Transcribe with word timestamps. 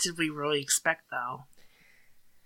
what 0.00 0.16
did 0.16 0.18
we 0.18 0.30
really 0.30 0.62
expect 0.62 1.10
though? 1.10 1.44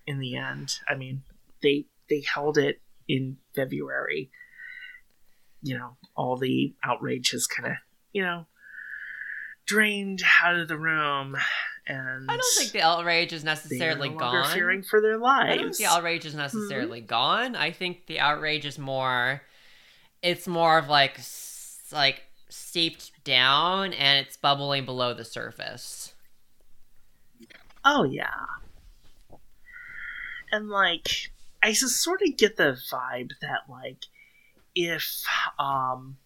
In 0.06 0.18
the 0.18 0.36
end, 0.36 0.80
I 0.88 0.94
mean, 0.96 1.22
they 1.62 1.86
they 2.10 2.22
held 2.22 2.58
it 2.58 2.80
in 3.08 3.38
February. 3.54 4.30
You 5.62 5.78
know, 5.78 5.96
all 6.16 6.36
the 6.36 6.74
outrage 6.84 7.30
has 7.30 7.46
kind 7.46 7.68
of 7.68 7.76
you 8.12 8.22
know 8.22 8.46
drained 9.66 10.22
out 10.42 10.56
of 10.56 10.68
the 10.68 10.76
room, 10.76 11.36
and 11.86 12.30
I 12.30 12.36
don't 12.36 12.54
think 12.58 12.72
the 12.72 12.82
outrage 12.82 13.32
is 13.32 13.44
necessarily 13.44 14.10
no 14.10 14.16
gone. 14.16 14.52
Fearing 14.52 14.82
for 14.82 15.00
their 15.00 15.16
lives. 15.16 15.52
I 15.52 15.56
don't 15.56 15.74
think 15.74 15.88
the 15.88 15.94
outrage 15.94 16.26
is 16.26 16.34
necessarily 16.34 17.00
mm-hmm. 17.00 17.06
gone. 17.06 17.56
I 17.56 17.70
think 17.70 18.06
the 18.06 18.18
outrage 18.18 18.66
is 18.66 18.78
more. 18.78 19.42
It's 20.22 20.48
more 20.48 20.76
of 20.76 20.88
like 20.88 21.20
like 21.92 22.24
steeped 22.48 23.24
down 23.24 23.92
and 23.92 24.26
it's 24.26 24.36
bubbling 24.36 24.84
below 24.84 25.14
the 25.14 25.24
surface. 25.24 26.03
Oh 27.84 28.04
yeah. 28.04 28.46
And 30.50 30.68
like 30.68 31.30
I 31.62 31.72
just 31.72 32.00
sort 32.00 32.22
of 32.22 32.36
get 32.36 32.56
the 32.56 32.76
vibe 32.90 33.32
that 33.40 33.60
like 33.68 34.04
if 34.74 35.24
um 35.58 36.16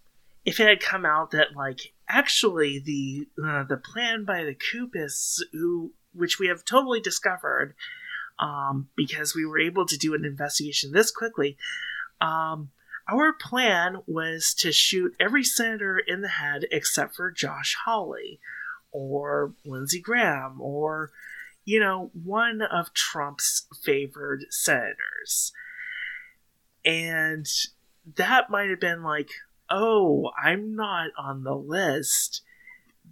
if 0.44 0.60
it 0.60 0.66
had 0.66 0.80
come 0.80 1.04
out 1.04 1.30
that 1.32 1.56
like 1.56 1.92
actually 2.08 2.78
the 2.78 3.28
uh, 3.44 3.64
the 3.64 3.76
plan 3.76 4.24
by 4.24 4.44
the 4.44 4.54
Koopas 4.54 5.40
who 5.52 5.92
which 6.14 6.38
we 6.38 6.48
have 6.48 6.64
totally 6.64 7.00
discovered 7.00 7.74
um 8.38 8.88
because 8.96 9.34
we 9.34 9.44
were 9.44 9.58
able 9.58 9.84
to 9.86 9.96
do 9.96 10.14
an 10.14 10.24
investigation 10.24 10.92
this 10.92 11.10
quickly 11.10 11.56
um 12.20 12.70
our 13.10 13.32
plan 13.32 13.98
was 14.06 14.52
to 14.58 14.70
shoot 14.70 15.14
every 15.18 15.42
senator 15.42 15.98
in 15.98 16.20
the 16.20 16.28
head 16.28 16.66
except 16.70 17.16
for 17.16 17.30
Josh 17.30 17.74
Hawley 17.84 18.38
or 18.92 19.54
Lindsey 19.64 20.00
Graham 20.00 20.60
or, 20.60 21.10
you 21.68 21.78
know, 21.78 22.10
one 22.14 22.62
of 22.62 22.94
Trump's 22.94 23.66
favored 23.84 24.46
senators. 24.48 25.52
And 26.82 27.46
that 28.16 28.48
might 28.48 28.70
have 28.70 28.80
been 28.80 29.02
like, 29.02 29.28
oh, 29.68 30.30
I'm 30.42 30.74
not 30.74 31.10
on 31.18 31.44
the 31.44 31.54
list. 31.54 32.40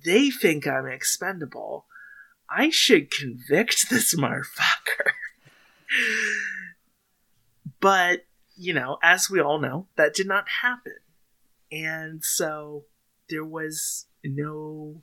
They 0.07 0.31
think 0.31 0.67
I'm 0.67 0.87
expendable. 0.87 1.85
I 2.49 2.71
should 2.71 3.11
convict 3.11 3.91
this 3.91 4.15
motherfucker. 4.15 5.11
but 7.79 8.25
you 8.57 8.73
know, 8.73 8.97
as 9.03 9.29
we 9.29 9.39
all 9.39 9.59
know, 9.59 9.89
that 9.99 10.15
did 10.15 10.27
not 10.27 10.49
happen. 10.63 10.97
And 11.71 12.25
so 12.25 12.85
there 13.29 13.45
was 13.45 14.07
no 14.25 15.03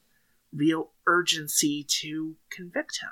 real 0.52 0.90
urgency 1.06 1.86
to 2.02 2.38
convict 2.50 3.00
him. 3.00 3.12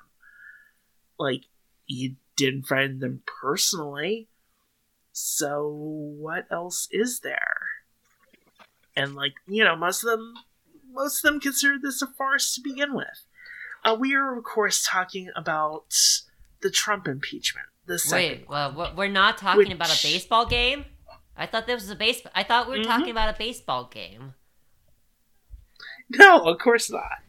Like, 1.22 1.44
you 1.88 2.16
didn't 2.36 2.64
find 2.64 3.00
them 3.00 3.22
personally, 3.41 4.27
so 5.11 5.69
what 5.69 6.45
else 6.52 6.88
is 6.91 7.19
there? 7.19 7.67
And, 8.96 9.16
like, 9.16 9.34
you 9.47 9.63
know, 9.63 9.75
most 9.75 10.03
of 10.03 10.09
them, 10.09 10.34
most 10.91 11.23
of 11.23 11.31
them 11.31 11.40
considered 11.40 11.81
this 11.81 12.01
a 12.01 12.07
farce 12.07 12.56
to 12.56 12.62
begin 12.62 12.94
with. 12.94 13.25
Uh, 13.85 13.96
we 14.00 14.13
are, 14.16 14.38
of 14.38 14.44
course, 14.44 14.85
talking 14.88 15.29
about 15.35 15.94
the 16.62 16.69
Trump 16.69 17.07
impeachment 17.07 17.67
the 17.85 18.00
second. 18.00 18.40
Wait, 18.41 18.50
well, 18.50 18.94
we're 18.96 19.07
not 19.07 19.38
talking 19.38 19.59
which... 19.59 19.72
about 19.72 19.90
a 19.90 20.01
baseball 20.01 20.46
game. 20.46 20.85
I 21.38 21.46
thought 21.46 21.67
this 21.67 21.81
was 21.81 21.90
a 21.90 21.96
base. 21.96 22.22
I 22.35 22.44
thought 22.44 22.67
we 22.67 22.73
were 22.73 22.84
mm-hmm. 22.84 22.91
talking 22.91 23.12
about 23.12 23.34
a 23.34 23.38
baseball 23.38 23.85
game. 23.85 24.34
No, 26.09 26.44
of 26.46 26.59
course 26.59 26.91
not. 26.91 27.19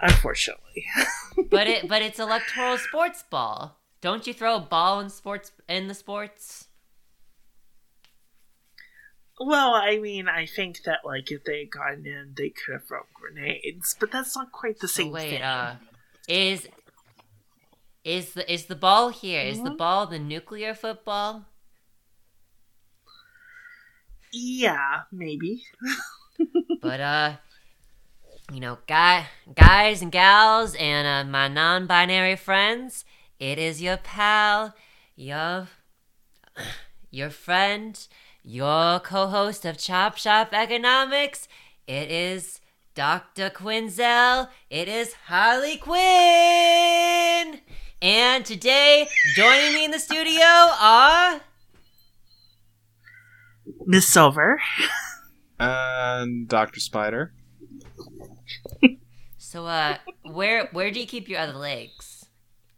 Unfortunately. 0.00 0.86
but 1.50 1.66
it 1.66 1.88
but 1.88 2.02
it's 2.02 2.18
electoral 2.18 2.78
sports 2.78 3.24
ball. 3.28 3.78
Don't 4.00 4.26
you 4.26 4.34
throw 4.34 4.56
a 4.56 4.60
ball 4.60 5.00
in 5.00 5.08
sports 5.08 5.52
in 5.68 5.88
the 5.88 5.94
sports? 5.94 6.68
Well, 9.40 9.74
I 9.74 9.98
mean, 9.98 10.28
I 10.28 10.46
think 10.46 10.82
that 10.84 11.00
like 11.04 11.30
if 11.30 11.44
they 11.44 11.60
had 11.60 11.70
gotten 11.70 12.06
in, 12.06 12.34
they 12.36 12.50
could 12.50 12.74
have 12.74 12.84
thrown 12.86 13.02
grenades, 13.14 13.96
but 13.98 14.12
that's 14.12 14.36
not 14.36 14.52
quite 14.52 14.78
the 14.78 14.88
same 14.88 15.10
wait, 15.10 15.30
thing. 15.30 15.42
Uh, 15.42 15.76
is 16.28 16.68
is 18.04 18.34
the 18.34 18.52
is 18.52 18.66
the 18.66 18.76
ball 18.76 19.08
here? 19.08 19.40
Mm-hmm. 19.40 19.50
Is 19.50 19.58
the 19.58 19.70
mm-hmm. 19.70 19.76
ball 19.76 20.06
the 20.06 20.18
nuclear 20.18 20.74
football? 20.74 21.46
Yeah, 24.32 25.02
maybe. 25.10 25.64
but 26.82 27.00
uh 27.00 27.36
you 28.54 28.60
know, 28.60 28.78
guy 28.86 29.26
guys 29.56 30.00
and 30.00 30.12
gals 30.12 30.76
and 30.76 31.08
uh, 31.08 31.28
my 31.28 31.48
non-binary 31.48 32.36
friends, 32.36 33.04
it 33.40 33.58
is 33.58 33.82
your 33.82 33.96
pal, 33.96 34.76
your 35.16 35.66
your 37.10 37.30
friend, 37.30 38.06
your 38.44 39.00
co-host 39.00 39.64
of 39.64 39.76
Chop 39.76 40.16
Shop 40.16 40.50
Economics. 40.52 41.48
It 41.88 42.12
is 42.12 42.60
Dr. 42.94 43.50
Quinzel. 43.50 44.48
It 44.70 44.86
is 44.86 45.14
Harley 45.26 45.76
Quinn. 45.76 47.60
And 48.00 48.44
today, 48.44 49.08
joining 49.34 49.74
me 49.74 49.84
in 49.86 49.90
the 49.90 49.98
studio 49.98 50.44
are 50.44 51.40
Miss 53.84 54.06
Silver 54.06 54.60
and 55.58 56.46
Doctor 56.46 56.78
Spider. 56.78 57.32
So, 59.38 59.66
uh, 59.66 59.98
where 60.22 60.68
where 60.72 60.90
do 60.90 61.00
you 61.00 61.06
keep 61.06 61.28
your 61.28 61.40
other 61.40 61.52
legs? 61.52 62.26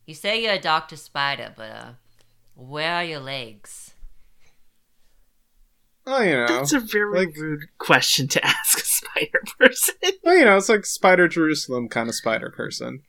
You 0.07 0.15
say 0.15 0.43
you're 0.43 0.55
a 0.55 0.61
Doctor 0.61 0.97
Spider, 0.97 1.53
but 1.57 1.71
uh, 1.71 1.91
where 2.55 2.95
are 2.95 3.05
your 3.05 3.21
legs? 3.21 3.95
Oh, 6.09 6.23
you 6.23 6.37
know, 6.37 6.47
that's 6.47 6.73
a 6.73 6.79
very 6.79 7.27
like, 7.27 7.37
rude 7.37 7.65
question 7.79 8.29
to 8.29 8.47
ask 8.47 8.79
a 8.79 8.85
spider 8.85 9.43
person. 9.59 9.95
Well, 10.23 10.37
you 10.37 10.45
know, 10.45 10.57
it's 10.57 10.69
like 10.69 10.87
Spider 10.87 11.27
Jerusalem 11.27 11.89
kind 11.89 12.09
of 12.09 12.15
spider 12.15 12.49
person 12.51 13.03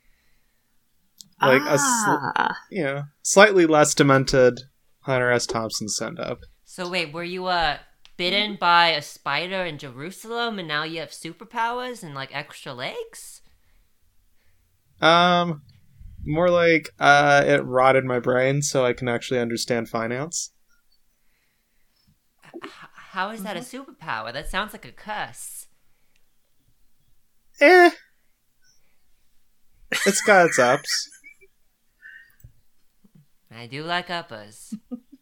like 1.42 1.62
ah. 1.66 2.36
a 2.36 2.76
you 2.76 2.84
know 2.84 3.04
slightly 3.22 3.66
less 3.66 3.94
demented 3.94 4.62
Hunter 5.02 5.32
S. 5.32 5.46
Thompson 5.46 5.88
send 5.88 6.20
up. 6.20 6.40
So 6.66 6.90
wait, 6.90 7.14
were 7.14 7.24
you 7.24 7.46
uh 7.46 7.78
bitten 8.18 8.58
by 8.60 8.90
a 8.90 9.02
spider 9.02 9.64
in 9.64 9.78
Jerusalem, 9.78 10.60
and 10.60 10.68
now 10.68 10.84
you 10.84 11.00
have 11.00 11.12
superpowers 11.12 12.04
and 12.04 12.14
like 12.14 12.36
extra 12.36 12.74
legs? 12.74 13.42
Um, 15.00 15.62
more 16.26 16.50
like 16.50 16.90
uh, 17.00 17.44
it 17.46 17.64
rotted 17.64 18.04
my 18.04 18.20
brain, 18.20 18.62
so 18.62 18.86
I 18.86 18.94
can 18.94 19.08
actually 19.08 19.40
understand 19.40 19.90
finance. 19.90 20.52
How 23.12 23.30
is 23.30 23.44
that 23.44 23.58
a 23.58 23.62
mm-hmm. 23.62 23.92
superpower? 23.92 24.34
That 24.34 24.50
sounds 24.50 24.74
like 24.74 24.86
a 24.86 24.92
curse. 24.92 25.68
Eh. 27.62 27.92
It's 30.06 30.22
got 30.22 30.48
its 30.48 30.60
ups. 30.60 31.10
I 33.52 33.68
do 33.68 33.84
like 33.84 34.10
uppers. 34.10 34.74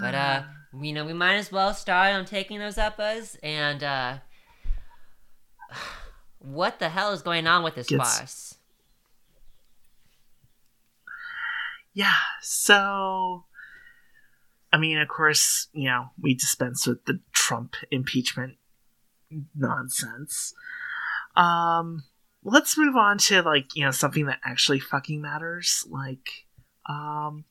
but 0.00 0.14
uh 0.14 0.42
you 0.80 0.92
know, 0.92 1.04
we 1.04 1.12
might 1.12 1.36
as 1.36 1.50
well 1.50 1.72
start 1.72 2.12
on 2.12 2.24
taking 2.24 2.58
those 2.58 2.78
uppers 2.78 3.36
and 3.42 3.82
uh 3.82 4.18
what 6.38 6.78
the 6.78 6.88
hell 6.88 7.12
is 7.12 7.22
going 7.22 7.46
on 7.46 7.62
with 7.62 7.74
this 7.74 7.86
Gets... 7.86 8.18
farce? 8.18 8.54
Yeah, 11.94 12.12
so 12.42 13.44
I 14.72 14.78
mean, 14.78 14.98
of 14.98 15.08
course, 15.08 15.68
you 15.72 15.88
know, 15.88 16.06
we 16.20 16.34
dispense 16.34 16.86
with 16.86 17.04
the 17.06 17.20
Trump 17.32 17.76
impeachment 17.90 18.56
nonsense. 19.54 20.54
Um 21.34 22.04
let's 22.42 22.78
move 22.78 22.94
on 22.96 23.18
to 23.18 23.42
like 23.42 23.74
you 23.74 23.84
know 23.84 23.90
something 23.90 24.26
that 24.26 24.38
actually 24.44 24.78
fucking 24.78 25.20
matters 25.20 25.84
like 25.90 26.46
um 26.88 27.44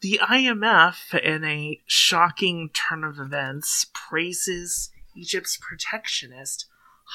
the 0.00 0.20
IMF 0.22 1.18
in 1.18 1.44
a 1.44 1.80
shocking 1.86 2.70
turn 2.72 3.04
of 3.04 3.18
events 3.18 3.86
praises 3.92 4.90
Egypt's 5.16 5.58
protectionist 5.60 6.66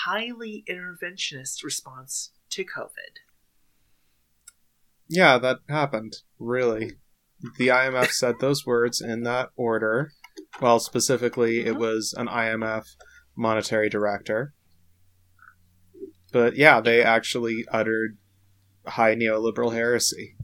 highly 0.06 0.64
interventionist 0.70 1.64
response 1.64 2.32
to 2.50 2.64
covid 2.64 3.20
yeah 5.08 5.38
that 5.38 5.60
happened 5.70 6.18
really 6.38 6.94
the 7.58 7.68
IMF 7.68 8.10
said 8.12 8.36
those 8.40 8.66
words 8.66 9.00
in 9.00 9.24
that 9.24 9.50
order 9.56 10.12
well, 10.62 10.80
specifically, 10.80 11.62
it 11.62 11.72
uh-huh. 11.72 11.80
was 11.80 12.14
an 12.18 12.28
IMF 12.28 12.86
monetary 13.36 13.90
director. 13.90 14.54
But 16.32 16.56
yeah, 16.56 16.82
they 16.82 17.02
actually 17.02 17.66
uttered 17.72 18.18
high 18.86 19.16
neoliberal 19.16 19.74
heresy. 19.74 20.36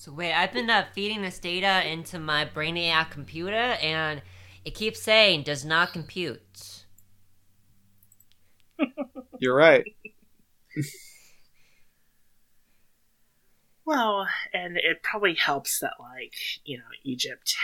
So 0.00 0.12
wait, 0.12 0.32
I've 0.32 0.54
been 0.54 0.70
uh, 0.70 0.86
feeding 0.94 1.20
this 1.20 1.38
data 1.38 1.86
into 1.86 2.18
my 2.18 2.46
Brainiac 2.46 3.10
computer, 3.10 3.76
and 3.82 4.22
It 4.64 4.74
keeps 4.74 5.02
saying 5.02 5.42
does 5.42 5.62
not 5.62 5.92
compute. 5.92 6.86
You're 9.38 9.54
right. 9.54 9.84
Well, 13.84 14.26
and 14.54 14.78
it 14.78 15.02
probably 15.02 15.34
helps 15.34 15.80
that, 15.80 15.92
like, 16.00 16.32
you 16.64 16.78
know, 16.78 16.84
Egypt 17.04 17.54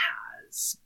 has. 0.45 0.77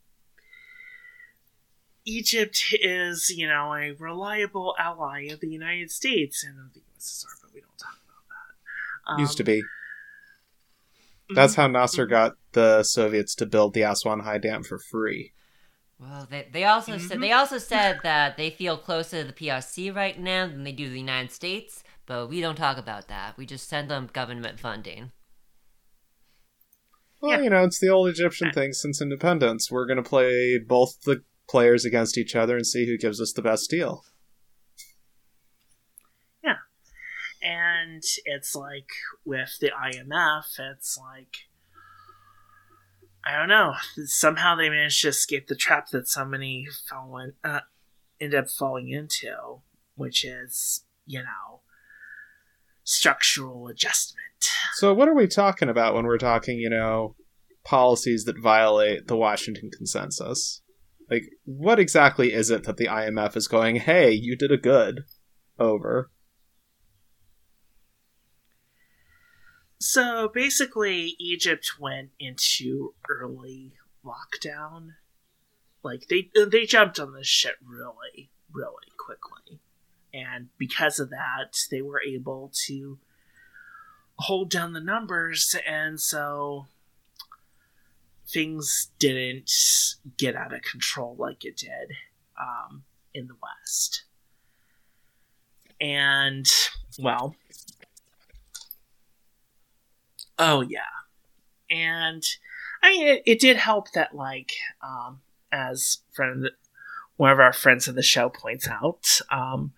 Egypt 2.06 2.74
is, 2.80 3.28
you 3.28 3.46
know, 3.46 3.74
a 3.74 3.92
reliable 3.92 4.74
ally 4.78 5.26
of 5.26 5.40
the 5.40 5.50
United 5.50 5.90
States 5.90 6.42
and 6.42 6.58
of 6.58 6.72
the 6.72 6.80
USSR, 6.80 7.26
but 7.42 7.52
we 7.52 7.60
don't 7.60 7.76
talk 7.76 7.98
about 8.06 8.24
that. 8.30 9.12
Um, 9.12 9.20
Used 9.20 9.36
to 9.36 9.44
be. 9.44 9.62
That's 11.34 11.54
how 11.54 11.66
Nasser 11.66 12.06
Mhm. 12.06 12.10
got 12.10 12.32
the 12.52 12.82
Soviets 12.82 13.34
to 13.36 13.46
build 13.46 13.74
the 13.74 13.82
Aswan 13.82 14.20
High 14.20 14.38
Dam 14.38 14.62
for 14.62 14.78
free. 14.78 15.32
Well, 15.98 16.26
they, 16.28 16.48
they 16.52 16.64
also 16.64 16.98
said 16.98 17.18
Mhm. 17.18 17.20
they 17.20 17.32
also 17.32 17.58
said 17.58 18.00
that 18.02 18.36
they 18.36 18.50
feel 18.50 18.76
closer 18.76 19.22
to 19.22 19.26
the 19.28 19.32
PRC 19.32 19.90
right 19.94 20.18
now 20.18 20.46
than 20.48 20.64
they 20.64 20.72
do 20.72 20.90
the 20.90 20.98
United 20.98 21.30
States, 21.30 21.84
but 22.06 22.28
we 22.28 22.40
don't 22.40 22.56
talk 22.56 22.76
about 22.76 23.08
that. 23.08 23.36
We 23.36 23.46
just 23.46 23.68
send 23.68 23.88
them 23.88 24.10
government 24.12 24.58
funding. 24.58 25.12
Well, 27.20 27.38
Yeah. 27.38 27.44
you 27.44 27.50
know, 27.50 27.62
it's 27.64 27.78
the 27.78 27.88
old 27.88 28.08
Egyptian 28.08 28.50
thing 28.52 28.72
since 28.72 29.00
independence. 29.00 29.70
We're 29.70 29.86
going 29.86 30.02
to 30.02 30.08
play 30.08 30.58
both 30.58 31.00
the 31.02 31.22
players 31.48 31.84
against 31.84 32.18
each 32.18 32.34
other 32.34 32.56
and 32.56 32.66
see 32.66 32.86
who 32.86 32.98
gives 32.98 33.20
us 33.20 33.32
the 33.32 33.42
best 33.42 33.70
deal. 33.70 34.04
And 37.42 38.02
it's 38.24 38.54
like 38.54 38.88
with 39.24 39.56
the 39.60 39.70
IMF, 39.70 40.44
it's 40.58 40.96
like 40.96 41.36
I 43.24 43.36
don't 43.36 43.48
know. 43.48 43.74
Somehow 44.06 44.56
they 44.56 44.68
managed 44.68 45.02
to 45.02 45.08
escape 45.08 45.46
the 45.46 45.54
trap 45.54 45.88
that 45.90 46.08
so 46.08 46.24
many 46.24 46.66
fell 46.88 47.30
uh, 47.44 47.60
end 48.20 48.34
up 48.34 48.48
falling 48.48 48.88
into, 48.88 49.60
which 49.94 50.24
is 50.24 50.84
you 51.06 51.20
know 51.20 51.60
structural 52.84 53.68
adjustment. 53.68 54.22
So, 54.74 54.92
what 54.94 55.08
are 55.08 55.14
we 55.14 55.26
talking 55.26 55.68
about 55.68 55.94
when 55.94 56.06
we're 56.06 56.18
talking, 56.18 56.58
you 56.58 56.70
know, 56.70 57.14
policies 57.64 58.24
that 58.24 58.40
violate 58.40 59.06
the 59.06 59.16
Washington 59.16 59.70
Consensus? 59.76 60.62
Like, 61.10 61.24
what 61.44 61.78
exactly 61.78 62.32
is 62.32 62.50
it 62.50 62.64
that 62.64 62.76
the 62.76 62.86
IMF 62.86 63.36
is 63.36 63.46
going, 63.48 63.76
hey, 63.76 64.12
you 64.12 64.36
did 64.36 64.50
a 64.50 64.56
good 64.56 65.02
over? 65.58 66.10
So 69.82 70.28
basically, 70.28 71.16
Egypt 71.18 71.72
went 71.80 72.10
into 72.20 72.94
early 73.10 73.72
lockdown. 74.04 74.90
Like 75.82 76.06
they 76.06 76.30
they 76.50 76.66
jumped 76.66 77.00
on 77.00 77.12
this 77.14 77.26
shit 77.26 77.56
really, 77.60 78.30
really 78.52 78.92
quickly, 78.96 79.58
and 80.14 80.50
because 80.56 81.00
of 81.00 81.10
that, 81.10 81.56
they 81.68 81.82
were 81.82 82.00
able 82.00 82.52
to 82.66 83.00
hold 84.20 84.50
down 84.50 84.72
the 84.72 84.80
numbers, 84.80 85.56
and 85.66 86.00
so 86.00 86.68
things 88.28 88.92
didn't 89.00 89.50
get 90.16 90.36
out 90.36 90.54
of 90.54 90.62
control 90.62 91.16
like 91.18 91.44
it 91.44 91.56
did 91.56 91.90
um, 92.40 92.84
in 93.12 93.26
the 93.26 93.36
West. 93.42 94.04
And 95.80 96.46
well, 97.00 97.34
Oh 100.38 100.62
yeah, 100.62 100.80
and 101.70 102.22
I 102.82 102.90
mean 102.90 103.06
it, 103.06 103.22
it 103.26 103.40
did 103.40 103.56
help 103.56 103.92
that 103.92 104.14
like 104.14 104.52
um, 104.82 105.20
as 105.50 105.98
friend 106.12 106.50
one 107.16 107.30
of 107.30 107.40
our 107.40 107.52
friends 107.52 107.86
of 107.86 107.94
the 107.94 108.02
show 108.02 108.28
points 108.28 108.66
out, 108.66 109.20
um, 109.30 109.72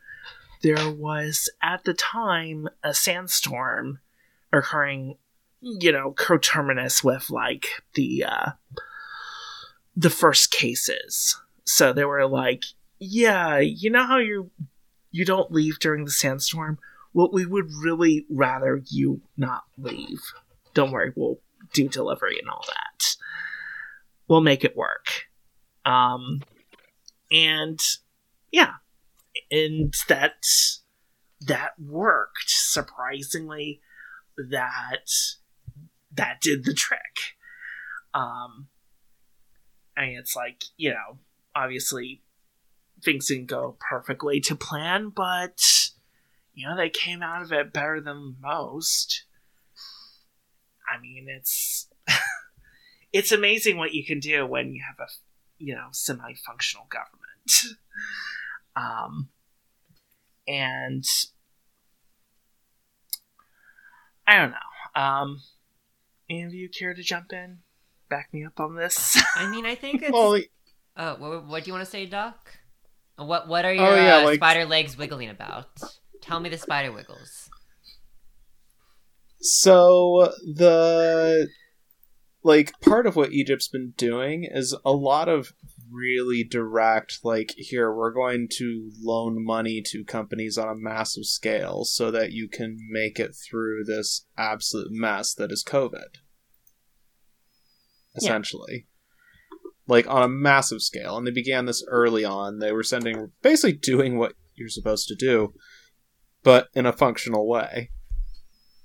there 0.63 0.91
was 0.91 1.51
at 1.63 1.85
the 1.85 1.93
time 1.93 2.69
a 2.83 2.95
sandstorm 2.95 3.99
occurring, 4.53 5.19
you 5.61 5.93
know, 5.93 6.13
coterminous 6.13 7.05
with 7.05 7.29
like 7.29 7.67
the 7.95 8.25
uh, 8.25 8.51
the 9.95 10.11
first 10.11 10.51
cases. 10.51 11.37
So 11.65 11.93
they 11.93 12.05
were 12.05 12.27
like, 12.27 12.65
yeah, 12.99 13.59
you 13.59 13.91
know 13.91 14.07
how 14.07 14.19
you 14.19 14.51
you 15.11 15.25
don't 15.25 15.53
leave 15.53 15.79
during 15.79 16.05
the 16.05 16.11
sandstorm. 16.11 16.79
Well, 17.13 17.31
we 17.33 17.47
would 17.47 17.71
really 17.83 18.27
rather 18.31 18.83
you 18.87 19.21
not 19.37 19.65
leave 19.77 20.23
don't 20.75 20.93
worry, 20.93 21.13
we'll 21.17 21.39
do 21.73 21.89
delivery 21.89 22.39
and 22.39 22.49
all 22.51 22.65
that. 22.67 23.17
We'll 24.29 24.41
make 24.41 24.65
it 24.65 24.77
work. 24.77 25.07
Um, 25.85 26.43
and 27.31 27.81
yeah, 28.51 28.75
and 29.51 29.95
that 30.09 30.45
that 31.41 31.73
worked 31.79 32.49
surprisingly. 32.49 33.81
That 34.37 35.09
that 36.13 36.41
did 36.41 36.65
the 36.65 36.75
trick. 36.75 37.37
Um, 38.13 38.69
mean, 40.01 40.19
it's 40.19 40.37
like 40.37 40.65
you 40.77 40.91
know, 40.91 41.19
obviously 41.55 42.23
things 43.03 43.27
didn't 43.27 43.47
go 43.47 43.77
perfectly 43.81 44.41
to 44.41 44.57
plan, 44.57 45.11
but 45.15 45.61
you 46.55 46.67
know 46.67 46.77
they 46.77 46.91
came 46.91 47.23
out 47.23 47.43
of 47.43 47.53
it 47.53 47.73
better 47.73 48.01
than 48.01 48.37
most. 48.41 49.25
I 50.93 51.01
mean, 51.01 51.27
it's 51.29 51.89
it's 53.13 53.33
amazing 53.33 53.77
what 53.77 53.93
you 53.95 54.05
can 54.05 54.21
do 54.21 54.47
when 54.47 54.73
you 54.73 54.83
have 54.87 54.99
a 55.07 55.11
you 55.59 55.75
know 55.75 55.89
semi-functional 55.93 56.87
government. 56.91 57.79
um, 58.77 59.29
and 60.49 61.05
I 64.27 64.37
don't 64.39 64.51
know. 64.53 65.01
Um, 65.03 65.41
any 66.31 66.43
of 66.45 66.55
you 66.55 66.69
care 66.69 66.95
to 66.95 67.03
jump 67.03 67.33
in, 67.33 67.59
back 68.09 68.29
me 68.33 68.45
up 68.45 68.59
on 68.59 68.77
this? 68.77 69.21
I 69.37 69.47
mean, 69.51 69.67
I 69.67 69.75
think 69.75 70.03
it's. 70.03 70.13
Well, 70.13 70.41
Oh, 70.97 71.17
what, 71.19 71.47
what 71.49 71.65
do 71.65 71.69
you 71.69 71.73
want 71.75 71.85
to 71.85 71.91
say, 71.91 72.07
Doc? 72.07 72.57
What 73.17 73.49
What 73.49 73.65
are 73.65 73.73
your 73.75 73.85
Oh, 73.85 73.95
yeah, 73.97 74.17
uh, 74.19 74.25
like- 74.25 74.37
spider 74.37 74.65
legs 74.65 74.97
wiggling 74.97 75.29
about? 75.29 75.67
Tell 76.21 76.39
me 76.41 76.49
the 76.49 76.57
spider 76.57 76.93
wiggles. 76.93 77.51
So 79.45 80.33
the 80.43 81.49
like 82.43 82.73
part 82.81 83.07
of 83.07 83.15
what 83.15 83.33
Egypt's 83.33 83.69
been 83.69 83.93
doing 83.99 84.49
is 84.51 84.75
a 84.87 84.93
lot 84.93 85.29
of 85.29 85.53
really 85.93 86.43
direct 86.43 87.19
like 87.23 87.53
here 87.57 87.95
we're 87.95 88.11
going 88.11 88.49
to 88.51 88.91
loan 89.03 89.45
money 89.45 89.83
to 89.85 90.03
companies 90.03 90.57
on 90.57 90.69
a 90.69 90.75
massive 90.75 91.27
scale 91.27 91.85
so 91.85 92.11
that 92.11 92.33
you 92.33 92.49
can 92.49 92.79
make 92.91 93.21
it 93.21 93.37
through 93.37 93.85
this 93.85 94.27
absolute 94.39 94.89
mess 94.91 95.35
that 95.35 95.53
is 95.53 95.63
COVID. 95.63 96.17
Essentially. 98.17 98.87
Like 99.87 100.09
on 100.09 100.23
a 100.23 100.29
massive 100.29 100.81
scale 100.81 101.19
and 101.19 101.27
they 101.27 101.31
began 101.31 101.67
this 101.67 101.85
early 101.87 102.25
on. 102.25 102.61
They 102.61 102.73
were 102.73 102.83
sending 102.83 103.31
basically 103.43 103.75
doing 103.75 104.17
what 104.17 104.33
you're 104.55 104.71
supposed 104.71 105.07
to 105.09 105.15
do 105.15 105.53
but 106.43 106.69
in 106.75 106.87
a 106.87 106.93
functional 106.93 107.47
way 107.47 107.91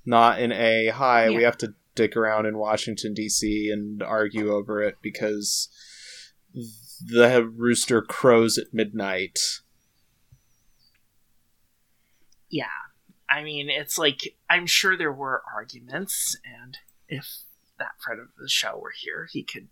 not 0.05 0.39
in 0.39 0.51
a 0.51 0.87
hi 0.87 1.29
we 1.29 1.43
have 1.43 1.57
to 1.57 1.73
dick 1.95 2.15
around 2.15 2.45
in 2.45 2.57
washington 2.57 3.13
d.c 3.13 3.69
and 3.71 4.01
argue 4.01 4.51
over 4.51 4.81
it 4.81 4.95
because 5.01 5.69
the 7.05 7.45
rooster 7.45 8.01
crows 8.01 8.57
at 8.57 8.73
midnight 8.73 9.39
yeah. 12.49 12.65
I 13.29 13.43
mean, 13.43 13.69
it's 13.69 13.97
like 13.97 14.35
I'm 14.49 14.65
sure 14.65 14.97
there 14.97 15.13
were 15.13 15.43
arguments, 15.53 16.35
and 16.43 16.77
if 17.07 17.43
that 17.77 18.01
friend 18.03 18.19
of 18.19 18.27
the 18.39 18.49
show 18.49 18.77
were 18.77 18.93
here, 18.95 19.27
he 19.31 19.43
could 19.43 19.67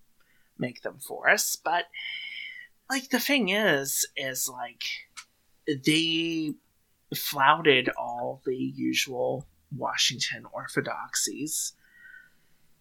make 0.58 0.84
them 0.84 1.00
for 1.00 1.30
us. 1.30 1.56
But 1.56 1.86
like 2.90 3.10
the 3.10 3.20
thing 3.20 3.50
is, 3.50 4.08
is 4.16 4.48
like 4.48 4.84
they 5.68 6.54
flouted 7.16 7.90
all 7.98 8.42
the 8.46 8.56
usual 8.56 9.48
Washington 9.76 10.46
orthodoxies, 10.52 11.74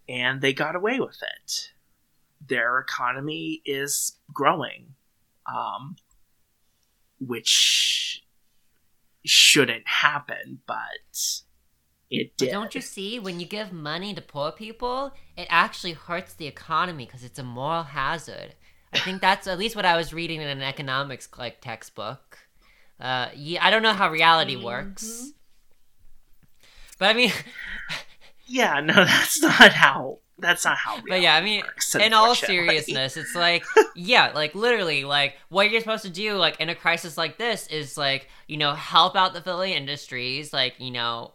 and 0.09 0.41
they 0.41 0.53
got 0.53 0.77
away 0.77 1.01
with 1.01 1.21
it. 1.23 1.73
Their 2.47 2.79
economy 2.79 3.63
is 3.65 4.17
growing, 4.33 4.95
um, 5.53 5.97
which 7.19 8.23
shouldn't 9.25 9.87
happen, 9.89 10.61
but 10.67 11.33
it 12.11 12.33
But 12.39 12.45
did. 12.45 12.53
don't 12.53 12.75
you 12.75 12.81
see, 12.81 13.19
when 13.19 13.41
you 13.41 13.47
give 13.47 13.73
money 13.73 14.15
to 14.15 14.21
poor 14.21 14.53
people, 14.53 15.13
it 15.37 15.47
actually 15.51 15.93
hurts 15.95 16.35
the 16.35 16.47
economy 16.47 17.07
because 17.07 17.25
it's 17.25 17.39
a 17.39 17.43
moral 17.43 17.83
hazard. 17.83 18.55
I 18.93 18.99
think 19.01 19.21
that's 19.21 19.47
at 19.47 19.59
least 19.59 19.75
what 19.75 19.85
I 19.85 19.97
was 19.97 20.15
reading 20.15 20.41
in 20.41 20.49
an 20.49 20.63
economics 20.63 21.29
like 21.37 21.61
textbook. 21.61 22.39
Uh, 23.01 23.29
yeah, 23.35 23.65
I 23.65 23.71
don't 23.71 23.83
know 23.83 23.93
how 23.93 24.11
reality 24.11 24.57
works, 24.57 25.33
but 26.99 27.09
I 27.11 27.15
mean, 27.15 27.33
Yeah, 28.47 28.81
no, 28.81 28.95
that's 28.95 29.43
not 29.43 29.73
how 29.73 30.19
that's 30.39 30.65
not 30.65 30.77
how. 30.77 31.01
But 31.09 31.21
yeah, 31.21 31.35
I 31.35 31.41
mean, 31.41 31.63
works, 31.63 31.95
in 31.95 32.13
all 32.13 32.35
seriousness, 32.35 33.17
it's 33.17 33.35
like, 33.35 33.65
yeah, 33.97 34.33
like 34.35 34.55
literally, 34.55 35.05
like 35.05 35.37
what 35.49 35.71
you're 35.71 35.81
supposed 35.81 36.05
to 36.05 36.11
do, 36.11 36.35
like 36.35 36.61
in 36.61 36.69
a 36.69 36.75
crisis 36.75 37.17
like 37.17 37.39
this, 37.39 37.67
is 37.69 37.97
like, 37.97 38.29
you 38.47 38.57
know, 38.59 38.75
help 38.75 39.17
out 39.17 39.33
the 39.33 39.41
Philly 39.41 39.73
industries, 39.73 40.53
like, 40.53 40.75
you 40.79 40.91
know, 40.91 41.33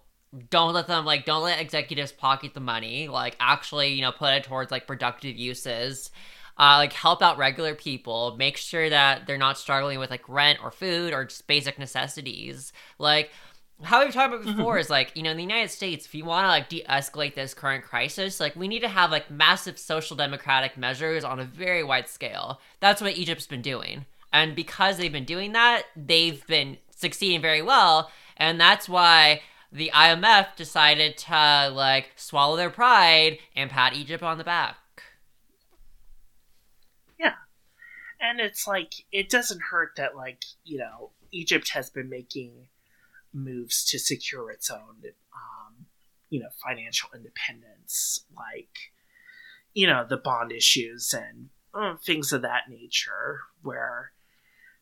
don't 0.50 0.74
let 0.74 0.88
them, 0.88 1.03
like, 1.03 1.25
don't 1.25 1.44
let 1.44 1.60
executives 1.60 2.12
pocket 2.12 2.53
the 2.53 2.60
money, 2.60 3.08
like, 3.08 3.36
actually, 3.39 3.89
you 3.89 4.01
know, 4.01 4.12
put 4.12 4.34
it 4.34 4.44
towards 4.44 4.72
like 4.72 4.88
productive 4.88 5.36
uses. 5.36 6.12
Uh, 6.60 6.75
like 6.77 6.94
help 6.94 7.24
out 7.24 7.38
regular 7.38 7.74
people 7.74 8.36
make 8.38 8.58
sure 8.58 8.88
that 8.89 9.25
they're 9.25 9.38
not 9.38 9.58
struggling 9.58 9.98
with 9.98 10.12
like 10.12 10.27
rent 10.27 10.60
or 10.62 10.70
food 10.70 11.12
or 11.12 11.25
just 11.25 11.48
basic 11.48 11.80
necessities 11.80 12.72
like 13.00 13.32
how 13.83 14.03
we've 14.03 14.13
talked 14.13 14.33
about 14.33 14.45
before 14.57 14.77
is 14.77 14.89
like 14.89 15.11
you 15.15 15.23
know 15.23 15.31
in 15.31 15.38
the 15.38 15.43
united 15.43 15.69
states 15.69 16.05
if 16.05 16.15
you 16.15 16.25
want 16.25 16.45
to 16.45 16.47
like 16.47 16.69
de-escalate 16.69 17.35
this 17.35 17.53
current 17.53 17.83
crisis 17.83 18.39
like 18.39 18.55
we 18.55 18.67
need 18.67 18.81
to 18.81 18.88
have 18.88 19.11
like 19.11 19.29
massive 19.29 19.77
social 19.77 20.15
democratic 20.15 20.77
measures 20.77 21.23
on 21.23 21.39
a 21.39 21.45
very 21.45 21.83
wide 21.83 22.07
scale. 22.07 22.59
That's 22.79 23.01
what 23.01 23.17
egypt's 23.17 23.47
been 23.47 23.61
doing. 23.61 24.05
And 24.33 24.55
because 24.55 24.97
they've 24.97 25.11
been 25.11 25.25
doing 25.25 25.53
that 25.53 25.83
they've 25.95 26.45
been 26.47 26.77
succeeding 26.95 27.41
very 27.41 27.61
well. 27.61 28.11
And 28.38 28.59
that's 28.59 28.89
why 28.89 29.41
the 29.71 29.91
imf 29.93 30.55
decided 30.55 31.17
to 31.17 31.71
like 31.73 32.11
swallow 32.15 32.57
their 32.57 32.69
pride 32.69 33.39
and 33.55 33.69
pat 33.69 33.95
egypt 33.95 34.23
on 34.23 34.38
the 34.38 34.43
back. 34.43 34.77
Yeah. 37.19 37.35
and 38.19 38.39
it's 38.39 38.67
like 38.67 38.93
it 39.11 39.29
doesn't 39.29 39.61
hurt 39.61 39.93
that 39.97 40.15
like 40.15 40.43
you 40.63 40.77
know 40.77 41.11
Egypt 41.31 41.69
has 41.69 41.89
been 41.89 42.09
making 42.09 42.51
moves 43.33 43.83
to 43.85 44.00
secure 44.00 44.51
its 44.51 44.69
own 44.69 44.97
um, 45.33 45.85
you 46.29 46.39
know 46.39 46.50
financial 46.63 47.09
independence, 47.15 48.25
like 48.35 48.91
you 49.73 49.88
know 49.88 50.05
the 50.07 50.17
bond 50.17 50.51
issues 50.51 51.13
and 51.13 51.50
uh, 51.73 51.95
things 51.97 52.31
of 52.33 52.41
that 52.41 52.63
nature, 52.69 53.41
where 53.61 54.11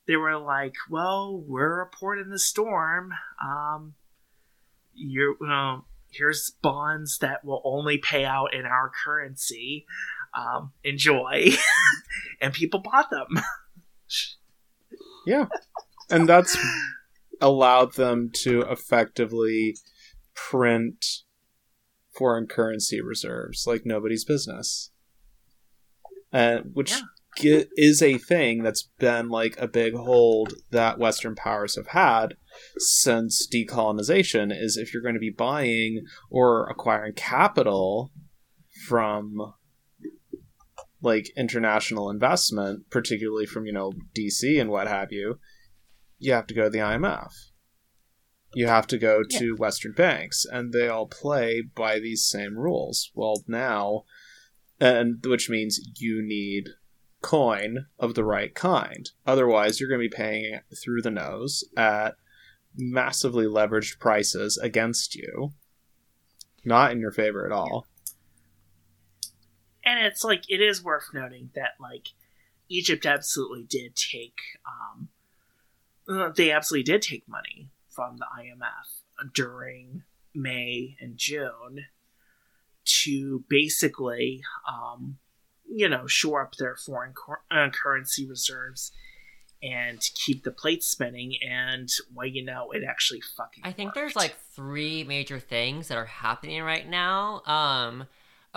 they 0.07 0.15
were 0.15 0.37
like, 0.37 0.73
well, 0.89 1.43
we're 1.45 1.81
a 1.81 1.87
port 1.87 2.17
in 2.19 2.29
the 2.31 2.39
storm. 2.39 3.11
Um, 3.43 3.93
you're, 4.95 5.35
um, 5.47 5.85
here's 6.09 6.51
bonds 6.63 7.19
that 7.19 7.45
will 7.45 7.61
only 7.63 7.99
pay 7.99 8.25
out 8.25 8.55
in 8.55 8.65
our 8.65 8.91
currency. 9.05 9.85
Um, 10.33 10.71
enjoy. 10.83 11.51
and 12.41 12.53
people 12.53 12.79
bought 12.79 13.11
them. 13.11 13.27
Yeah. 15.25 15.45
And 16.09 16.27
that's 16.27 16.57
allowed 17.41 17.95
them 17.95 18.29
to 18.43 18.61
effectively 18.61 19.75
print 20.35 21.05
foreign 22.17 22.47
currency 22.47 23.01
reserves 23.01 23.65
like 23.67 23.85
nobody's 23.85 24.25
business. 24.25 24.91
Uh, 26.31 26.59
which 26.73 26.91
Yeah. 27.41 27.63
is 27.75 28.01
a 28.01 28.17
thing 28.17 28.63
that's 28.63 28.89
been 28.99 29.29
like 29.29 29.55
a 29.59 29.67
big 29.67 29.93
hold 29.95 30.53
that 30.71 30.99
Western 30.99 31.35
powers 31.35 31.75
have 31.75 31.87
had 31.87 32.35
since 32.77 33.47
decolonization 33.47 34.51
is 34.55 34.77
if 34.77 34.93
you're 34.93 35.01
going 35.03 35.15
to 35.15 35.19
be 35.19 35.29
buying 35.31 36.05
or 36.29 36.67
acquiring 36.69 37.13
capital 37.13 38.11
from 38.87 39.53
like 41.01 41.31
international 41.37 42.09
investment, 42.09 42.89
particularly 42.89 43.45
from, 43.45 43.65
you 43.65 43.71
know, 43.73 43.93
DC 44.15 44.59
and 44.59 44.69
what 44.69 44.87
have 44.87 45.11
you, 45.11 45.39
you 46.19 46.33
have 46.33 46.47
to 46.47 46.53
go 46.53 46.65
to 46.65 46.69
the 46.69 46.79
IMF. 46.79 47.31
You 48.53 48.67
have 48.67 48.87
to 48.87 48.97
go 48.97 49.23
to 49.23 49.55
Western 49.55 49.93
banks, 49.93 50.45
and 50.45 50.73
they 50.73 50.87
all 50.87 51.07
play 51.07 51.61
by 51.75 51.99
these 51.99 52.27
same 52.27 52.57
rules. 52.57 53.11
Well, 53.13 53.43
now, 53.47 54.03
and 54.79 55.23
which 55.25 55.49
means 55.49 55.79
you 55.97 56.21
need 56.21 56.69
coin 57.21 57.85
of 57.99 58.15
the 58.15 58.23
right 58.23 58.55
kind. 58.55 59.09
Otherwise, 59.27 59.79
you're 59.79 59.89
going 59.89 60.01
to 60.01 60.09
be 60.09 60.15
paying 60.15 60.59
through 60.83 61.01
the 61.03 61.11
nose 61.11 61.63
at 61.77 62.15
massively 62.75 63.45
leveraged 63.45 63.99
prices 63.99 64.57
against 64.57 65.15
you. 65.15 65.51
Not 66.65 66.91
in 66.91 66.99
your 66.99 67.11
favor 67.11 67.45
at 67.45 67.51
all. 67.51 67.87
and 69.83 70.05
it's 70.05 70.23
like 70.23 70.43
it 70.49 70.61
is 70.61 70.83
worth 70.83 71.09
noting 71.13 71.49
that 71.55 71.71
like 71.79 72.09
Egypt 72.67 73.05
absolutely 73.05 73.63
did 73.69 73.95
take 73.95 74.39
um 74.67 75.09
uh, 76.09 76.29
they 76.35 76.51
absolutely 76.51 76.83
did 76.83 77.01
take 77.01 77.27
money 77.27 77.69
from 77.89 78.17
the 78.17 78.25
IMF 78.39 79.31
during 79.33 80.03
May 80.33 80.95
and 80.99 81.17
June 81.17 81.85
to 82.85 83.43
basically 83.49 84.41
um 84.67 85.17
you 85.69 85.87
know 85.87 86.07
shore 86.07 86.41
up 86.41 86.55
their 86.55 86.75
foreign 86.75 87.13
cor- 87.13 87.43
uh, 87.51 87.69
currency 87.69 88.25
reserves 88.27 88.91
and 89.61 89.99
keep 90.15 90.43
the 90.43 90.51
plates 90.51 90.87
spinning 90.87 91.35
and 91.47 91.89
well 92.15 92.25
you 92.25 92.43
know 92.43 92.71
it 92.71 92.81
actually 92.87 93.21
fucking 93.37 93.61
I 93.63 93.71
think 93.73 93.89
worked. 93.89 93.95
there's 93.95 94.15
like 94.15 94.35
three 94.55 95.03
major 95.03 95.39
things 95.39 95.89
that 95.89 95.97
are 95.97 96.05
happening 96.05 96.63
right 96.63 96.87
now. 96.87 97.41
Um, 97.45 98.07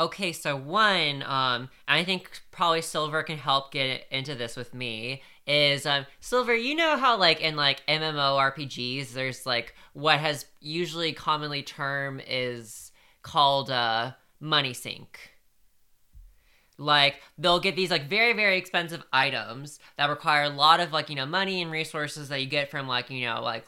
okay, 0.02 0.32
so 0.32 0.56
one, 0.56 1.22
um, 1.22 1.68
I 1.86 2.04
think 2.04 2.42
probably 2.50 2.82
Silver 2.82 3.22
can 3.22 3.38
help 3.38 3.72
get 3.72 4.06
into 4.10 4.34
this 4.34 4.56
with 4.56 4.74
me. 4.74 5.22
Is 5.46 5.86
um, 5.86 6.06
Silver? 6.20 6.54
You 6.54 6.74
know 6.74 6.96
how 6.96 7.16
like 7.16 7.40
in 7.40 7.56
like 7.56 7.84
MMORPGs, 7.86 9.12
there's 9.12 9.44
like 9.46 9.74
what 9.92 10.18
has 10.18 10.46
usually 10.60 11.12
commonly 11.12 11.62
term 11.62 12.20
is 12.26 12.92
called 13.22 13.70
uh, 13.70 14.12
money 14.40 14.72
sink. 14.72 15.18
Like 16.78 17.20
they'll 17.38 17.60
get 17.60 17.76
these 17.76 17.90
like 17.90 18.08
very 18.08 18.32
very 18.32 18.56
expensive 18.56 19.04
items 19.12 19.78
that 19.96 20.10
require 20.10 20.44
a 20.44 20.48
lot 20.48 20.80
of 20.80 20.92
like 20.92 21.10
you 21.10 21.16
know 21.16 21.26
money 21.26 21.62
and 21.62 21.70
resources 21.70 22.28
that 22.28 22.40
you 22.40 22.46
get 22.46 22.70
from 22.70 22.88
like 22.88 23.10
you 23.10 23.26
know 23.26 23.40
like 23.42 23.66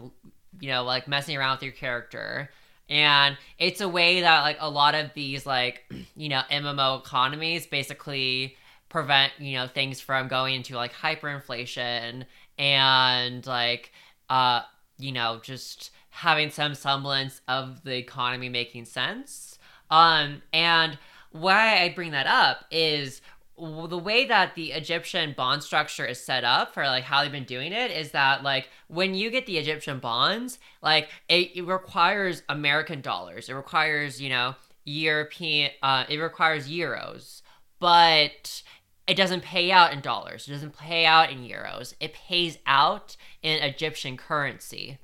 you 0.61 0.69
know 0.69 0.85
like 0.85 1.07
messing 1.07 1.37
around 1.37 1.57
with 1.57 1.63
your 1.65 1.73
character 1.73 2.51
and 2.89 3.37
it's 3.59 3.81
a 3.81 3.89
way 3.89 4.21
that 4.21 4.41
like 4.43 4.57
a 4.61 4.71
lot 4.71 4.95
of 4.95 5.13
these 5.15 5.47
like 5.47 5.85
you 6.17 6.29
know 6.29 6.43
mmo 6.51 7.01
economies 7.01 7.67
basically 7.67 8.57
prevent 8.89 9.33
you 9.39 9.57
know 9.57 9.67
things 9.67 10.01
from 10.01 10.29
going 10.29 10.55
into 10.55 10.75
like 10.77 10.93
hyperinflation 10.93 12.25
and 12.59 13.47
like 13.47 13.93
uh 14.31 14.61
you 14.99 15.13
know 15.13 15.41
just 15.43 15.91
having 16.11 16.49
some 16.51 16.75
semblance 16.75 17.41
of 17.49 17.83
the 17.83 17.97
economy 17.97 18.49
making 18.49 18.85
sense. 18.85 19.59
Um 19.91 20.43
and 20.53 20.97
why 21.33 21.83
i 21.83 21.89
bring 21.89 22.13
that 22.13 22.29
up 22.29 22.65
is 22.71 23.21
the 23.57 23.99
way 23.99 24.25
that 24.27 24.55
the 24.55 24.73
Egyptian 24.73 25.33
bond 25.37 25.63
structure 25.63 26.05
is 26.05 26.21
set 26.21 26.43
up 26.45 26.75
for 26.75 26.85
like 26.85 27.05
how 27.05 27.23
they've 27.23 27.31
been 27.31 27.45
doing 27.45 27.73
it 27.73 27.91
is 27.91 28.11
that 28.11 28.43
like 28.43 28.69
when 28.89 29.15
you 29.15 29.31
get 29.31 29.47
the 29.47 29.59
Egyptian 29.59 30.01
bonds, 30.01 30.59
like 30.83 31.09
it, 31.29 31.57
it 31.57 31.63
requires 31.63 32.43
American 32.49 33.01
dollars. 33.01 33.49
It 33.49 33.55
requires, 33.55 34.21
you 34.21 34.29
know, 34.29 34.55
European 34.85 35.71
uh 35.83 36.05
it 36.09 36.19
requires 36.19 36.69
euros. 36.69 37.43
But 37.79 38.63
it 39.07 39.17
doesn't 39.17 39.43
pay 39.43 39.71
out 39.71 39.93
in 39.93 40.01
dollars. 40.01 40.49
It 40.49 40.53
doesn't 40.53 40.77
pay 40.77 41.05
out 41.07 41.31
in 41.31 41.39
euros. 41.39 41.95
It 42.01 42.15
pays 42.15 42.59
out 42.67 43.17
in 43.43 43.63
Egyptian 43.63 44.17
currency. 44.17 44.99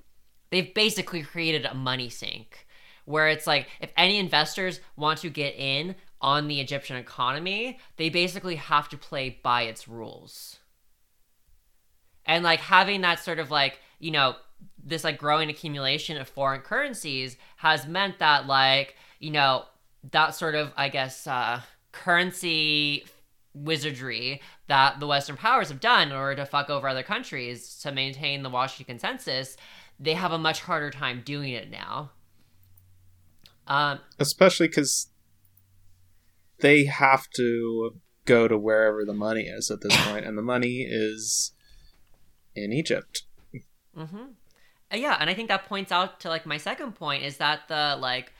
They've 0.50 0.72
basically 0.74 1.22
created 1.22 1.66
a 1.66 1.74
money 1.74 2.08
sink 2.08 2.66
where 3.04 3.28
it's 3.28 3.46
like 3.46 3.68
if 3.80 3.92
any 3.96 4.18
investors 4.18 4.80
want 4.96 5.20
to 5.20 5.30
get 5.30 5.54
in 5.56 5.94
on 6.20 6.48
the 6.48 6.60
Egyptian 6.60 6.96
economy, 6.96 7.78
they 7.96 8.08
basically 8.08 8.56
have 8.56 8.88
to 8.90 8.96
play 8.96 9.38
by 9.42 9.62
its 9.62 9.88
rules. 9.88 10.58
And 12.26 12.44
like 12.44 12.60
having 12.60 13.00
that 13.00 13.20
sort 13.20 13.38
of 13.38 13.50
like, 13.50 13.80
you 13.98 14.10
know, 14.10 14.36
this 14.82 15.04
like 15.04 15.18
growing 15.18 15.50
accumulation 15.50 16.16
of 16.16 16.28
foreign 16.28 16.60
currencies 16.60 17.36
has 17.56 17.86
meant 17.86 18.18
that 18.18 18.46
like, 18.46 18.96
you 19.18 19.30
know, 19.30 19.64
that 20.12 20.34
sort 20.34 20.54
of 20.54 20.72
I 20.76 20.88
guess 20.88 21.26
uh 21.26 21.60
currency 21.92 23.04
wizardry 23.52 24.40
that 24.68 25.00
the 25.00 25.06
western 25.06 25.36
powers 25.36 25.68
have 25.68 25.80
done 25.80 26.08
in 26.08 26.14
order 26.14 26.36
to 26.36 26.46
fuck 26.46 26.70
over 26.70 26.88
other 26.88 27.02
countries 27.02 27.78
to 27.80 27.90
maintain 27.90 28.42
the 28.42 28.50
Washington 28.50 28.94
consensus, 28.98 29.56
they 29.98 30.14
have 30.14 30.32
a 30.32 30.38
much 30.38 30.60
harder 30.60 30.90
time 30.90 31.22
doing 31.24 31.52
it 31.52 31.70
now. 31.70 32.10
Um 33.66 34.00
especially 34.18 34.68
because 34.68 35.08
they 36.60 36.84
have 36.84 37.28
to 37.36 37.96
go 38.24 38.48
to 38.48 38.56
wherever 38.56 39.04
the 39.04 39.14
money 39.14 39.42
is 39.42 39.70
at 39.70 39.80
this 39.80 39.96
point, 40.06 40.24
and 40.24 40.36
the 40.36 40.42
money 40.42 40.86
is 40.88 41.52
in 42.54 42.72
Egypt. 42.72 43.22
Mm-hmm. 43.96 44.16
Uh, 44.92 44.96
yeah, 44.96 45.16
and 45.20 45.30
I 45.30 45.34
think 45.34 45.48
that 45.48 45.66
points 45.66 45.92
out 45.92 46.20
to 46.20 46.28
like 46.28 46.46
my 46.46 46.56
second 46.56 46.94
point 46.94 47.24
is 47.24 47.38
that 47.38 47.68
the 47.68 47.96
like 48.00 48.32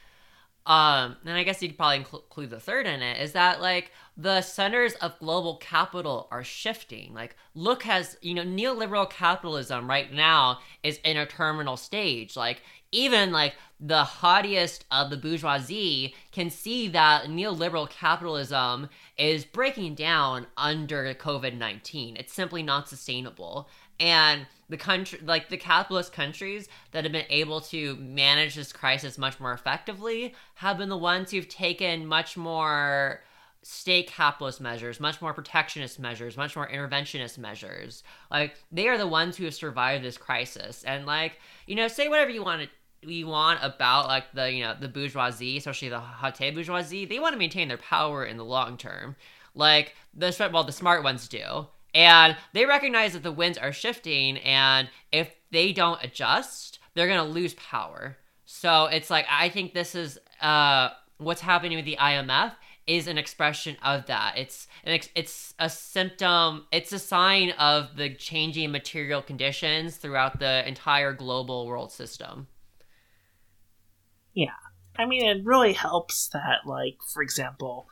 um, 0.67 1.17
and 1.25 1.37
I 1.37 1.43
guess 1.43 1.63
you 1.63 1.69
could 1.69 1.79
probably 1.79 1.97
include 1.97 2.51
the 2.51 2.61
third 2.61 2.87
in 2.87 3.03
it, 3.03 3.21
is 3.21 3.33
that 3.33 3.61
like 3.61 3.93
the 4.17 4.43
centers 4.43 4.93
of 4.95 5.19
global 5.19 5.57
capital 5.57 6.29
are 6.31 6.45
shifting. 6.45 7.15
Like, 7.15 7.35
look, 7.55 7.83
has, 7.85 8.17
you 8.21 8.35
know, 8.35 8.45
neoliberal 8.45 9.09
capitalism 9.09 9.89
right 9.89 10.13
now 10.13 10.59
is 10.83 11.01
in 11.03 11.17
a 11.17 11.25
terminal 11.27 11.77
stage. 11.77 12.37
Like, 12.37 12.63
even 12.93 13.33
like 13.33 13.55
the 13.81 14.05
haughtiest 14.05 14.85
of 14.91 15.09
the 15.09 15.17
bourgeoisie 15.17 16.15
can 16.33 16.51
see 16.51 16.89
that 16.89 17.25
neoliberal 17.25 17.89
capitalism 17.89 18.91
is 19.17 19.45
breaking 19.45 19.95
down 19.95 20.47
under 20.57 21.15
COVID 21.15 21.57
19. 21.57 22.17
It's 22.17 22.33
simply 22.33 22.63
not 22.63 22.89
sustainable. 22.89 23.69
And 23.99 24.47
the 24.69 24.77
country, 24.77 25.21
like 25.25 25.49
the 25.49 25.57
capitalist 25.57 26.13
countries 26.13 26.69
that 26.93 27.05
have 27.05 27.13
been 27.13 27.27
able 27.29 27.61
to 27.63 27.97
manage 27.97 28.55
this 28.55 28.73
crisis 28.73 29.19
much 29.19 29.41
more 29.41 29.53
effectively, 29.53 30.35
have 30.57 30.79
been 30.79 30.89
the 30.89 30.97
ones 30.97 31.31
who've 31.31 31.49
taken 31.49 32.07
much 32.07 32.37
more 32.37 33.23
state 33.63 34.07
capitalist 34.07 34.61
measures, 34.61 35.01
much 35.01 35.21
more 35.21 35.35
protectionist 35.35 35.99
measures, 35.99 36.37
much 36.37 36.57
more 36.57 36.69
interventionist 36.69 37.37
measures. 37.37 38.03
Like 38.31 38.57
they 38.73 38.89
are 38.89 38.97
the 38.97 39.07
ones 39.07 39.37
who 39.37 39.45
have 39.45 39.55
survived 39.55 40.05
this 40.05 40.17
crisis. 40.17 40.83
And 40.85 41.05
like, 41.05 41.39
you 41.67 41.75
know, 41.75 41.89
say 41.89 42.09
whatever 42.09 42.31
you 42.31 42.43
want 42.43 42.63
to 42.63 42.69
you 43.03 43.27
want 43.27 43.61
about 43.63 44.09
like 44.09 44.33
the 44.33 44.53
you 44.53 44.63
know 44.63 44.75
the 44.79 44.89
bourgeoisie, 44.89 45.57
especially 45.57 45.89
the 45.89 46.01
haute 46.01 46.55
bourgeoisie, 46.55 47.07
they 47.07 47.19
want 47.19 47.33
to 47.33 47.39
maintain 47.39 47.69
their 47.69 47.77
power 47.77 48.25
in 48.25 48.37
the 48.37 48.45
long 48.45 48.77
term. 48.77 49.17
Like 49.55 49.95
the 50.15 50.51
well, 50.53 50.65
the 50.65 50.73
smart 50.73 51.03
ones 51.03 51.29
do, 51.29 51.67
and 51.95 52.37
they 52.53 52.67
recognize 52.67 53.15
that 53.15 53.23
the 53.23 53.33
winds 53.33 53.59
are 53.59 53.73
shifting, 53.73 54.39
and 54.39 54.89
if 55.13 55.35
they 55.51 55.73
don't 55.73 56.03
adjust, 56.03 56.79
they're 56.95 57.09
gonna 57.09 57.25
lose 57.25 57.55
power. 57.55 58.17
So 58.45 58.87
it's 58.87 59.11
like 59.11 59.27
I 59.31 59.49
think 59.49 59.75
this 59.75 59.95
is 59.95 60.19
uh 60.41 60.91
what's 61.19 61.41
happening 61.41 61.77
with 61.77 61.85
the 61.85 61.97
IMF 62.01 62.55
is 62.87 63.07
an 63.07 63.19
expression 63.19 63.77
of 63.83 64.07
that. 64.07 64.37
It's 64.37 64.67
an 64.85 64.93
ex- 64.93 65.11
it's 65.15 65.55
a 65.59 65.69
symptom. 65.69 66.67
It's 66.73 66.93
a 66.93 66.99
sign 66.99 67.51
of 67.53 67.97
the 67.97 68.15
changing 68.15 68.73
material 68.73 69.23
conditions 69.23 69.97
throughout 69.97 70.41
the 70.41 70.67
entire 70.67 71.13
global 71.13 71.67
world 71.67 71.93
system. 71.93 72.49
Yeah. 74.35 74.55
I 74.97 75.07
mean, 75.07 75.25
it 75.25 75.45
really 75.45 75.73
helps 75.73 76.29
that, 76.29 76.67
like, 76.67 76.99
for 77.07 77.23
example, 77.23 77.89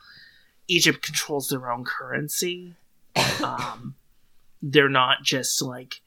Egypt 0.67 1.01
controls 1.01 1.49
their 1.49 1.71
own 1.71 1.83
currency. 1.83 2.75
um, 3.43 3.95
they're 4.61 4.89
not 4.89 5.23
just 5.23 5.61
like, 5.61 6.01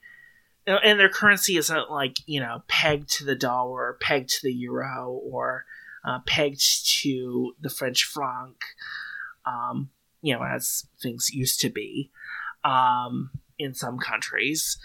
and 0.66 1.00
their 1.00 1.08
currency 1.08 1.56
isn't 1.56 1.90
like 1.90 2.18
you 2.26 2.38
know 2.38 2.62
pegged 2.68 3.08
to 3.10 3.24
the 3.24 3.34
dollar, 3.34 3.88
or 3.88 3.98
pegged 4.00 4.30
to 4.30 4.38
the 4.44 4.52
euro, 4.52 5.20
or 5.24 5.64
uh, 6.04 6.20
pegged 6.24 6.88
to 7.00 7.56
the 7.60 7.68
French 7.68 8.04
franc. 8.04 8.56
Um, 9.44 9.90
you 10.20 10.34
know, 10.34 10.44
as 10.44 10.86
things 11.02 11.30
used 11.30 11.60
to 11.62 11.68
be 11.68 12.10
um, 12.64 13.30
in 13.58 13.74
some 13.74 13.98
countries. 13.98 14.78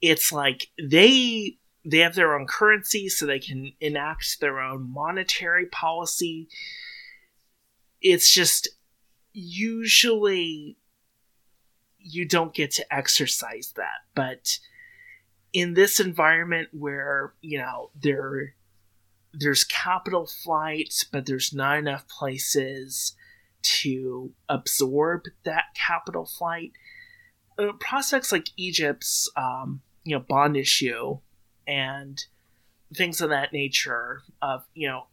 It's 0.00 0.32
like 0.32 0.68
they 0.80 1.56
they 1.84 1.98
have 1.98 2.14
their 2.14 2.38
own 2.38 2.46
currency 2.46 3.08
so 3.08 3.26
they 3.26 3.38
can 3.38 3.72
enact 3.80 4.40
their 4.40 4.60
own 4.60 4.92
monetary 4.92 5.66
policy. 5.66 6.48
It's 8.00 8.32
just 8.32 8.68
usually 9.32 10.76
you 11.98 12.26
don't 12.26 12.54
get 12.54 12.70
to 12.72 12.94
exercise 12.94 13.72
that, 13.76 14.00
but 14.14 14.58
in 15.52 15.74
this 15.74 16.00
environment 16.00 16.68
where, 16.72 17.34
you 17.40 17.58
know, 17.58 17.90
there 18.00 18.54
there's 19.32 19.64
capital 19.64 20.26
flight, 20.26 21.04
but 21.12 21.24
there's 21.24 21.52
not 21.52 21.78
enough 21.78 22.08
places 22.08 23.14
to 23.62 24.32
absorb 24.48 25.22
that 25.44 25.64
capital 25.74 26.26
flight. 26.26 26.72
Uh, 27.58 27.72
prospects 27.78 28.32
like 28.32 28.48
Egypt's, 28.56 29.30
um, 29.36 29.82
you 30.02 30.16
know, 30.16 30.24
bond 30.26 30.56
issue 30.56 31.18
and 31.70 32.24
things 32.94 33.20
of 33.20 33.30
that 33.30 33.52
nature 33.52 34.22
of 34.42 34.66
you 34.74 34.88
know 34.88 35.06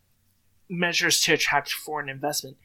measures 0.67 1.21
to 1.21 1.33
attract 1.33 1.71
foreign 1.71 2.09
investment 2.09 2.57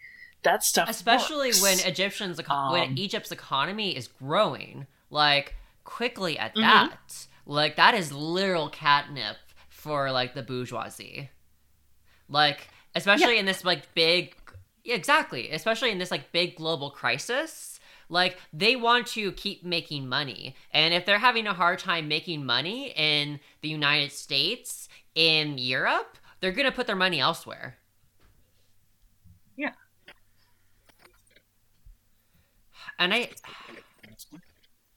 that 0.42 0.64
stuff 0.64 0.88
especially 0.88 1.48
works. 1.48 1.62
when 1.62 1.78
egyptians 1.80 2.40
um, 2.48 2.72
when 2.72 2.96
egypt's 2.98 3.30
economy 3.30 3.94
is 3.94 4.08
growing 4.08 4.86
like 5.10 5.54
quickly 5.84 6.38
at 6.38 6.52
mm-hmm. 6.52 6.62
that 6.62 7.26
like 7.46 7.76
that 7.76 7.94
is 7.94 8.12
literal 8.12 8.70
catnip 8.70 9.36
for 9.68 10.10
like 10.10 10.34
the 10.34 10.42
bourgeoisie 10.42 11.28
like 12.28 12.68
especially 12.94 13.34
yeah. 13.34 13.40
in 13.40 13.46
this 13.46 13.64
like 13.64 13.92
big 13.94 14.34
exactly 14.84 15.50
especially 15.50 15.90
in 15.90 15.98
this 15.98 16.10
like 16.10 16.32
big 16.32 16.56
global 16.56 16.90
crisis 16.90 17.71
like 18.12 18.36
they 18.52 18.76
want 18.76 19.06
to 19.08 19.32
keep 19.32 19.64
making 19.64 20.08
money. 20.08 20.54
And 20.72 20.94
if 20.94 21.06
they're 21.06 21.18
having 21.18 21.46
a 21.46 21.54
hard 21.54 21.78
time 21.78 22.06
making 22.08 22.44
money 22.44 22.92
in 22.94 23.40
the 23.62 23.68
United 23.68 24.12
States, 24.12 24.88
in 25.14 25.58
Europe, 25.58 26.18
they're 26.40 26.52
going 26.52 26.66
to 26.68 26.72
put 26.74 26.86
their 26.86 26.96
money 26.96 27.20
elsewhere. 27.20 27.76
Yeah. 29.56 29.72
And 32.98 33.12
I 33.12 33.30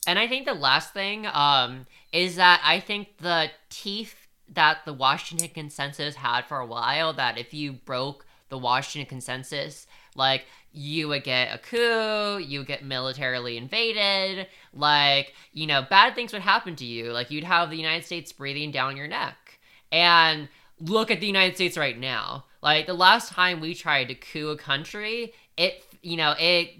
and 0.07 0.19
I 0.19 0.27
think 0.27 0.45
the 0.45 0.53
last 0.53 0.93
thing 0.93 1.27
um 1.33 1.85
is 2.11 2.35
that 2.35 2.61
I 2.63 2.79
think 2.79 3.17
the 3.19 3.49
teeth 3.69 4.27
that 4.47 4.85
the 4.85 4.93
Washington 4.93 5.49
consensus 5.49 6.15
had 6.15 6.45
for 6.45 6.59
a 6.59 6.65
while 6.65 7.13
that 7.13 7.37
if 7.37 7.53
you 7.53 7.73
broke 7.73 8.25
the 8.49 8.57
Washington 8.57 9.09
consensus, 9.09 9.87
like 10.15 10.45
you 10.75 11.07
would 11.07 11.23
get 11.23 11.53
a 11.53 11.57
coup, 11.57 12.37
you 12.37 12.59
would 12.59 12.67
get 12.67 12.83
militarily 12.85 13.57
invaded, 13.57 14.47
like, 14.73 15.33
you 15.53 15.67
know, 15.67 15.81
bad 15.89 16.15
things 16.15 16.33
would 16.33 16.41
happen 16.41 16.75
to 16.77 16.85
you. 16.85 17.11
Like, 17.11 17.31
you'd 17.31 17.43
have 17.43 17.69
the 17.69 17.77
United 17.77 18.05
States 18.05 18.31
breathing 18.31 18.71
down 18.71 18.97
your 18.97 19.07
neck. 19.07 19.59
And 19.91 20.49
look 20.79 21.11
at 21.11 21.19
the 21.21 21.27
United 21.27 21.55
States 21.55 21.77
right 21.77 21.97
now. 21.97 22.45
Like, 22.61 22.87
the 22.87 22.93
last 22.93 23.31
time 23.31 23.61
we 23.61 23.73
tried 23.73 24.09
to 24.09 24.15
coup 24.15 24.49
a 24.49 24.57
country, 24.57 25.33
it, 25.57 25.83
you 26.01 26.17
know, 26.17 26.35
it, 26.39 26.71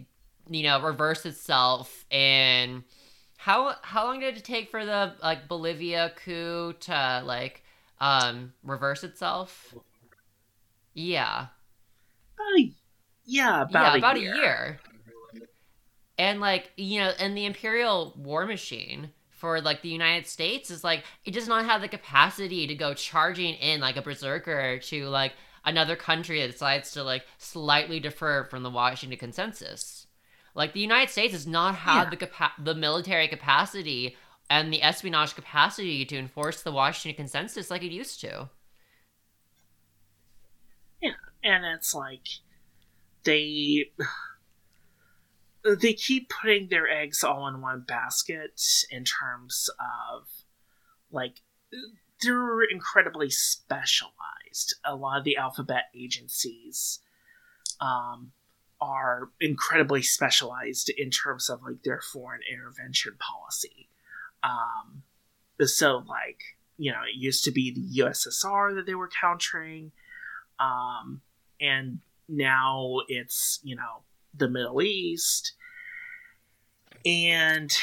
you 0.50 0.64
know, 0.64 0.82
reversed 0.82 1.26
itself 1.26 2.06
in. 2.12 2.84
How, 3.38 3.76
how 3.84 4.06
long 4.06 4.20
did 4.20 4.38
it 4.38 4.44
take 4.44 4.72
for 4.72 4.86
the 4.86 5.14
like 5.22 5.48
Bolivia 5.48 6.12
coup 6.16 6.74
to 6.74 7.22
like 7.26 7.64
um 8.02 8.54
reverse 8.64 9.04
itself? 9.04 9.76
Yeah. 10.96 11.48
A 12.40 12.74
yeah, 13.26 13.64
about, 13.64 13.72
yeah, 13.72 13.94
a, 13.94 13.98
about 13.98 14.20
year. 14.20 14.34
a 14.34 14.38
year. 14.38 14.80
And 16.18 16.40
like, 16.40 16.72
you 16.78 17.00
know, 17.00 17.12
and 17.20 17.36
the 17.36 17.46
Imperial 17.46 18.14
War 18.18 18.46
Machine 18.46 19.12
for 19.30 19.60
like 19.62 19.82
the 19.82 19.90
United 19.90 20.28
States 20.28 20.72
is 20.72 20.84
like 20.84 21.04
it 21.26 21.32
does 21.32 21.48
not 21.48 21.66
have 21.66 21.82
the 21.82 21.88
capacity 21.88 22.68
to 22.68 22.76
go 22.76 22.94
charging 22.94 23.56
in 23.56 23.82
like 23.82 23.98
a 23.98 24.02
berserker 24.02 24.80
to 24.80 25.08
like 25.08 25.34
another 25.66 25.96
country 25.96 26.40
that 26.42 26.52
decides 26.52 26.92
to 26.92 27.04
like 27.04 27.26
slightly 27.38 28.00
defer 28.00 28.46
from 28.46 28.64
the 28.64 28.70
Washington 28.70 29.20
consensus. 29.20 30.08
Like 30.54 30.74
the 30.74 30.80
United 30.80 31.12
States 31.12 31.34
does 31.34 31.46
not 31.46 31.76
have 31.76 32.06
yeah. 32.06 32.10
the 32.12 32.18
capa- 32.18 32.64
the 32.64 32.76
military 32.76 33.28
capacity 33.28 34.16
and 34.50 34.72
the 34.72 34.82
espionage 34.82 35.36
capacity 35.36 36.06
to 36.06 36.18
enforce 36.18 36.62
the 36.62 36.72
Washington 36.72 37.18
consensus 37.18 37.70
like 37.70 37.84
it 37.84 37.92
used 37.92 38.22
to. 38.22 38.50
Yeah, 41.02 41.12
and 41.44 41.66
it's 41.66 41.94
like 41.94 42.22
they 43.26 43.92
they 45.82 45.94
keep 45.94 46.30
putting 46.30 46.70
their 46.70 46.88
eggs 46.88 47.24
all 47.24 47.48
in 47.48 47.62
one 47.62 47.84
basket 47.88 48.62
in 48.90 49.04
terms 49.04 49.70
of 49.80 50.28
like 51.12 51.42
they're 52.24 52.62
incredibly 52.64 53.30
specialized. 53.30 54.76
A 54.86 54.96
lot 54.96 55.18
of 55.18 55.24
the 55.24 55.38
alphabet 55.38 55.86
agencies 55.96 57.00
um, 57.82 58.32
are 58.80 59.30
incredibly 59.42 60.02
specialized 60.02 60.90
in 60.90 61.10
terms 61.10 61.50
of 61.50 61.62
like 61.64 61.84
their 61.84 62.02
foreign 62.02 62.42
intervention 62.52 63.14
policy. 63.20 63.90
Um, 64.44 65.04
so 65.64 66.04
like 66.08 66.40
you 66.78 66.92
know 66.92 67.02
it 67.02 67.18
used 67.18 67.44
to 67.46 67.52
be 67.52 67.74
the 67.74 68.04
USSR 68.04 68.76
that 68.76 68.86
they 68.86 68.96
were 68.96 69.10
countering, 69.10 69.92
um, 70.60 71.22
and 71.60 72.00
now 72.28 72.98
it's 73.08 73.60
you 73.64 73.76
know 73.76 74.04
the 74.34 74.50
Middle 74.50 74.82
East, 74.82 75.54
and 77.06 77.76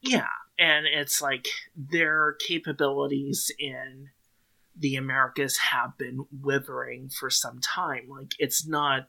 yeah, 0.00 0.26
and 0.58 0.86
it's 0.86 1.20
like 1.22 1.46
their 1.76 2.36
capabilities 2.40 3.50
in 3.58 4.08
the 4.76 4.96
Americas 4.96 5.58
have 5.58 5.96
been 5.98 6.24
withering 6.40 7.08
for 7.08 7.30
some 7.30 7.60
time. 7.60 8.08
Like 8.08 8.34
it's 8.38 8.66
not 8.66 9.08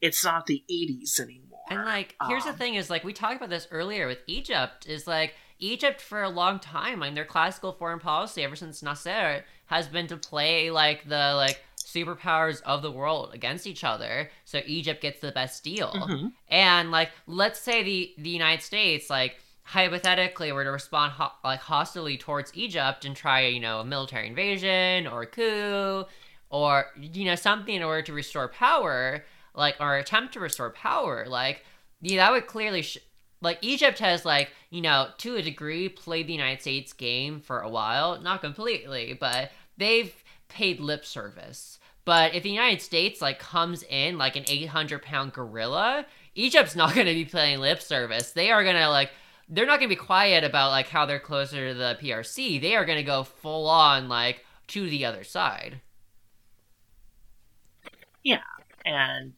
it's 0.00 0.24
not 0.24 0.46
the 0.46 0.62
80s 0.70 1.18
anymore. 1.18 1.60
And 1.70 1.84
like 1.84 2.14
here's 2.28 2.44
um, 2.44 2.52
the 2.52 2.58
thing 2.58 2.74
is 2.74 2.90
like 2.90 3.04
we 3.04 3.12
talked 3.12 3.36
about 3.36 3.50
this 3.50 3.66
earlier 3.70 4.06
with 4.06 4.18
Egypt 4.26 4.86
is 4.86 5.06
like 5.06 5.34
Egypt 5.58 6.00
for 6.00 6.22
a 6.22 6.28
long 6.28 6.58
time, 6.58 7.00
like 7.00 7.14
their 7.14 7.24
classical 7.24 7.72
foreign 7.72 8.00
policy 8.00 8.42
ever 8.42 8.56
since 8.56 8.82
Nasser 8.82 9.44
has 9.66 9.88
been 9.88 10.06
to 10.08 10.16
play 10.16 10.70
like 10.70 11.08
the 11.08 11.32
like 11.36 11.62
superpowers 11.78 12.60
of 12.62 12.82
the 12.82 12.90
world 12.90 13.30
against 13.34 13.66
each 13.66 13.84
other 13.84 14.30
so 14.44 14.60
Egypt 14.66 15.00
gets 15.00 15.20
the 15.20 15.30
best 15.32 15.62
deal. 15.62 15.92
Mhm. 15.92 16.32
And 16.48 16.90
like 16.90 17.10
let's 17.26 17.60
say 17.60 17.82
the 17.82 18.14
the 18.18 18.30
United 18.30 18.62
States 18.62 19.08
like 19.10 19.36
hypothetically 19.62 20.52
were 20.52 20.64
to 20.64 20.70
respond 20.70 21.12
ho- 21.12 21.32
like 21.42 21.60
hostilely 21.60 22.16
towards 22.18 22.50
Egypt 22.54 23.04
and 23.04 23.16
try, 23.16 23.46
you 23.46 23.60
know, 23.60 23.80
a 23.80 23.84
military 23.84 24.26
invasion 24.28 25.06
or 25.06 25.22
a 25.22 25.26
coup 25.26 26.04
or 26.50 26.86
you 26.96 27.24
know 27.24 27.34
something 27.34 27.74
in 27.74 27.82
order 27.82 28.02
to 28.02 28.12
restore 28.12 28.48
power, 28.48 29.24
like 29.54 29.76
or 29.80 29.96
attempt 29.96 30.34
to 30.34 30.40
restore 30.40 30.70
power, 30.70 31.26
like 31.28 31.64
yeah, 32.00 32.18
that 32.18 32.32
would 32.32 32.46
clearly 32.46 32.82
sh- 32.82 32.98
like 33.44 33.58
Egypt 33.60 33.98
has 34.00 34.24
like 34.24 34.50
you 34.70 34.80
know 34.80 35.08
to 35.18 35.36
a 35.36 35.42
degree 35.42 35.88
played 35.88 36.26
the 36.26 36.32
United 36.32 36.60
States 36.60 36.92
game 36.92 37.40
for 37.40 37.60
a 37.60 37.68
while, 37.68 38.20
not 38.20 38.40
completely, 38.40 39.16
but 39.18 39.52
they've 39.76 40.12
paid 40.48 40.80
lip 40.80 41.04
service. 41.04 41.78
But 42.04 42.34
if 42.34 42.42
the 42.42 42.50
United 42.50 42.82
States 42.82 43.22
like 43.22 43.38
comes 43.38 43.82
in 43.84 44.18
like 44.18 44.36
an 44.36 44.44
800 44.46 45.02
pound 45.02 45.32
gorilla, 45.32 46.06
Egypt's 46.34 46.76
not 46.76 46.94
going 46.94 47.06
to 47.06 47.14
be 47.14 47.24
playing 47.24 47.60
lip 47.60 47.80
service. 47.80 48.32
They 48.32 48.50
are 48.50 48.64
going 48.64 48.76
to 48.76 48.88
like 48.88 49.10
they're 49.48 49.66
not 49.66 49.78
going 49.78 49.90
to 49.90 49.96
be 49.96 50.00
quiet 50.00 50.42
about 50.42 50.70
like 50.70 50.88
how 50.88 51.06
they're 51.06 51.20
closer 51.20 51.68
to 51.68 51.74
the 51.74 51.98
PRC. 52.00 52.60
They 52.60 52.74
are 52.76 52.84
going 52.84 52.98
to 52.98 53.04
go 53.04 53.24
full 53.24 53.68
on 53.68 54.08
like 54.08 54.44
to 54.68 54.88
the 54.88 55.04
other 55.04 55.24
side. 55.24 55.80
Yeah, 58.22 58.40
and 58.86 59.34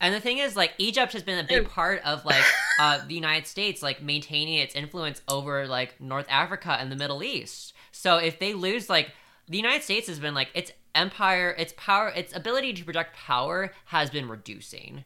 And 0.00 0.14
the 0.14 0.20
thing 0.20 0.38
is, 0.38 0.54
like, 0.54 0.72
Egypt 0.78 1.12
has 1.12 1.22
been 1.24 1.38
a 1.38 1.46
big 1.48 1.68
part 1.68 2.00
of 2.04 2.24
like 2.24 2.44
uh, 2.80 3.00
the 3.06 3.14
United 3.14 3.46
States, 3.46 3.82
like 3.82 4.00
maintaining 4.02 4.54
its 4.58 4.74
influence 4.74 5.20
over 5.28 5.66
like 5.66 6.00
North 6.00 6.26
Africa 6.28 6.76
and 6.78 6.90
the 6.92 6.96
Middle 6.96 7.22
East. 7.22 7.72
So 7.90 8.18
if 8.18 8.38
they 8.38 8.54
lose, 8.54 8.88
like, 8.88 9.10
the 9.48 9.56
United 9.56 9.82
States 9.82 10.06
has 10.08 10.18
been 10.18 10.34
like 10.34 10.50
its 10.54 10.70
empire, 10.94 11.54
its 11.58 11.72
power, 11.76 12.08
its 12.10 12.34
ability 12.36 12.72
to 12.74 12.84
project 12.84 13.16
power 13.16 13.72
has 13.86 14.10
been 14.10 14.28
reducing. 14.28 15.04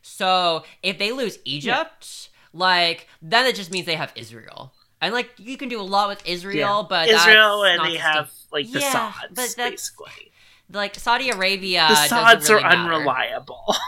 So 0.00 0.64
if 0.82 0.98
they 0.98 1.12
lose 1.12 1.38
Egypt, 1.44 2.30
like, 2.52 3.06
then 3.20 3.46
it 3.46 3.54
just 3.54 3.70
means 3.70 3.86
they 3.86 3.94
have 3.94 4.12
Israel. 4.16 4.72
And 5.00 5.12
like 5.14 5.30
you 5.38 5.56
can 5.56 5.68
do 5.68 5.80
a 5.80 5.82
lot 5.82 6.08
with 6.08 6.26
Israel, 6.26 6.86
but 6.88 7.08
Israel 7.08 7.64
and 7.64 7.84
they 7.84 7.96
have 7.96 8.30
like 8.52 8.70
the 8.70 8.80
Yeah, 8.80 8.92
Sauds, 8.92 9.16
but 9.30 9.36
that's- 9.36 9.54
basically. 9.56 10.32
like 10.72 10.94
Saudi 10.96 11.30
Arabia. 11.30 11.86
the 11.88 11.94
Sauds 12.06 12.48
really 12.48 12.62
are 12.64 12.70
matter. 12.70 12.92
unreliable. 12.94 13.74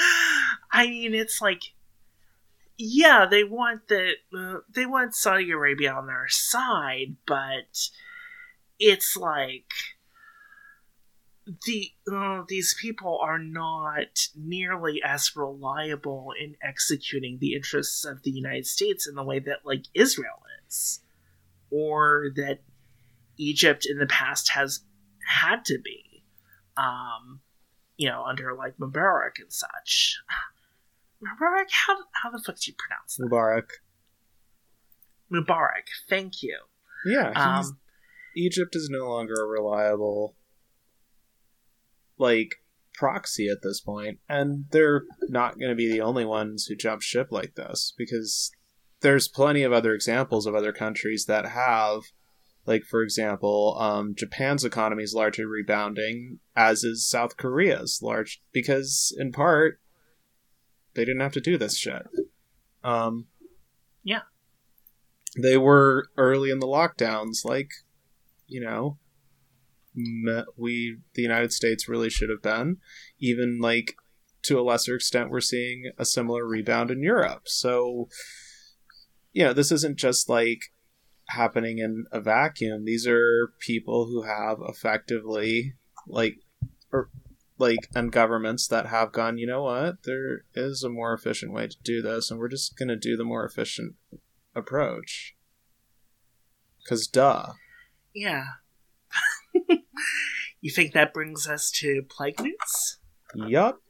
I 0.72 0.86
mean, 0.88 1.14
it's 1.14 1.40
like, 1.40 1.62
yeah, 2.76 3.26
they 3.30 3.44
want 3.44 3.88
the 3.88 4.12
uh, 4.36 4.60
they 4.74 4.86
want 4.86 5.14
Saudi 5.14 5.50
Arabia 5.50 5.92
on 5.92 6.06
their 6.06 6.26
side, 6.28 7.16
but 7.26 7.90
it's 8.78 9.16
like 9.16 9.70
the 11.66 11.90
uh, 12.10 12.42
these 12.48 12.74
people 12.80 13.18
are 13.22 13.38
not 13.38 14.28
nearly 14.34 15.02
as 15.04 15.36
reliable 15.36 16.32
in 16.40 16.54
executing 16.62 17.38
the 17.38 17.54
interests 17.54 18.04
of 18.04 18.22
the 18.22 18.30
United 18.30 18.66
States 18.66 19.06
in 19.06 19.14
the 19.14 19.24
way 19.24 19.40
that 19.40 19.58
like 19.64 19.84
Israel 19.94 20.42
is, 20.66 21.00
or 21.70 22.30
that 22.36 22.60
Egypt 23.36 23.86
in 23.88 23.98
the 23.98 24.06
past 24.06 24.50
has 24.52 24.80
had 25.26 25.64
to 25.66 25.78
be. 25.78 26.24
Um, 26.76 27.40
you 28.00 28.08
know, 28.08 28.24
under 28.26 28.54
like 28.54 28.78
Mubarak 28.78 29.38
and 29.38 29.52
such. 29.52 30.18
Mubarak, 31.22 31.66
how 31.70 31.98
how 32.12 32.30
the 32.30 32.42
fuck 32.42 32.56
do 32.58 32.70
you 32.70 32.74
pronounce 32.78 33.16
that? 33.16 33.28
Mubarak. 33.30 33.68
Mubarak, 35.30 35.86
thank 36.08 36.42
you. 36.42 36.58
Yeah, 37.04 37.30
Um, 37.36 37.78
Egypt 38.34 38.74
is 38.74 38.88
no 38.90 39.08
longer 39.08 39.34
a 39.34 39.46
reliable 39.46 40.34
like 42.16 42.56
proxy 42.94 43.48
at 43.48 43.58
this 43.62 43.82
point, 43.82 44.18
and 44.30 44.64
they're 44.70 45.04
not 45.28 45.58
going 45.58 45.70
to 45.70 45.76
be 45.76 45.90
the 45.90 46.00
only 46.00 46.24
ones 46.24 46.66
who 46.66 46.76
jump 46.76 47.02
ship 47.02 47.28
like 47.30 47.54
this 47.54 47.92
because 47.98 48.50
there's 49.02 49.28
plenty 49.28 49.62
of 49.62 49.74
other 49.74 49.92
examples 49.94 50.46
of 50.46 50.54
other 50.54 50.72
countries 50.72 51.26
that 51.26 51.48
have 51.48 52.00
like 52.66 52.84
for 52.84 53.02
example 53.02 53.76
um, 53.80 54.14
japan's 54.14 54.64
economy 54.64 55.02
is 55.02 55.14
largely 55.14 55.44
rebounding 55.44 56.38
as 56.54 56.84
is 56.84 57.08
south 57.08 57.36
korea's 57.36 58.00
large 58.02 58.42
because 58.52 59.14
in 59.18 59.32
part 59.32 59.80
they 60.94 61.04
didn't 61.04 61.20
have 61.20 61.32
to 61.32 61.40
do 61.40 61.56
this 61.56 61.78
shit. 61.78 62.02
Um, 62.82 63.26
Yeah. 64.02 64.22
they 65.40 65.56
were 65.56 66.08
early 66.16 66.50
in 66.50 66.58
the 66.58 66.66
lockdowns 66.66 67.44
like 67.44 67.70
you 68.48 68.60
know 68.60 68.98
we 70.56 70.98
the 71.14 71.22
united 71.22 71.52
states 71.52 71.88
really 71.88 72.10
should 72.10 72.30
have 72.30 72.42
been. 72.42 72.78
Even 73.18 73.58
like 73.60 73.94
to 74.42 74.58
a 74.58 74.62
lesser 74.62 74.96
extent 74.96 75.30
we're 75.30 75.40
seeing 75.40 75.90
a 75.98 76.04
similar 76.04 76.46
rebound 76.46 76.90
in 76.90 77.02
europe. 77.02 77.42
So 77.46 78.08
you 79.32 79.44
know 79.44 79.52
this 79.52 79.70
isn't 79.70 79.96
just 79.98 80.28
like 80.28 80.72
happening 81.30 81.78
in 81.78 82.06
a 82.12 82.20
vacuum. 82.20 82.84
These 82.84 83.06
are 83.06 83.52
people 83.58 84.06
who 84.06 84.22
have 84.22 84.58
effectively 84.66 85.74
like 86.06 86.38
or 86.92 87.10
like 87.58 87.88
and 87.94 88.10
governments 88.10 88.66
that 88.68 88.86
have 88.86 89.12
gone 89.12 89.38
you 89.38 89.46
know 89.46 89.64
what? 89.64 90.02
There 90.04 90.44
is 90.54 90.82
a 90.82 90.88
more 90.88 91.12
efficient 91.12 91.52
way 91.52 91.68
to 91.68 91.76
do 91.82 92.02
this 92.02 92.30
and 92.30 92.40
we're 92.40 92.48
just 92.48 92.76
going 92.76 92.88
to 92.88 92.96
do 92.96 93.16
the 93.16 93.24
more 93.24 93.44
efficient 93.44 93.94
approach. 94.54 95.36
Because 96.82 97.06
duh. 97.06 97.52
Yeah. 98.14 98.44
you 100.60 100.70
think 100.70 100.92
that 100.92 101.12
brings 101.12 101.46
us 101.46 101.70
to 101.72 102.02
plague 102.08 102.40
news? 102.40 102.98
yup 103.34 103.80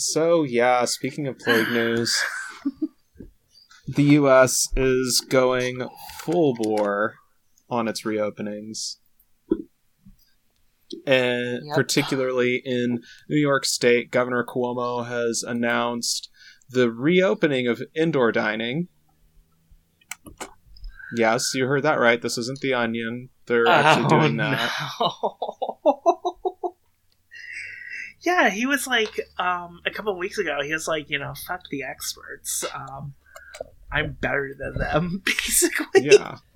So, 0.00 0.44
yeah, 0.44 0.84
speaking 0.84 1.26
of 1.26 1.38
plague 1.40 1.70
news, 1.70 2.16
the 3.88 4.04
US 4.04 4.68
is 4.76 5.20
going 5.28 5.88
full 6.20 6.54
bore 6.54 7.16
on 7.68 7.88
its 7.88 8.02
reopenings. 8.04 8.98
And 11.04 11.62
Yep. 11.66 11.74
particularly 11.74 12.62
in 12.64 13.00
New 13.28 13.36
York 13.40 13.64
State, 13.64 14.12
Governor 14.12 14.44
Cuomo 14.48 15.04
has 15.06 15.42
announced 15.46 16.30
the 16.70 16.90
reopening 16.92 17.66
of 17.66 17.82
indoor 17.96 18.30
dining. 18.30 18.86
Yes, 21.16 21.52
you 21.54 21.66
heard 21.66 21.82
that 21.82 21.98
right. 21.98 22.22
This 22.22 22.38
isn't 22.38 22.60
the 22.60 22.72
onion. 22.74 23.30
They're 23.46 23.66
oh, 23.66 23.70
actually 23.72 24.06
Oh, 24.06 24.08
doing 24.20 24.36
that. 24.36 24.70
no. 25.00 25.56
yeah, 28.28 28.50
he 28.50 28.66
was 28.66 28.86
like, 28.86 29.18
um, 29.38 29.80
a 29.86 29.90
couple 29.90 30.14
weeks 30.18 30.36
ago, 30.36 30.58
he 30.62 30.70
was 30.70 30.86
like, 30.86 31.08
you 31.08 31.18
know, 31.18 31.32
fuck 31.46 31.62
the 31.70 31.82
experts. 31.82 32.62
Um, 32.74 33.14
I'm 33.90 34.18
better 34.20 34.54
than 34.58 34.74
them, 34.76 35.22
basically. 35.24 36.10
Yeah. 36.12 36.36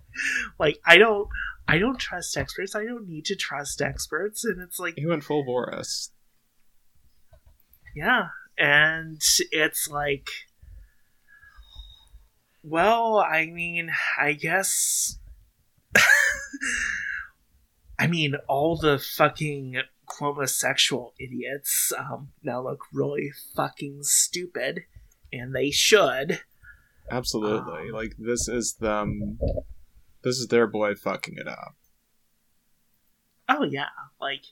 Like, 0.59 0.79
I 0.85 0.99
don't, 0.99 1.27
I 1.67 1.79
don't 1.79 1.99
trust 1.99 2.37
experts. 2.37 2.77
I 2.77 2.85
don't 2.85 3.09
need 3.09 3.25
to 3.25 3.35
trust 3.35 3.81
experts. 3.81 4.45
And 4.45 4.61
it's 4.61 4.79
like, 4.79 4.93
He 4.99 5.07
went 5.07 5.25
full 5.25 5.43
Boris. 5.43 6.11
yeah. 7.97 8.27
And 8.59 9.23
it's 9.51 9.89
like, 9.89 10.29
well, 12.63 13.17
I 13.17 13.47
mean, 13.47 13.91
I 14.21 14.35
guess. 14.35 15.17
I 17.99 18.07
mean, 18.07 18.35
all 18.49 18.77
the 18.77 18.99
fucking 18.99 19.81
Cuomosexual 20.19 21.13
idiots 21.19 21.93
um, 21.97 22.33
now 22.43 22.63
look 22.63 22.81
really 22.93 23.31
fucking 23.55 24.01
stupid, 24.03 24.85
and 25.33 25.55
they 25.55 25.71
should. 25.71 26.41
Absolutely. 27.11 27.89
Um, 27.89 27.93
like 27.93 28.15
this 28.19 28.49
is 28.49 28.75
them 28.75 29.39
this 30.23 30.39
is 30.39 30.49
their 30.49 30.67
boy 30.67 30.95
fucking 30.95 31.37
it 31.37 31.49
up. 31.49 31.75
Oh 33.49 33.65
yeah, 33.65 33.89
like 34.21 34.45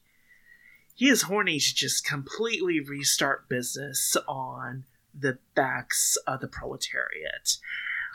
he 0.95 1.09
is 1.09 1.23
horny 1.23 1.59
to 1.59 1.75
just 1.75 2.07
completely 2.07 2.81
restart 2.81 3.49
business 3.49 4.17
on 4.29 4.85
the 5.19 5.39
backs 5.55 6.17
of 6.27 6.41
the 6.41 6.49
proletariat. 6.49 7.57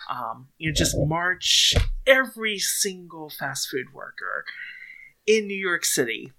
Um, 0.09 0.49
you 0.57 0.69
know, 0.69 0.73
just 0.73 0.95
march 0.97 1.73
every 2.05 2.59
single 2.59 3.29
fast 3.29 3.69
food 3.69 3.93
worker 3.93 4.45
in 5.25 5.47
New 5.47 5.57
York 5.57 5.85
City 5.85 6.33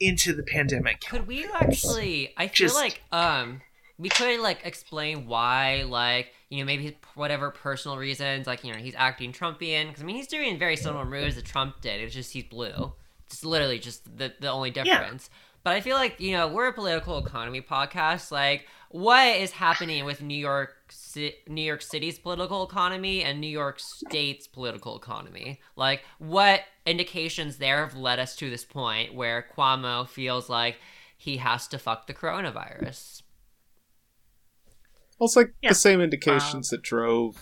into 0.00 0.32
the 0.32 0.42
pandemic. 0.42 1.00
Could 1.02 1.26
we 1.26 1.44
actually? 1.54 2.32
I 2.36 2.48
feel 2.48 2.68
Just- 2.68 2.74
like 2.76 3.02
um 3.12 3.60
we 3.98 4.08
could 4.08 4.40
like 4.40 4.60
explain 4.64 5.26
why 5.26 5.84
like 5.86 6.32
you 6.48 6.58
know 6.58 6.64
maybe 6.64 6.96
whatever 7.14 7.50
personal 7.50 7.98
reasons 7.98 8.46
like 8.46 8.64
you 8.64 8.72
know 8.72 8.78
he's 8.78 8.94
acting 8.96 9.32
Trumpian 9.32 9.88
because 9.88 10.02
I 10.02 10.06
mean 10.06 10.16
he's 10.16 10.26
doing 10.26 10.58
very 10.58 10.76
similar 10.76 11.04
moves 11.04 11.36
that 11.36 11.44
Trump 11.44 11.80
did. 11.82 12.00
It's 12.00 12.14
just 12.14 12.32
he's 12.32 12.44
blue. 12.44 12.92
It's 13.26 13.44
literally 13.44 13.78
just 13.78 14.04
the 14.16 14.32
the 14.40 14.50
only 14.50 14.70
difference. 14.70 15.28
But 15.62 15.74
I 15.74 15.80
feel 15.80 15.96
like 15.96 16.18
you 16.20 16.32
know 16.32 16.48
we're 16.48 16.68
a 16.68 16.72
political 16.72 17.18
economy 17.18 17.60
podcast. 17.60 18.30
Like, 18.30 18.66
what 18.90 19.36
is 19.36 19.50
happening 19.52 20.04
with 20.04 20.22
New 20.22 20.34
York, 20.38 20.74
Ci- 20.88 21.34
New 21.46 21.62
York 21.62 21.82
City's 21.82 22.18
political 22.18 22.62
economy 22.66 23.22
and 23.22 23.40
New 23.40 23.46
York 23.46 23.78
State's 23.78 24.46
political 24.46 24.96
economy? 24.96 25.60
Like, 25.76 26.02
what 26.18 26.62
indications 26.86 27.58
there 27.58 27.84
have 27.86 27.94
led 27.96 28.18
us 28.18 28.34
to 28.36 28.48
this 28.48 28.64
point 28.64 29.14
where 29.14 29.46
Cuomo 29.54 30.08
feels 30.08 30.48
like 30.48 30.78
he 31.16 31.36
has 31.36 31.68
to 31.68 31.78
fuck 31.78 32.06
the 32.06 32.14
coronavirus? 32.14 33.22
Well, 35.18 35.26
it's 35.26 35.36
like 35.36 35.52
Yeah. 35.62 35.70
the 35.70 35.74
same 35.74 36.00
indications 36.00 36.70
that 36.70 36.80
drove 36.82 37.36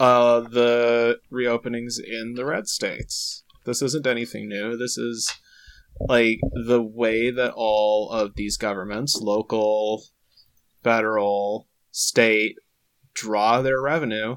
uh, 0.00 0.40
the 0.40 1.20
reopenings 1.32 2.00
in 2.04 2.34
the 2.34 2.44
red 2.44 2.66
states. 2.66 3.44
This 3.64 3.80
isn't 3.80 4.06
anything 4.08 4.48
new. 4.48 4.76
This 4.76 4.98
is 4.98 5.32
like 6.00 6.40
the 6.66 6.82
way 6.82 7.30
that 7.30 7.52
all 7.54 8.10
of 8.10 8.34
these 8.34 8.56
governments, 8.56 9.18
local, 9.20 10.02
federal, 10.82 11.68
state, 11.90 12.56
draw 13.14 13.62
their 13.62 13.80
revenue 13.80 14.36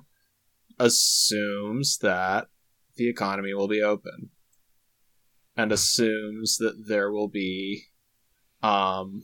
assumes 0.79 1.97
that 2.01 2.47
the 2.95 3.09
economy 3.09 3.53
will 3.53 3.67
be 3.67 3.81
open 3.81 4.29
and 5.55 5.71
assumes 5.71 6.57
that 6.57 6.85
there 6.87 7.11
will 7.11 7.27
be 7.27 7.85
um 8.61 9.23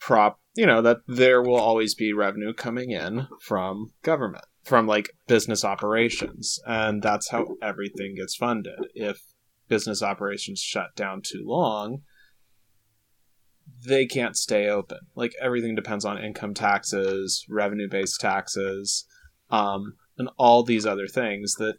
prop 0.00 0.40
you 0.54 0.64
know 0.64 0.80
that 0.80 0.98
there 1.06 1.42
will 1.42 1.56
always 1.56 1.94
be 1.94 2.12
revenue 2.12 2.54
coming 2.54 2.90
in 2.90 3.26
from 3.42 3.92
government 4.02 4.44
from 4.68 4.86
like 4.86 5.10
business 5.26 5.64
operations. 5.64 6.60
And 6.66 7.02
that's 7.02 7.30
how 7.30 7.56
everything 7.62 8.14
gets 8.16 8.36
funded. 8.36 8.78
If 8.94 9.20
business 9.68 10.02
operations 10.02 10.60
shut 10.60 10.94
down 10.96 11.20
too 11.22 11.42
long 11.44 11.98
they 13.86 14.06
can't 14.06 14.36
stay 14.36 14.68
open 14.68 14.98
like 15.14 15.32
everything 15.40 15.74
depends 15.74 16.04
on 16.04 16.22
income 16.22 16.54
taxes 16.54 17.44
revenue 17.48 17.88
based 17.88 18.20
taxes 18.20 19.04
um, 19.50 19.94
and 20.18 20.28
all 20.36 20.62
these 20.62 20.86
other 20.86 21.06
things 21.06 21.54
that 21.54 21.76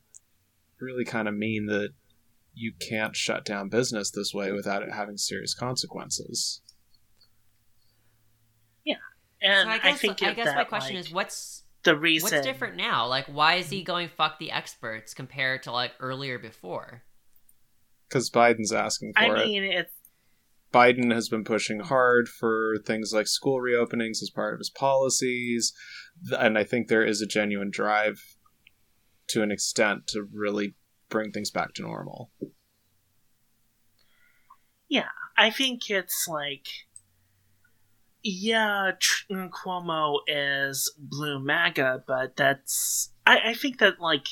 really 0.79 1.05
kind 1.05 1.27
of 1.27 1.35
mean 1.35 1.65
that 1.67 1.89
you 2.53 2.73
can't 2.89 3.15
shut 3.15 3.45
down 3.45 3.69
business 3.69 4.11
this 4.11 4.33
way 4.33 4.51
without 4.51 4.83
it 4.83 4.91
having 4.91 5.17
serious 5.17 5.53
consequences 5.53 6.61
Yeah. 8.85 8.95
And 9.41 9.67
so 9.67 9.69
I 9.69 9.73
I, 9.75 9.79
guess 9.79 10.01
think 10.01 10.23
I 10.23 10.33
guess 10.33 10.45
that, 10.45 10.55
my 10.55 10.63
question 10.63 10.95
like, 10.95 11.05
is 11.05 11.11
what's 11.11 11.63
the 11.83 11.95
reason 11.95 12.31
what's 12.31 12.45
different 12.45 12.75
now? 12.75 13.07
Like, 13.07 13.25
why 13.27 13.55
is 13.55 13.69
he 13.69 13.83
going 13.83 14.09
fuck 14.09 14.39
the 14.39 14.51
experts 14.51 15.13
compared 15.13 15.63
to 15.63 15.71
like 15.71 15.93
earlier 15.99 16.37
before? 16.37 17.03
Because 18.09 18.29
biden's 18.29 18.73
asking 18.73 19.13
for 19.13 19.23
it. 19.23 19.39
I 19.39 19.43
it 19.43 19.47
mean, 19.47 19.63
it's 19.63 19.91
Biden 20.71 21.11
has 21.13 21.29
been 21.29 21.43
pushing 21.43 21.79
hard 21.79 22.27
for 22.29 22.77
things 22.85 23.11
like 23.11 23.27
school 23.27 23.59
reopenings 23.59 24.21
as 24.21 24.29
part 24.33 24.53
of 24.53 24.59
his 24.59 24.69
policies, 24.69 25.73
and 26.31 26.57
I 26.57 26.63
think 26.63 26.87
there 26.87 27.03
is 27.03 27.21
a 27.21 27.25
genuine 27.25 27.71
drive 27.71 28.21
to 29.29 29.41
an 29.41 29.51
extent 29.51 30.07
to 30.07 30.27
really 30.31 30.75
bring 31.09 31.31
things 31.31 31.49
back 31.49 31.73
to 31.75 31.81
normal. 31.81 32.31
Yeah, 34.87 35.09
I 35.37 35.49
think 35.49 35.89
it's 35.89 36.27
like, 36.27 36.67
yeah, 38.23 38.91
Tr- 38.99 39.33
Cuomo 39.33 40.19
is 40.27 40.93
blue 40.97 41.39
MAGA, 41.39 42.03
but 42.07 42.35
that's 42.35 43.11
I, 43.25 43.39
I 43.49 43.53
think 43.53 43.79
that 43.79 43.99
like 43.99 44.27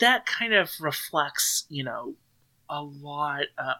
that 0.00 0.24
kind 0.24 0.54
of 0.54 0.70
reflects, 0.80 1.66
you 1.68 1.84
know, 1.84 2.14
a 2.68 2.82
lot, 2.82 3.44
uh, 3.58 3.74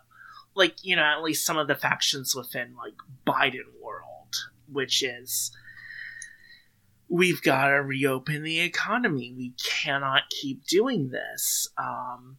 like 0.55 0.85
you 0.85 0.97
know, 0.97 1.03
at 1.03 1.23
least 1.23 1.47
some 1.47 1.59
of 1.59 1.69
the 1.69 1.75
factions 1.75 2.35
within 2.35 2.75
like 2.77 2.95
Biden 3.27 3.81
world, 3.83 4.51
which 4.71 5.03
is 5.03 5.51
we've 7.09 7.43
got 7.43 7.69
to 7.69 7.83
reopen 7.83 8.43
the 8.43 8.61
economy. 8.61 9.33
We 9.37 9.53
cannot 9.63 10.31
keep 10.31 10.65
doing 10.67 11.11
this. 11.11 11.69
Um, 11.79 12.39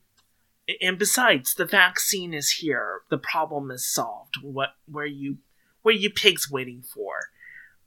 and 0.82 0.98
besides, 0.98 1.54
the 1.54 1.66
vaccine 1.66 2.34
is 2.34 2.50
here. 2.50 3.02
The 3.10 3.18
problem 3.18 3.72
is 3.72 3.88
solved. 3.88 4.38
What 4.42 4.70
where 4.92 5.06
you 5.06 5.38
what 5.84 5.96
are 5.96 6.00
you 6.00 6.10
pigs 6.10 6.50
waiting 6.50 6.82
for? 6.82 7.30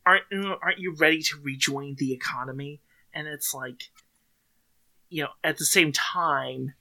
Aren't 0.07 0.25
aren't 0.63 0.79
you 0.79 0.95
ready 0.95 1.21
to 1.23 1.41
rejoin 1.43 1.97
the 1.97 2.13
economy? 2.13 2.81
And 3.13 3.27
it's 3.27 3.53
like, 3.53 3.91
you 5.09 5.25
know, 5.25 5.31
at 5.43 5.59
the 5.59 5.65
same 5.65 5.93
time, 5.93 6.75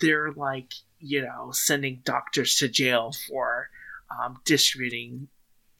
they're 0.00 0.32
like, 0.32 0.72
you 0.98 1.22
know, 1.22 1.50
sending 1.52 2.00
doctors 2.04 2.56
to 2.56 2.68
jail 2.68 3.12
for 3.28 3.70
um, 4.10 4.40
distributing, 4.44 5.28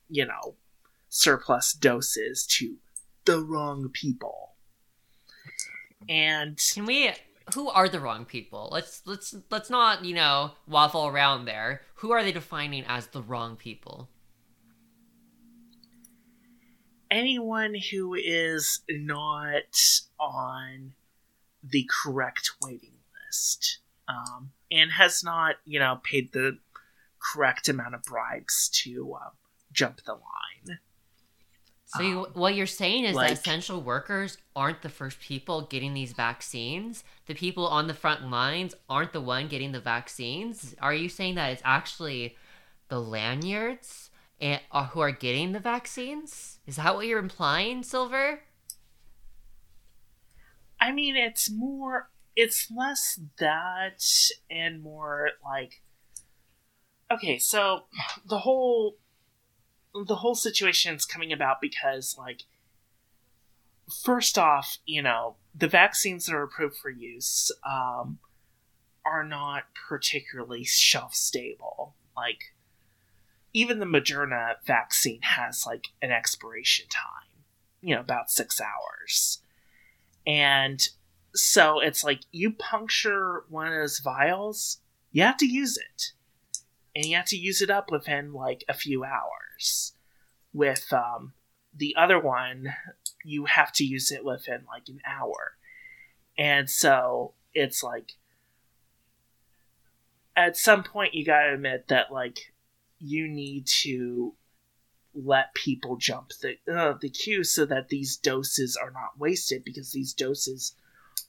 you 0.08 0.26
know, 0.26 0.54
surplus 1.08 1.72
doses 1.72 2.46
to 2.46 2.76
the 3.24 3.40
wrong 3.40 3.88
people. 3.92 4.54
And 6.08 6.60
Can 6.72 6.86
we? 6.86 7.12
Who 7.54 7.68
are 7.68 7.88
the 7.88 8.00
wrong 8.00 8.24
people? 8.24 8.68
Let's 8.72 9.02
let's 9.04 9.34
let's 9.50 9.68
not 9.68 10.04
you 10.04 10.14
know 10.14 10.52
waffle 10.66 11.06
around 11.06 11.44
there. 11.44 11.82
Who 11.96 12.12
are 12.12 12.22
they 12.22 12.32
defining 12.32 12.84
as 12.86 13.08
the 13.08 13.22
wrong 13.22 13.56
people? 13.56 14.08
anyone 17.12 17.74
who 17.90 18.14
is 18.14 18.80
not 18.88 20.00
on 20.18 20.94
the 21.62 21.88
correct 22.02 22.52
waiting 22.62 22.94
list 23.26 23.78
um, 24.08 24.50
and 24.70 24.90
has 24.92 25.22
not, 25.22 25.56
you 25.64 25.78
know, 25.78 26.00
paid 26.02 26.32
the 26.32 26.58
correct 27.18 27.68
amount 27.68 27.94
of 27.94 28.02
bribes 28.02 28.68
to 28.82 29.14
uh, 29.14 29.30
jump 29.72 30.02
the 30.04 30.12
line. 30.12 30.78
So 31.86 32.02
you, 32.02 32.26
Um, 32.26 32.32
what 32.32 32.54
you're 32.54 32.66
saying 32.66 33.04
is 33.04 33.14
like- 33.14 33.28
that 33.28 33.38
essential 33.38 33.82
workers 33.82 34.38
aren't 34.56 34.80
the 34.82 34.88
first 34.88 35.20
people 35.20 35.62
getting 35.62 35.92
these 35.92 36.12
vaccines. 36.12 37.04
The 37.26 37.34
people 37.34 37.66
on 37.66 37.86
the 37.86 37.94
front 37.94 38.28
lines 38.30 38.74
aren't 38.88 39.12
the 39.12 39.20
one 39.20 39.46
getting 39.48 39.72
the 39.72 39.80
vaccines. 39.80 40.74
Are 40.80 40.94
you 40.94 41.08
saying 41.08 41.34
that 41.34 41.50
it's 41.52 41.62
actually 41.64 42.36
the 42.88 42.98
lanyards 42.98 44.10
and 44.40 44.60
uh, 44.70 44.86
who 44.86 45.00
are 45.00 45.12
getting 45.12 45.52
the 45.52 45.60
vaccines? 45.60 46.60
Is 46.66 46.76
that 46.76 46.94
what 46.94 47.06
you're 47.06 47.18
implying, 47.18 47.82
Silver? 47.82 48.40
I 50.80 50.92
mean, 50.92 51.14
it's 51.14 51.50
more, 51.50 52.10
it's 52.37 52.71
less 52.75 53.21
that 53.38 54.05
and 54.51 54.83
more 54.83 55.31
like, 55.45 55.83
okay, 57.11 57.38
so 57.38 57.83
the 58.27 58.38
whole, 58.38 58.97
the 60.07 60.16
whole 60.16 60.35
situation 60.35 60.95
is 60.95 61.05
coming 61.05 61.33
about 61.33 61.61
because, 61.61 62.16
like, 62.18 62.42
first 64.05 64.38
off, 64.38 64.79
you 64.87 65.03
know, 65.03 65.37
the 65.55 65.68
vaccines 65.68 66.27
that 66.27 66.35
are 66.35 66.42
approved 66.42 66.77
for 66.77 66.90
use 66.90 67.53
um, 67.68 68.18
are 69.05 69.25
not 69.25 69.64
particularly 69.88 70.64
shelf 70.64 71.14
stable. 71.14 71.95
Like, 72.16 72.55
even 73.53 73.79
the 73.79 73.87
Moderna 73.87 74.55
vaccine 74.64 75.21
has 75.23 75.66
like 75.66 75.88
an 76.01 76.11
expiration 76.11 76.87
time, 76.88 77.45
you 77.83 77.95
know, 77.95 78.01
about 78.01 78.31
six 78.31 78.61
hours. 78.61 79.40
And 80.27 80.88
so 81.35 81.81
it's 81.81 82.05
like 82.05 82.21
you 82.31 82.53
puncture 82.53 83.45
one 83.49 83.66
of 83.66 83.75
those 83.75 84.01
vials, 84.01 84.79
you 85.11 85.23
have 85.23 85.37
to 85.38 85.47
use 85.47 85.77
it. 85.77 86.12
And 86.95 87.07
you 87.07 87.16
have 87.16 87.27
to 87.27 87.38
use 87.38 87.62
it 87.62 87.71
up 87.71 87.90
within 87.90 88.33
like 88.35 88.64
a 88.68 88.75
few 88.75 89.05
hours. 89.05 89.95
With 90.53 90.92
um, 90.92 91.33
the 91.75 91.97
other 91.97 92.18
one, 92.18 92.75
you 93.25 93.47
have 93.47 93.73
to 93.75 93.85
use 93.85 94.11
it 94.11 94.25
within 94.25 94.64
like 94.66 94.88
an 94.88 95.01
hour. 95.07 95.53
And 96.37 96.68
so 96.68 97.33
it's 97.55 97.83
like 97.83 98.12
at 100.37 100.57
some 100.57 100.83
point 100.83 101.14
you 101.14 101.25
gotta 101.25 101.55
admit 101.55 101.88
that 101.88 102.12
like 102.12 102.53
you 102.99 103.29
need 103.29 103.66
to 103.66 104.35
let 105.14 105.55
people 105.55 105.97
jump 105.97 106.33
the 106.40 106.57
uh, 106.75 106.95
the 107.01 107.11
queue 107.11 107.45
so 107.45 107.66
that 107.66 107.88
these 107.88 108.16
doses 108.16 108.79
are 108.81 108.90
not 108.90 109.18
wasted 109.18 109.62
because 109.64 109.92
these 109.92 110.14
doses 110.14 110.75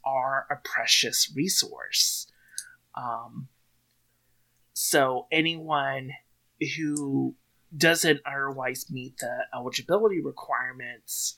are 0.06 0.48
a 0.50 0.56
precious 0.63 1.32
resource. 1.36 2.28
Um, 2.96 3.48
so 4.74 5.28
anyone 5.32 6.12
who 6.78 7.36
doesn't 7.76 8.22
otherwise 8.26 8.92
meet 8.92 9.18
the 9.18 9.46
eligibility 9.54 10.22
requirements 10.22 11.38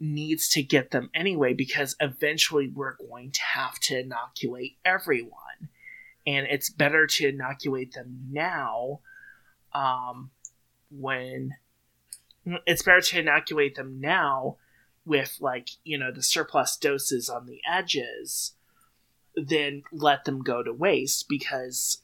needs 0.00 0.48
to 0.50 0.62
get 0.62 0.90
them 0.90 1.10
anyway 1.14 1.54
because 1.54 1.96
eventually 2.00 2.68
we're 2.68 2.96
going 2.96 3.30
to 3.30 3.42
have 3.42 3.78
to 3.78 4.00
inoculate 4.00 4.76
everyone 4.84 5.68
and 6.26 6.46
it's 6.50 6.70
better 6.70 7.06
to 7.06 7.28
inoculate 7.28 7.92
them 7.92 8.26
now 8.30 9.00
um, 9.72 10.30
when 10.90 11.52
it's 12.66 12.82
better 12.82 13.00
to 13.00 13.20
inoculate 13.20 13.74
them 13.74 14.00
now 14.00 14.56
with 15.06 15.36
like 15.40 15.70
you 15.84 15.98
know 15.98 16.10
the 16.10 16.22
surplus 16.22 16.76
doses 16.76 17.28
on 17.28 17.46
the 17.46 17.60
edges 17.70 18.52
then 19.36 19.82
let 19.92 20.24
them 20.24 20.42
go 20.42 20.62
to 20.62 20.72
waste 20.72 21.28
because 21.28 22.02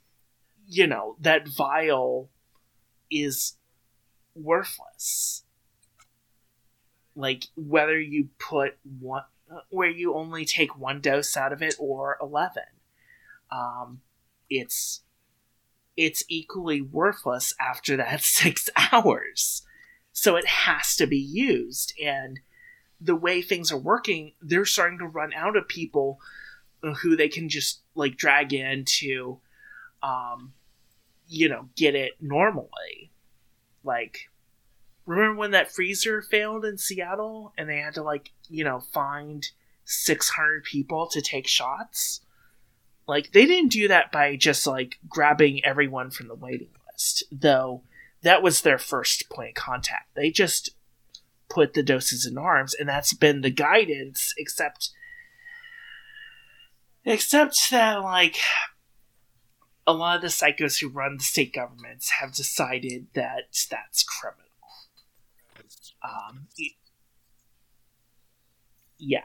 you 0.67 0.87
know 0.87 1.17
that 1.21 1.49
vial 1.49 2.31
is 3.11 3.57
worthless. 4.35 5.45
Like 7.15 7.45
whether 7.57 8.01
you 8.01 8.29
put 8.39 8.79
one 8.99 9.25
where 9.69 9.91
you 9.91 10.15
only 10.15 10.45
take 10.45 10.79
one 10.79 11.01
dose 11.01 11.37
out 11.37 11.53
of 11.53 11.61
it 11.61 11.75
or 11.81 12.17
11 12.23 12.63
um, 13.51 14.01
it's 14.49 15.03
it's 15.97 16.23
equally 16.29 16.81
worthless 16.81 17.53
after 17.61 17.97
that 17.97 18.21
six 18.23 18.71
hours. 18.93 19.63
So 20.13 20.37
it 20.37 20.47
has 20.47 20.97
to 20.97 21.07
be 21.07 21.19
used 21.19 21.93
and 22.03 22.41
the 23.01 23.17
way 23.17 23.43
things 23.43 23.73
are 23.73 23.79
working 23.79 24.33
they're 24.43 24.65
starting 24.65 24.99
to 24.99 25.07
run 25.07 25.33
out 25.35 25.57
of 25.57 25.67
people 25.69 26.19
who 27.03 27.17
they 27.17 27.29
can 27.29 27.49
just 27.49 27.81
like 27.95 28.17
drag 28.17 28.53
in 28.53 28.85
to 28.85 29.39
um 30.03 30.53
you 31.29 31.49
know 31.49 31.69
get 31.77 31.95
it 31.95 32.13
normally 32.21 33.11
like 33.85 34.31
remember 35.11 35.39
when 35.39 35.51
that 35.51 35.73
freezer 35.73 36.23
failed 36.23 36.65
in 36.65 36.79
Seattle 36.79 37.53
and 37.59 37.69
they 37.69 37.79
had 37.79 37.95
to 37.95 38.03
like, 38.03 38.31
you 38.49 38.65
know, 38.65 38.81
find 38.81 39.47
600 39.85 40.65
people 40.65 41.09
to 41.09 41.21
take 41.21 41.49
shots? 41.49 42.21
Like 43.07 43.33
they 43.33 43.45
didn't 43.47 43.73
do 43.73 43.89
that 43.89 44.13
by 44.13 44.37
just 44.37 44.67
like 44.67 44.99
grabbing 45.09 45.65
everyone 45.65 46.11
from 46.11 46.29
the 46.29 46.35
waiting 46.35 46.71
list, 46.93 47.25
though 47.33 47.83
that 48.23 48.43
was 48.43 48.63
their 48.63 48.79
first 48.79 49.29
point 49.29 49.51
of 49.51 49.55
contact. 49.63 50.15
They 50.15 50.31
just 50.31 50.71
put 51.51 51.75
the 51.75 51.83
doses 51.83 52.25
in 52.25 52.39
arms 52.39 52.75
and 52.75 52.89
that's 52.89 53.13
been 53.13 53.41
the 53.41 53.51
guidance 53.51 54.33
except 54.39 54.91
except 57.05 57.71
that 57.71 57.97
like 58.03 58.37
a 59.87 59.93
lot 59.93 60.17
of 60.17 60.23
the 60.23 60.29
psychos 60.29 60.81
who 60.81 60.89
run 60.89 61.17
the 61.19 61.25
state 61.25 61.53
governments 61.53 62.11
have 62.21 62.33
decided 62.33 63.09
that 63.15 63.45
that's 63.71 64.05
criminal 64.05 64.51
um, 66.03 66.47
it, 66.57 66.73
yeah, 68.99 69.25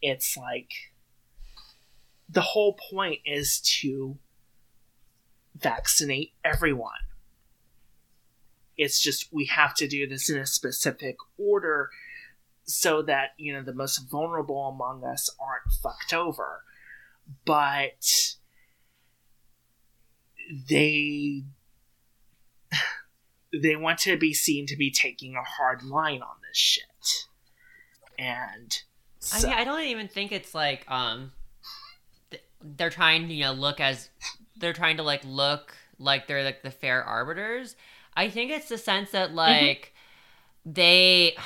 it's 0.00 0.36
like 0.36 0.70
the 2.28 2.40
whole 2.40 2.78
point 2.90 3.20
is 3.24 3.60
to 3.80 4.18
vaccinate 5.56 6.32
everyone. 6.44 6.92
It's 8.76 9.00
just 9.00 9.32
we 9.32 9.46
have 9.46 9.74
to 9.76 9.88
do 9.88 10.06
this 10.06 10.28
in 10.28 10.38
a 10.38 10.46
specific 10.46 11.16
order 11.38 11.90
so 12.64 13.02
that, 13.02 13.30
you 13.36 13.52
know, 13.52 13.62
the 13.62 13.74
most 13.74 13.98
vulnerable 14.10 14.68
among 14.68 15.04
us 15.04 15.30
aren't 15.38 15.70
fucked 15.82 16.12
over. 16.14 16.62
But 17.44 18.34
they 20.68 21.44
they 23.62 23.76
want 23.76 23.98
to 24.00 24.16
be 24.16 24.34
seen 24.34 24.66
to 24.66 24.76
be 24.76 24.90
taking 24.90 25.36
a 25.36 25.42
hard 25.42 25.82
line 25.82 26.22
on 26.22 26.36
this 26.48 26.56
shit. 26.56 26.84
And 28.18 28.76
so. 29.18 29.48
I, 29.48 29.50
mean, 29.50 29.60
I 29.60 29.64
don't 29.64 29.84
even 29.84 30.08
think 30.08 30.32
it's 30.32 30.54
like 30.54 30.88
um 30.90 31.32
they're 32.62 32.90
trying 32.90 33.28
to 33.28 33.34
you 33.34 33.44
know 33.44 33.52
look 33.52 33.80
as 33.80 34.08
they're 34.56 34.72
trying 34.72 34.96
to 34.98 35.02
like 35.02 35.22
look 35.24 35.74
like 35.98 36.26
they're 36.26 36.44
like 36.44 36.62
the 36.62 36.70
fair 36.70 37.02
arbiters. 37.02 37.76
I 38.16 38.30
think 38.30 38.50
it's 38.50 38.68
the 38.68 38.78
sense 38.78 39.10
that 39.12 39.28
mm-hmm. 39.28 39.36
like 39.36 39.92
mm-hmm. 40.66 40.72
they 40.72 41.36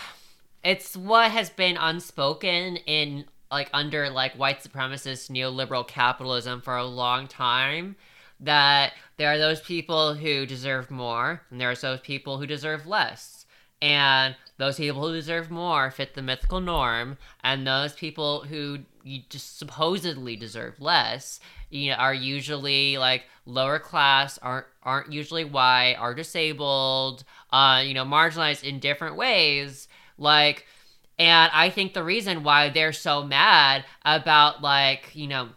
it's 0.64 0.96
what 0.96 1.30
has 1.30 1.50
been 1.50 1.76
unspoken 1.76 2.76
in 2.78 3.24
like 3.50 3.70
under 3.72 4.10
like 4.10 4.34
white 4.34 4.62
supremacist 4.62 5.30
neoliberal 5.30 5.86
capitalism 5.86 6.60
for 6.60 6.76
a 6.76 6.84
long 6.84 7.26
time 7.26 7.96
that 8.40 8.92
there 9.16 9.32
are 9.32 9.38
those 9.38 9.60
people 9.60 10.14
who 10.14 10.46
deserve 10.46 10.90
more, 10.90 11.42
and 11.50 11.60
there 11.60 11.70
are 11.70 11.74
those 11.74 12.00
people 12.00 12.38
who 12.38 12.46
deserve 12.46 12.86
less. 12.86 13.46
And 13.80 14.34
those 14.56 14.76
people 14.76 15.06
who 15.06 15.14
deserve 15.14 15.50
more 15.50 15.90
fit 15.90 16.14
the 16.14 16.22
mythical 16.22 16.60
norm, 16.60 17.16
and 17.42 17.66
those 17.66 17.92
people 17.92 18.40
who 18.40 18.80
you 19.08 19.22
just 19.28 19.58
supposedly 19.58 20.36
deserve 20.36 20.80
less, 20.80 21.40
you 21.70 21.90
know, 21.90 21.96
are 21.96 22.14
usually 22.14 22.98
like 22.98 23.24
lower 23.46 23.78
class, 23.78 24.38
aren't 24.38 24.66
aren't 24.82 25.12
usually 25.12 25.44
white, 25.44 25.94
are 25.94 26.14
disabled, 26.14 27.24
uh, 27.50 27.82
you 27.84 27.94
know, 27.94 28.04
marginalized 28.04 28.64
in 28.64 28.78
different 28.78 29.16
ways. 29.16 29.88
Like, 30.18 30.66
and 31.18 31.50
I 31.54 31.70
think 31.70 31.94
the 31.94 32.04
reason 32.04 32.42
why 32.42 32.68
they're 32.68 32.92
so 32.92 33.22
mad 33.22 33.84
about 34.04 34.62
like, 34.62 35.10
you 35.14 35.26
know, 35.28 35.50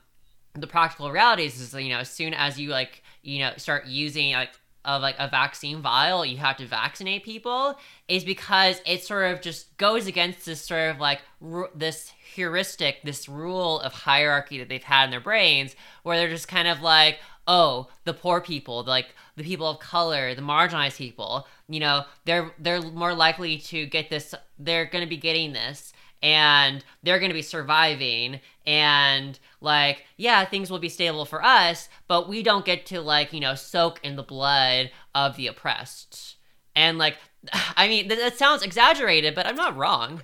the 0.54 0.68
practical 0.68 1.12
realities 1.12 1.60
is 1.60 1.74
you 1.74 1.90
know 1.90 2.00
as 2.00 2.10
soon 2.10 2.34
as 2.34 2.60
you 2.60 2.70
like 2.70 3.04
you 3.22 3.40
know 3.40 3.52
start 3.58 3.86
using 3.86 4.34
like 4.34 4.52
of 4.84 5.02
like 5.02 5.16
a 5.20 5.28
vaccine 5.28 5.82
vial 5.82 6.26
you 6.26 6.38
have 6.38 6.58
to 6.58 6.66
vaccinate 6.66 7.24
people 7.24 7.78
is 8.08 8.24
because 8.24 8.82
it 8.86 9.04
sort 9.04 9.32
of 9.32 9.42
just 9.42 9.76
goes 9.78 10.08
against 10.08 10.46
this 10.46 10.62
sort 10.62 10.90
of 10.90 11.00
like 11.00 11.22
r- 11.42 11.70
this 11.76 12.12
heuristic 12.34 12.98
this 13.04 13.30
rule 13.30 13.80
of 13.82 13.94
hierarchy 13.94 14.58
that 14.58 14.70
they've 14.70 14.84
had 14.84 15.06
in 15.06 15.12
their 15.12 15.20
brains 15.20 15.76
where 16.04 16.18
they're 16.18 16.30
just 16.30 16.48
kind 16.48 16.68
of 16.68 16.82
like 16.82 17.20
oh 17.48 17.88
the 18.06 18.14
poor 18.14 18.42
people 18.42 18.84
like 18.84 19.14
the 19.36 19.44
people 19.44 19.68
of 19.68 19.80
color 19.80 20.34
the 20.34 20.42
marginalized 20.42 20.98
people 20.98 21.48
you 21.68 21.80
know 21.80 22.04
they're 22.26 22.52
they're 22.60 22.82
more 22.82 23.14
likely 23.14 23.58
to 23.58 23.86
get 23.86 24.10
this 24.10 24.34
they're 24.58 24.86
going 24.86 25.04
to 25.04 25.10
be 25.10 25.18
getting 25.18 25.54
this 25.54 25.94
and 26.24 26.84
they're 27.04 27.20
going 27.20 27.32
to 27.32 27.36
be 27.36 27.42
surviving 27.42 28.40
and 28.66 29.40
like 29.60 30.06
yeah 30.18 30.46
things 30.46 30.70
will 30.70 30.80
be 30.80 30.90
stable 30.90 31.26
for 31.26 31.44
us 31.44 31.90
but 32.08 32.30
we 32.30 32.44
don't 32.44 32.66
get 32.66 32.86
to 32.86 33.02
like 33.02 33.34
you 33.34 33.40
know 33.40 33.56
soak 33.56 34.00
in 34.04 34.16
the 34.16 34.24
blood 34.24 34.92
of 35.16 35.36
the 35.36 35.48
oppressed. 35.48 36.36
And 36.76 36.98
like 36.98 37.18
i 37.54 37.88
mean 37.88 38.08
that, 38.08 38.38
sounds 38.38 38.64
exaggerated 38.64 39.36
but 39.36 39.48
i'm 39.48 39.56
not 39.56 39.76
wrong. 39.76 40.22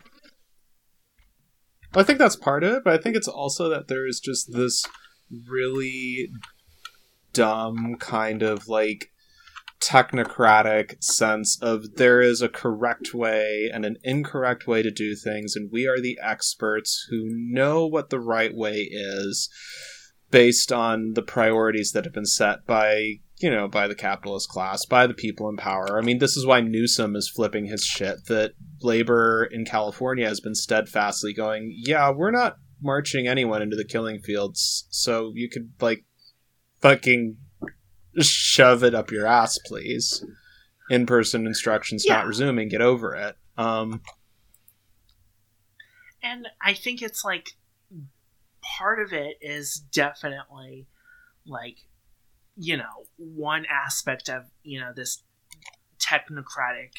I 1.95 2.03
think 2.03 2.19
that's 2.19 2.35
part 2.35 2.63
of 2.63 2.73
it 2.73 2.83
but 2.83 2.93
i 2.93 3.01
think 3.01 3.15
it's 3.15 3.27
also 3.27 3.69
that 3.69 3.87
there's 3.87 4.19
just 4.19 4.53
this 4.53 4.85
really 5.47 6.29
dumb 7.33 7.95
kind 7.99 8.41
of 8.43 8.67
like 8.67 9.11
technocratic 9.79 11.01
sense 11.03 11.57
of 11.61 11.95
there 11.95 12.21
is 12.21 12.41
a 12.41 12.49
correct 12.49 13.13
way 13.13 13.69
and 13.71 13.85
an 13.85 13.97
incorrect 14.03 14.67
way 14.67 14.81
to 14.81 14.91
do 14.91 15.15
things, 15.15 15.55
and 15.55 15.71
we 15.71 15.87
are 15.87 15.99
the 15.99 16.19
experts 16.21 17.07
who 17.09 17.27
know 17.29 17.85
what 17.85 18.09
the 18.09 18.19
right 18.19 18.53
way 18.53 18.87
is 18.91 19.49
based 20.31 20.71
on 20.71 21.13
the 21.13 21.21
priorities 21.21 21.91
that 21.91 22.03
have 22.03 22.13
been 22.13 22.25
set 22.25 22.65
by 22.65 23.19
you 23.39 23.49
know 23.49 23.67
by 23.67 23.87
the 23.87 23.95
capitalist 23.95 24.49
class 24.49 24.85
by 24.85 25.07
the 25.07 25.13
people 25.13 25.47
in 25.47 25.55
power. 25.55 25.97
I 25.97 26.01
mean 26.01 26.19
this 26.19 26.35
is 26.35 26.45
why 26.45 26.61
newsom 26.61 27.15
is 27.15 27.29
flipping 27.29 27.67
his 27.67 27.83
shit 27.83 28.25
that 28.25 28.53
labor 28.81 29.47
in 29.49 29.65
california 29.65 30.27
has 30.27 30.39
been 30.39 30.55
steadfastly 30.55 31.33
going 31.33 31.73
yeah 31.77 32.11
we're 32.11 32.31
not 32.31 32.57
marching 32.81 33.27
anyone 33.27 33.61
into 33.61 33.75
the 33.75 33.85
killing 33.85 34.19
fields 34.19 34.87
so 34.89 35.31
you 35.33 35.49
could 35.49 35.71
like 35.79 36.03
fucking 36.81 37.37
shove 38.21 38.83
it 38.83 38.95
up 38.95 39.11
your 39.11 39.27
ass, 39.27 39.57
please. 39.65 40.25
In 40.89 41.05
person 41.05 41.45
instructions 41.45 42.05
yeah. 42.05 42.15
not 42.15 42.27
resuming, 42.27 42.69
get 42.69 42.81
over 42.81 43.15
it. 43.15 43.35
Um, 43.57 44.01
and 46.23 46.47
I 46.61 46.73
think 46.73 47.01
it's 47.01 47.25
like 47.25 47.51
part 48.61 48.99
of 49.01 49.13
it 49.13 49.37
is 49.41 49.83
definitely 49.91 50.87
like, 51.45 51.77
you 52.55 52.77
know, 52.77 53.05
one 53.17 53.65
aspect 53.69 54.29
of, 54.29 54.45
you 54.63 54.79
know, 54.79 54.91
this 54.95 55.23
technocratic 55.99 56.91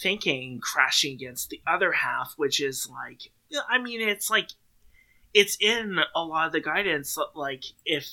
thinking 0.00 0.60
crashing 0.62 1.14
against 1.14 1.50
the 1.50 1.60
other 1.66 1.92
half, 1.92 2.34
which 2.36 2.60
is 2.60 2.88
like, 2.90 3.32
I 3.68 3.78
mean, 3.78 4.00
it's 4.00 4.30
like, 4.30 4.50
it's 5.34 5.56
in 5.60 5.98
a 6.14 6.22
lot 6.22 6.46
of 6.46 6.52
the 6.52 6.60
guidance, 6.60 7.16
like, 7.34 7.64
if 7.84 8.10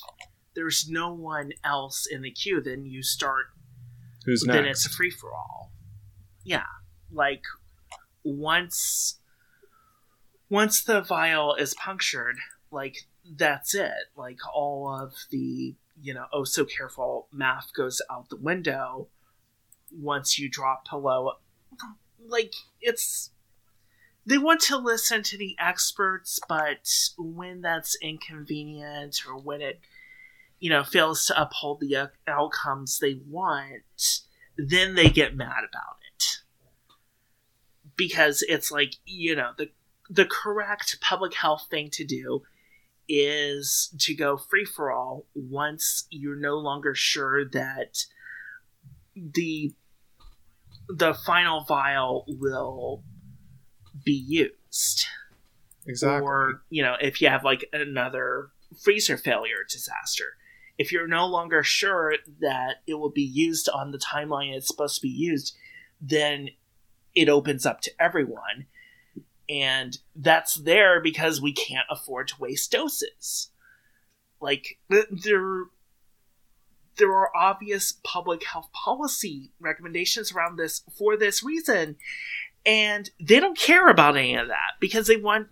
there's 0.56 0.88
no 0.88 1.12
one 1.12 1.52
else 1.62 2.06
in 2.10 2.22
the 2.22 2.30
queue, 2.32 2.60
then 2.60 2.86
you 2.86 3.02
start. 3.02 3.46
Who's 4.24 4.42
next? 4.44 4.56
Then 4.56 4.64
it's 4.64 4.86
a 4.86 4.90
free 4.90 5.10
for 5.10 5.32
all. 5.32 5.70
Yeah, 6.42 6.64
like 7.12 7.42
once 8.24 9.18
once 10.48 10.82
the 10.82 11.00
vial 11.02 11.54
is 11.54 11.74
punctured, 11.74 12.36
like 12.70 13.06
that's 13.36 13.74
it. 13.74 13.92
Like 14.16 14.38
all 14.52 14.88
of 14.88 15.14
the 15.30 15.76
you 16.02 16.14
know 16.14 16.26
oh 16.32 16.44
so 16.44 16.64
careful 16.64 17.28
math 17.32 17.72
goes 17.76 18.02
out 18.10 18.28
the 18.28 18.36
window 18.36 19.08
once 19.92 20.38
you 20.38 20.48
drop 20.48 20.88
below. 20.90 21.32
Like 22.26 22.54
it's 22.80 23.30
they 24.24 24.38
want 24.38 24.60
to 24.62 24.76
listen 24.76 25.22
to 25.22 25.38
the 25.38 25.54
experts, 25.58 26.40
but 26.48 26.90
when 27.16 27.60
that's 27.60 27.96
inconvenient 28.02 29.20
or 29.28 29.38
when 29.38 29.60
it 29.60 29.80
you 30.58 30.70
know, 30.70 30.84
fails 30.84 31.26
to 31.26 31.40
uphold 31.40 31.80
the 31.80 31.96
uh, 31.96 32.06
outcomes 32.26 32.98
they 32.98 33.20
want, 33.28 34.20
then 34.56 34.94
they 34.94 35.08
get 35.08 35.36
mad 35.36 35.64
about 35.68 35.96
it. 36.14 36.38
Because 37.96 38.44
it's 38.48 38.70
like, 38.70 38.94
you 39.04 39.34
know, 39.34 39.52
the 39.56 39.70
the 40.08 40.24
correct 40.24 40.98
public 41.00 41.34
health 41.34 41.66
thing 41.70 41.90
to 41.90 42.04
do 42.04 42.42
is 43.08 43.94
to 43.98 44.14
go 44.14 44.36
free 44.36 44.64
for 44.64 44.92
all 44.92 45.26
once 45.34 46.06
you're 46.10 46.38
no 46.38 46.56
longer 46.56 46.94
sure 46.94 47.44
that 47.48 48.04
the 49.14 49.72
the 50.88 51.14
final 51.14 51.64
vial 51.64 52.24
will 52.28 53.02
be 54.04 54.12
used. 54.12 55.06
Exactly. 55.86 56.26
Or, 56.26 56.62
you 56.68 56.82
know, 56.82 56.96
if 57.00 57.20
you 57.20 57.28
have 57.28 57.44
like 57.44 57.68
another 57.72 58.50
freezer 58.82 59.16
failure 59.16 59.64
disaster. 59.68 60.36
If 60.78 60.92
you're 60.92 61.08
no 61.08 61.26
longer 61.26 61.62
sure 61.62 62.14
that 62.40 62.76
it 62.86 62.94
will 62.94 63.10
be 63.10 63.22
used 63.22 63.68
on 63.68 63.92
the 63.92 63.98
timeline 63.98 64.54
it's 64.54 64.68
supposed 64.68 64.96
to 64.96 65.02
be 65.02 65.08
used, 65.08 65.56
then 66.00 66.50
it 67.14 67.28
opens 67.28 67.64
up 67.64 67.80
to 67.82 67.90
everyone. 67.98 68.66
And 69.48 69.96
that's 70.14 70.54
there 70.54 71.00
because 71.00 71.40
we 71.40 71.52
can't 71.52 71.86
afford 71.90 72.28
to 72.28 72.34
waste 72.38 72.72
doses. 72.72 73.50
Like, 74.40 74.78
there, 74.88 75.64
there 76.98 77.12
are 77.12 77.34
obvious 77.34 77.94
public 78.04 78.44
health 78.44 78.70
policy 78.72 79.52
recommendations 79.60 80.32
around 80.32 80.56
this 80.56 80.82
for 80.98 81.16
this 81.16 81.42
reason. 81.42 81.96
And 82.64 83.08
they 83.20 83.38
don't 83.38 83.56
care 83.56 83.88
about 83.88 84.16
any 84.16 84.34
of 84.34 84.48
that 84.48 84.72
because 84.80 85.06
they 85.06 85.16
want 85.16 85.48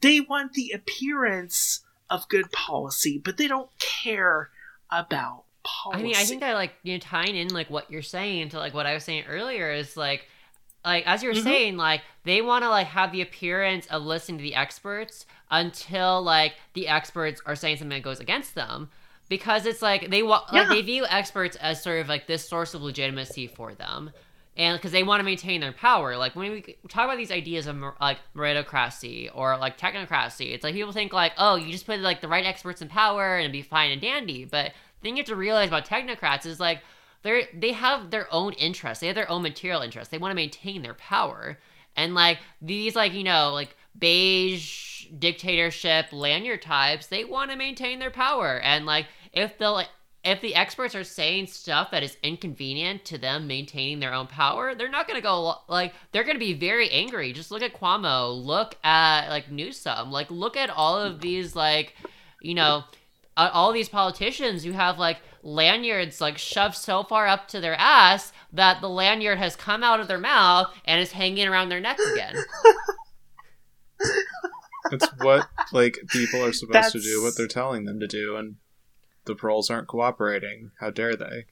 they 0.00 0.20
want 0.20 0.52
the 0.52 0.72
appearance 0.72 1.80
of 2.10 2.28
good 2.28 2.50
policy, 2.52 3.18
but 3.22 3.36
they 3.36 3.48
don't 3.48 3.68
care 3.78 4.50
about 4.90 5.44
policy. 5.62 6.00
I 6.00 6.02
mean, 6.02 6.14
I 6.16 6.24
think 6.24 6.40
that 6.40 6.54
like 6.54 6.72
you 6.82 6.94
know 6.94 7.00
tying 7.00 7.36
in 7.36 7.48
like 7.48 7.68
what 7.70 7.90
you're 7.90 8.02
saying 8.02 8.50
to 8.50 8.58
like 8.58 8.74
what 8.74 8.86
I 8.86 8.94
was 8.94 9.04
saying 9.04 9.24
earlier 9.28 9.70
is 9.72 9.96
like 9.96 10.26
like 10.84 11.04
as 11.06 11.22
you 11.22 11.28
were 11.30 11.34
Mhm. 11.34 11.42
saying 11.42 11.76
like 11.76 12.02
they 12.24 12.40
want 12.42 12.62
to 12.62 12.68
like 12.70 12.86
have 12.88 13.10
the 13.10 13.20
appearance 13.22 13.86
of 13.86 14.02
listening 14.02 14.38
to 14.38 14.42
the 14.42 14.54
experts 14.54 15.26
until 15.50 16.22
like 16.22 16.54
the 16.74 16.86
experts 16.88 17.40
are 17.46 17.56
saying 17.56 17.78
something 17.78 17.96
that 17.96 18.02
goes 18.04 18.20
against 18.20 18.54
them 18.54 18.90
because 19.28 19.66
it's 19.66 19.82
like 19.82 20.10
they 20.10 20.22
want 20.22 20.52
like 20.52 20.68
they 20.68 20.82
view 20.82 21.04
experts 21.08 21.56
as 21.56 21.82
sort 21.82 22.00
of 22.00 22.08
like 22.08 22.28
this 22.28 22.48
source 22.48 22.74
of 22.74 22.82
legitimacy 22.82 23.48
for 23.48 23.74
them 23.74 24.12
and 24.56 24.78
because 24.78 24.92
they 24.92 25.02
want 25.02 25.20
to 25.20 25.24
maintain 25.24 25.60
their 25.60 25.72
power. 25.72 26.16
Like 26.16 26.34
when 26.34 26.52
we 26.52 26.76
talk 26.88 27.04
about 27.04 27.18
these 27.18 27.30
ideas 27.30 27.66
of 27.66 27.76
like 28.00 28.18
meritocracy 28.34 29.30
or 29.34 29.56
like 29.58 29.78
technocracy 29.78 30.54
it's 30.54 30.64
like 30.64 30.74
people 30.74 30.92
think 30.92 31.12
like 31.12 31.32
oh 31.36 31.56
you 31.56 31.70
just 31.70 31.86
put 31.86 32.00
like 32.00 32.20
the 32.20 32.28
right 32.28 32.44
experts 32.44 32.82
in 32.82 32.88
power 32.88 33.36
and 33.36 33.42
it'd 33.42 33.52
be 33.52 33.62
fine 33.62 33.90
and 33.90 34.00
dandy. 34.00 34.44
But 34.44 34.66
the 34.66 35.02
thing 35.02 35.16
you 35.16 35.20
have 35.20 35.26
to 35.26 35.36
realize 35.36 35.68
about 35.68 35.86
technocrats 35.86 36.46
is 36.46 36.58
like 36.58 36.80
they're 37.22 37.44
they 37.54 37.72
have 37.72 38.10
their 38.10 38.32
own 38.32 38.54
interests. 38.54 39.00
They 39.00 39.08
have 39.08 39.16
their 39.16 39.30
own 39.30 39.42
material 39.42 39.82
interests. 39.82 40.10
They 40.10 40.18
want 40.18 40.32
to 40.32 40.36
maintain 40.36 40.82
their 40.82 40.94
power. 40.94 41.58
And 41.94 42.14
like 42.14 42.38
these 42.62 42.96
like 42.96 43.12
you 43.12 43.24
know 43.24 43.52
like 43.52 43.76
beige 43.98 45.06
dictatorship 45.18 46.12
lanyard 46.12 46.60
types 46.60 47.06
they 47.06 47.24
want 47.24 47.50
to 47.50 47.56
maintain 47.56 47.98
their 47.98 48.10
power. 48.10 48.58
And 48.60 48.86
like 48.86 49.06
if 49.32 49.58
the 49.58 49.70
like 49.70 49.88
if 50.26 50.40
the 50.40 50.56
experts 50.56 50.94
are 50.96 51.04
saying 51.04 51.46
stuff 51.46 51.92
that 51.92 52.02
is 52.02 52.16
inconvenient 52.22 53.04
to 53.04 53.16
them 53.16 53.46
maintaining 53.46 54.00
their 54.00 54.12
own 54.12 54.26
power, 54.26 54.74
they're 54.74 54.90
not 54.90 55.06
going 55.06 55.16
to 55.16 55.22
go 55.22 55.54
like 55.68 55.94
they're 56.10 56.24
going 56.24 56.34
to 56.36 56.40
be 56.40 56.52
very 56.52 56.90
angry. 56.90 57.32
Just 57.32 57.52
look 57.52 57.62
at 57.62 57.72
Cuomo, 57.72 58.44
look 58.44 58.76
at 58.82 59.28
like 59.28 59.50
Newsom, 59.50 60.10
like 60.10 60.30
look 60.30 60.56
at 60.56 60.68
all 60.68 60.98
of 60.98 61.20
these 61.20 61.54
like 61.54 61.94
you 62.42 62.54
know 62.54 62.82
uh, 63.36 63.50
all 63.52 63.72
these 63.72 63.88
politicians 63.88 64.64
who 64.64 64.72
have 64.72 64.98
like 64.98 65.18
lanyards 65.44 66.20
like 66.20 66.38
shoved 66.38 66.74
so 66.74 67.04
far 67.04 67.28
up 67.28 67.46
to 67.48 67.60
their 67.60 67.76
ass 67.76 68.32
that 68.52 68.80
the 68.80 68.88
lanyard 68.88 69.38
has 69.38 69.54
come 69.54 69.84
out 69.84 70.00
of 70.00 70.08
their 70.08 70.18
mouth 70.18 70.74
and 70.84 71.00
is 71.00 71.12
hanging 71.12 71.46
around 71.46 71.68
their 71.68 71.80
neck 71.80 71.98
again. 72.12 72.34
It's 74.92 75.06
what 75.18 75.48
like 75.72 75.98
people 76.08 76.44
are 76.44 76.52
supposed 76.52 76.92
to 76.92 77.00
do, 77.00 77.22
what 77.22 77.36
they're 77.36 77.46
telling 77.46 77.84
them 77.84 78.00
to 78.00 78.06
do, 78.06 78.36
and 78.36 78.56
the 79.26 79.34
proles 79.34 79.70
aren't 79.70 79.88
cooperating. 79.88 80.70
How 80.80 80.90
dare 80.90 81.16
they? 81.16 81.46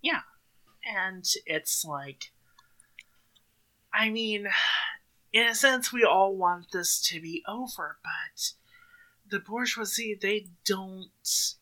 Yeah. 0.00 0.20
And 0.84 1.24
it's 1.46 1.84
like 1.84 2.32
i 3.92 4.08
mean 4.08 4.48
in 5.32 5.46
a 5.46 5.54
sense 5.54 5.92
we 5.92 6.04
all 6.04 6.34
want 6.36 6.66
this 6.72 7.00
to 7.00 7.20
be 7.20 7.42
over 7.46 7.98
but 8.02 8.52
the 9.30 9.38
bourgeoisie 9.38 10.18
they 10.20 10.46
don't 10.64 11.54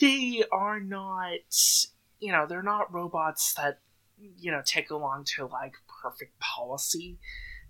they 0.00 0.44
are 0.52 0.80
not 0.80 1.38
you 2.20 2.30
know 2.30 2.46
they're 2.46 2.62
not 2.62 2.92
robots 2.92 3.54
that 3.54 3.80
you 4.38 4.50
know 4.50 4.62
take 4.64 4.90
along 4.90 5.24
to 5.24 5.46
like 5.46 5.74
perfect 6.02 6.38
policy 6.38 7.18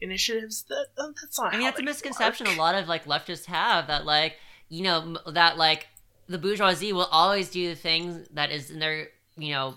initiatives 0.00 0.64
that 0.64 0.86
uh, 0.98 1.06
that's 1.20 1.38
not 1.38 1.54
I 1.54 1.56
mean, 1.56 1.64
how 1.64 1.70
that's 1.70 1.80
a 1.80 1.84
misconception 1.84 2.46
work. 2.46 2.56
a 2.56 2.58
lot 2.58 2.74
of 2.74 2.88
like 2.88 3.06
leftists 3.06 3.46
have 3.46 3.86
that 3.86 4.04
like 4.04 4.34
you 4.68 4.82
know 4.82 5.16
that 5.32 5.56
like 5.58 5.86
the 6.26 6.38
bourgeoisie 6.38 6.92
will 6.92 7.08
always 7.10 7.50
do 7.50 7.68
the 7.68 7.74
things 7.76 8.26
that 8.32 8.50
is 8.50 8.70
in 8.70 8.78
their 8.78 9.08
you 9.36 9.52
know 9.52 9.74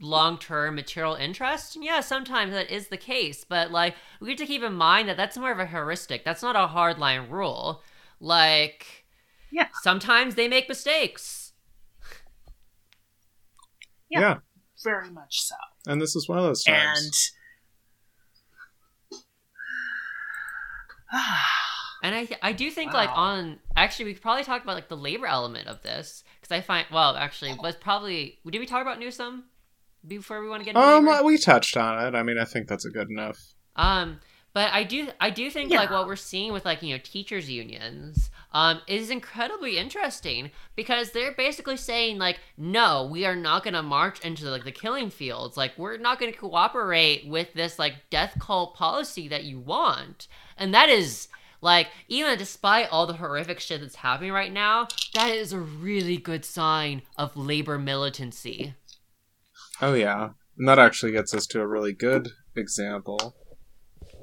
long-term 0.00 0.74
material 0.74 1.14
interest 1.14 1.76
and 1.76 1.84
yeah 1.84 2.00
sometimes 2.00 2.52
that 2.52 2.68
is 2.74 2.88
the 2.88 2.96
case 2.96 3.44
but 3.44 3.70
like 3.70 3.94
we 4.20 4.30
have 4.30 4.38
to 4.38 4.46
keep 4.46 4.62
in 4.62 4.72
mind 4.72 5.08
that 5.08 5.16
that's 5.16 5.36
more 5.38 5.52
of 5.52 5.60
a 5.60 5.66
heuristic 5.66 6.24
that's 6.24 6.42
not 6.42 6.56
a 6.56 6.72
hardline 6.74 7.30
rule 7.30 7.82
like 8.18 9.04
Yeah. 9.52 9.68
sometimes 9.82 10.34
they 10.34 10.48
make 10.48 10.68
mistakes 10.68 11.52
Yeah. 14.10 14.20
yeah. 14.20 14.36
very 14.82 15.10
much 15.10 15.42
so 15.42 15.54
And 15.86 16.00
this 16.00 16.16
is 16.16 16.28
one 16.28 16.38
of 16.38 16.44
those 16.44 16.64
times. 16.64 17.32
and 19.12 19.20
And 22.02 22.14
I, 22.14 22.28
I 22.42 22.52
do 22.52 22.70
think 22.70 22.92
like 22.92 23.10
on 23.14 23.60
actually 23.76 24.06
we 24.06 24.14
could 24.14 24.22
probably 24.22 24.44
talk 24.44 24.62
about 24.64 24.74
like 24.74 24.88
the 24.88 24.96
labor 24.96 25.26
element 25.26 25.68
of 25.68 25.82
this 25.82 26.24
because 26.40 26.54
I 26.54 26.60
find 26.60 26.86
well 26.92 27.16
actually 27.16 27.54
was 27.54 27.76
probably 27.76 28.38
did 28.50 28.58
we 28.58 28.66
talk 28.66 28.82
about 28.82 28.98
Newsom 28.98 29.44
before 30.06 30.42
we 30.42 30.48
want 30.48 30.60
to 30.60 30.64
get 30.64 30.74
into 30.74 30.86
um, 30.86 31.06
labor? 31.06 31.22
we 31.24 31.38
touched 31.38 31.76
on 31.76 32.04
it. 32.04 32.16
I 32.16 32.22
mean, 32.24 32.38
I 32.38 32.44
think 32.44 32.66
that's 32.66 32.84
a 32.84 32.90
good 32.90 33.08
enough. 33.08 33.38
Um, 33.76 34.18
but 34.52 34.72
I 34.72 34.82
do 34.82 35.08
I 35.20 35.30
do 35.30 35.48
think 35.48 35.70
Yeah. 35.70 35.78
like 35.78 35.90
what 35.90 36.06
we're 36.06 36.16
seeing 36.16 36.52
with 36.52 36.64
like 36.64 36.82
you 36.82 36.94
know 36.94 37.00
teachers 37.02 37.48
unions 37.48 38.30
um 38.52 38.80
is 38.86 39.08
incredibly 39.08 39.78
interesting 39.78 40.50
because 40.76 41.12
they're 41.12 41.32
basically 41.32 41.76
saying 41.76 42.18
like 42.18 42.38
no 42.58 43.08
we 43.10 43.24
are 43.24 43.36
not 43.36 43.64
going 43.64 43.72
to 43.74 43.82
march 43.82 44.20
into 44.20 44.44
like 44.50 44.64
the 44.64 44.72
killing 44.72 45.08
fields 45.08 45.56
like 45.56 45.72
we're 45.78 45.96
not 45.96 46.18
going 46.18 46.30
to 46.30 46.38
cooperate 46.38 47.26
with 47.26 47.54
this 47.54 47.78
like 47.78 47.94
death 48.10 48.36
cult 48.40 48.74
policy 48.74 49.26
that 49.28 49.44
you 49.44 49.58
want 49.58 50.28
and 50.58 50.74
that 50.74 50.90
is 50.90 51.28
like 51.62 51.88
even 52.08 52.36
despite 52.36 52.88
all 52.90 53.06
the 53.06 53.14
horrific 53.14 53.58
shit 53.60 53.80
that's 53.80 53.96
happening 53.96 54.32
right 54.32 54.52
now 54.52 54.86
that 55.14 55.30
is 55.30 55.54
a 55.54 55.58
really 55.58 56.18
good 56.18 56.44
sign 56.44 57.00
of 57.16 57.34
labor 57.36 57.78
militancy 57.78 58.74
Oh 59.84 59.94
yeah, 59.94 60.30
and 60.56 60.68
that 60.68 60.78
actually 60.78 61.10
gets 61.10 61.34
us 61.34 61.44
to 61.48 61.60
a 61.60 61.66
really 61.66 61.92
good 61.92 62.28
example 62.54 63.34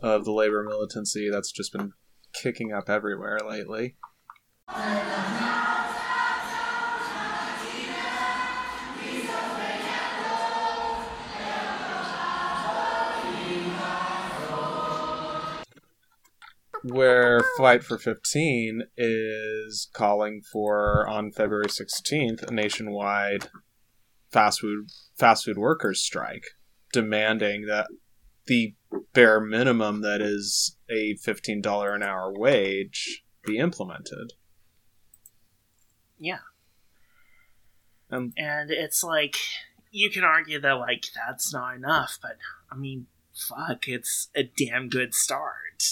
of 0.02 0.24
the 0.24 0.32
labor 0.32 0.64
militancy 0.64 1.30
that's 1.30 1.52
just 1.52 1.74
been 1.74 1.92
kicking 2.34 2.72
up 2.72 2.90
everywhere 2.90 3.40
lately. 3.46 3.98
Where 16.84 17.42
Fight 17.58 17.84
for 17.84 17.98
15 17.98 18.84
is 18.98 19.90
calling 19.94 20.42
for, 20.42 21.08
on 21.08 21.32
February 21.32 21.68
16th, 21.68 22.44
a 22.44 22.54
nationwide 22.54 23.50
fast 24.32 24.62
food 24.62 24.90
fast 25.18 25.46
food 25.46 25.58
workers 25.58 26.02
strike, 26.02 26.46
demanding 26.94 27.66
that 27.66 27.88
the 28.48 28.76
bare 29.14 29.40
minimum 29.40 30.02
that 30.02 30.22
is 30.22 30.78
a 30.90 31.16
fifteen 31.16 31.62
dollar 31.62 31.94
an 31.94 32.04
hour 32.04 32.32
wage 32.34 33.24
be 33.46 33.58
implemented. 33.58 34.34
Yeah. 36.18 36.40
Um, 38.12 38.34
and 38.38 38.72
it's 38.72 39.04
like 39.04 39.36
you 39.92 40.10
can 40.10 40.24
argue 40.24 40.60
that 40.60 40.74
like 40.74 41.06
that's 41.16 41.54
not 41.54 41.76
enough, 41.76 42.18
but 42.22 42.38
I 42.72 42.76
mean, 42.76 43.08
fuck, 43.34 43.88
it's 43.88 44.30
a 44.36 44.44
damn 44.44 44.90
good 44.90 45.14
start. 45.14 45.84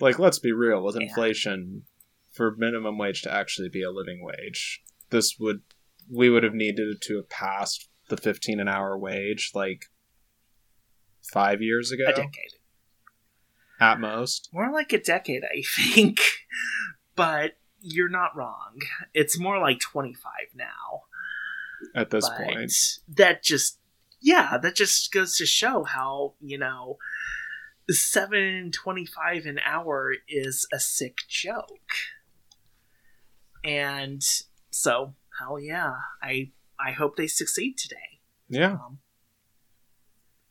Like, 0.00 0.18
let's 0.18 0.38
be 0.38 0.52
real. 0.52 0.82
With 0.82 0.96
Yeah. 0.96 1.02
inflation, 1.08 1.84
for 2.32 2.54
minimum 2.56 2.98
wage 2.98 3.22
to 3.22 3.32
actually 3.32 3.68
be 3.68 3.82
a 3.82 3.90
living 3.90 4.22
wage, 4.22 4.82
this 5.10 5.36
would 5.38 5.62
we 6.10 6.30
would 6.30 6.42
have 6.44 6.54
needed 6.54 7.00
to 7.02 7.16
have 7.16 7.28
passed 7.28 7.88
the 8.08 8.16
fifteen 8.16 8.60
an 8.60 8.68
hour 8.68 8.96
wage 8.96 9.50
like 9.54 9.86
five 11.32 11.60
years 11.62 11.90
ago 11.90 12.04
A 12.06 12.12
decade, 12.12 12.52
at 13.80 13.98
most. 14.00 14.48
more 14.52 14.70
like 14.72 14.92
a 14.92 15.00
decade, 15.00 15.42
I 15.44 15.62
think. 15.62 16.20
but 17.16 17.52
you're 17.80 18.08
not 18.08 18.36
wrong. 18.36 18.80
It's 19.14 19.38
more 19.38 19.58
like 19.58 19.80
twenty 19.80 20.14
five 20.14 20.48
now. 20.54 21.02
At 21.94 22.10
this 22.10 22.28
but 22.28 22.38
point, 22.38 22.72
that 23.08 23.42
just 23.42 23.78
yeah, 24.20 24.58
that 24.58 24.74
just 24.74 25.12
goes 25.12 25.36
to 25.36 25.46
show 25.46 25.84
how 25.84 26.34
you 26.40 26.58
know 26.58 26.96
seven 27.90 28.70
twenty 28.72 29.06
five 29.06 29.46
an 29.46 29.58
hour 29.64 30.12
is 30.28 30.66
a 30.72 30.78
sick 30.78 31.18
joke, 31.28 31.92
and 33.64 34.22
so 34.70 35.14
hell 35.38 35.60
yeah, 35.60 35.94
I 36.22 36.50
I 36.78 36.92
hope 36.92 37.16
they 37.16 37.26
succeed 37.26 37.76
today. 37.78 38.20
Yeah. 38.48 38.72
Um, 38.72 38.98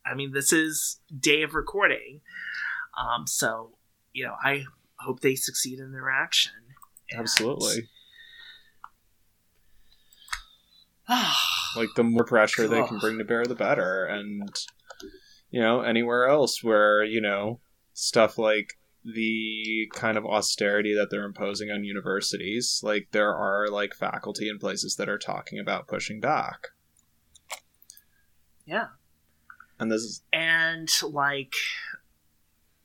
I 0.05 0.13
mean, 0.15 0.31
this 0.33 0.53
is 0.53 0.99
day 1.17 1.41
of 1.41 1.55
recording, 1.55 2.21
um, 2.97 3.27
so 3.27 3.77
you 4.13 4.25
know 4.25 4.35
I 4.43 4.65
hope 4.99 5.19
they 5.21 5.35
succeed 5.35 5.79
in 5.79 5.91
their 5.91 6.09
action. 6.09 6.53
And- 7.11 7.21
Absolutely. 7.21 7.89
like 11.75 11.89
the 11.95 12.03
more 12.03 12.23
pressure 12.23 12.67
they 12.67 12.81
can 12.83 12.97
bring 12.97 13.17
to 13.19 13.23
bear 13.23 13.45
the 13.45 13.55
better 13.55 14.05
and 14.05 14.49
you 15.55 15.61
know 15.61 15.79
anywhere 15.79 16.27
else 16.27 16.61
where 16.61 17.01
you 17.01 17.21
know 17.21 17.61
stuff 17.93 18.37
like 18.37 18.73
the 19.05 19.89
kind 19.93 20.17
of 20.17 20.25
austerity 20.25 20.93
that 20.93 21.09
they're 21.09 21.23
imposing 21.23 21.71
on 21.71 21.85
universities 21.85 22.81
like 22.83 23.07
there 23.13 23.33
are 23.33 23.69
like 23.69 23.95
faculty 23.95 24.49
in 24.49 24.59
places 24.59 24.97
that 24.97 25.07
are 25.07 25.17
talking 25.17 25.57
about 25.57 25.87
pushing 25.87 26.19
back 26.19 26.67
yeah. 28.65 28.87
and 29.79 29.89
this 29.89 30.01
is 30.01 30.23
and 30.33 30.89
like 31.09 31.53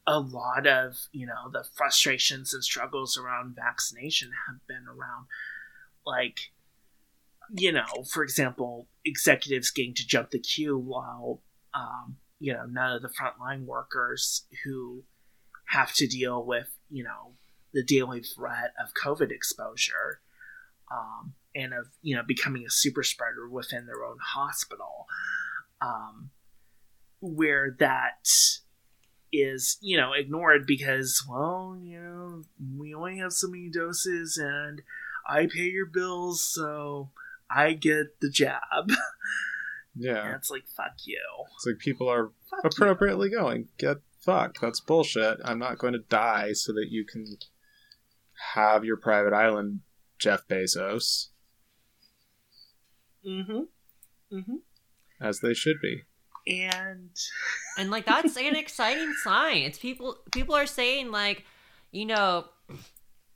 a 0.07 0.21
lot 0.21 0.65
of 0.65 1.09
you 1.11 1.27
know 1.27 1.51
the 1.53 1.65
frustrations 1.75 2.55
and 2.55 2.63
struggles 2.63 3.19
around 3.19 3.57
vaccination 3.57 4.31
have 4.47 4.65
been 4.69 4.87
around 4.87 5.27
like 6.07 6.53
you 7.53 7.73
know 7.73 8.05
for 8.09 8.23
example 8.23 8.87
executives 9.05 9.73
getting 9.73 9.93
to 9.93 10.07
jump 10.07 10.31
the 10.31 10.39
queue 10.39 10.79
while 10.79 11.43
um, 11.75 12.17
you 12.41 12.53
know 12.53 12.65
none 12.67 12.97
of 12.97 13.03
the 13.03 13.09
frontline 13.09 13.65
workers 13.65 14.47
who 14.65 15.05
have 15.69 15.93
to 15.95 16.07
deal 16.07 16.45
with 16.45 16.69
you 16.91 17.05
know 17.05 17.35
the 17.73 17.85
daily 17.85 18.21
threat 18.21 18.73
of 18.83 18.93
covid 18.95 19.31
exposure 19.31 20.21
um, 20.91 21.35
and 21.55 21.73
of 21.73 21.87
you 22.03 22.17
know 22.17 22.23
becoming 22.27 22.65
a 22.67 22.71
super 22.71 23.03
spreader 23.03 23.49
within 23.49 23.87
their 23.87 24.05
own 24.05 24.17
hospital 24.21 25.07
um, 25.81 26.31
where 27.21 27.77
that 27.79 28.27
is 29.33 29.79
you 29.81 29.97
know 29.97 30.13
ignored 30.13 30.67
because 30.67 31.25
well 31.29 31.79
you 31.81 32.01
know 32.01 32.43
we 32.77 32.95
only 32.95 33.19
have 33.19 33.33
so 33.33 33.47
many 33.47 33.69
doses 33.69 34.37
and 34.37 34.83
i 35.29 35.47
pay 35.47 35.69
your 35.69 35.87
bills 35.87 36.43
so 36.43 37.11
i 37.49 37.73
get 37.73 38.19
the 38.21 38.29
jab 38.29 38.61
and 39.95 40.05
yeah 40.05 40.35
it's 40.35 40.51
like 40.51 40.65
fuck 40.77 40.93
you. 41.05 41.21
It's 41.57 41.67
like 41.67 41.79
people 41.79 42.09
are 42.09 42.33
fuck 42.49 42.65
you. 42.65 42.71
appropriately 42.71 43.31
going 43.31 43.69
get 43.79 43.99
fucked. 44.21 44.61
That's 44.61 44.81
bullshit. 44.81 45.39
I'm 45.45 45.59
not 45.59 45.79
going 45.79 45.95
to 45.95 45.99
die 45.99 46.53
so 46.53 46.73
that 46.73 46.89
you 46.91 47.05
can 47.05 47.27
have 48.55 48.85
your 48.85 48.97
private 48.97 49.33
island 49.33 49.81
jeff 50.19 50.47
bezos. 50.49 51.29
Mm-hmm. 53.27 53.63
Mm-hmm. 54.33 54.57
As 55.21 55.41
they 55.41 55.55
should 55.55 55.77
be. 55.83 56.03
And 56.47 57.11
and 57.79 57.91
like 57.91 58.07
that's 58.07 58.37
an 58.37 58.57
exciting 58.57 59.13
sign. 59.23 59.59
It's 59.59 59.79
people 59.79 60.19
people 60.33 60.55
are 60.55 60.67
saying 60.67 61.11
like 61.11 61.45
you 61.93 62.07
know 62.07 62.47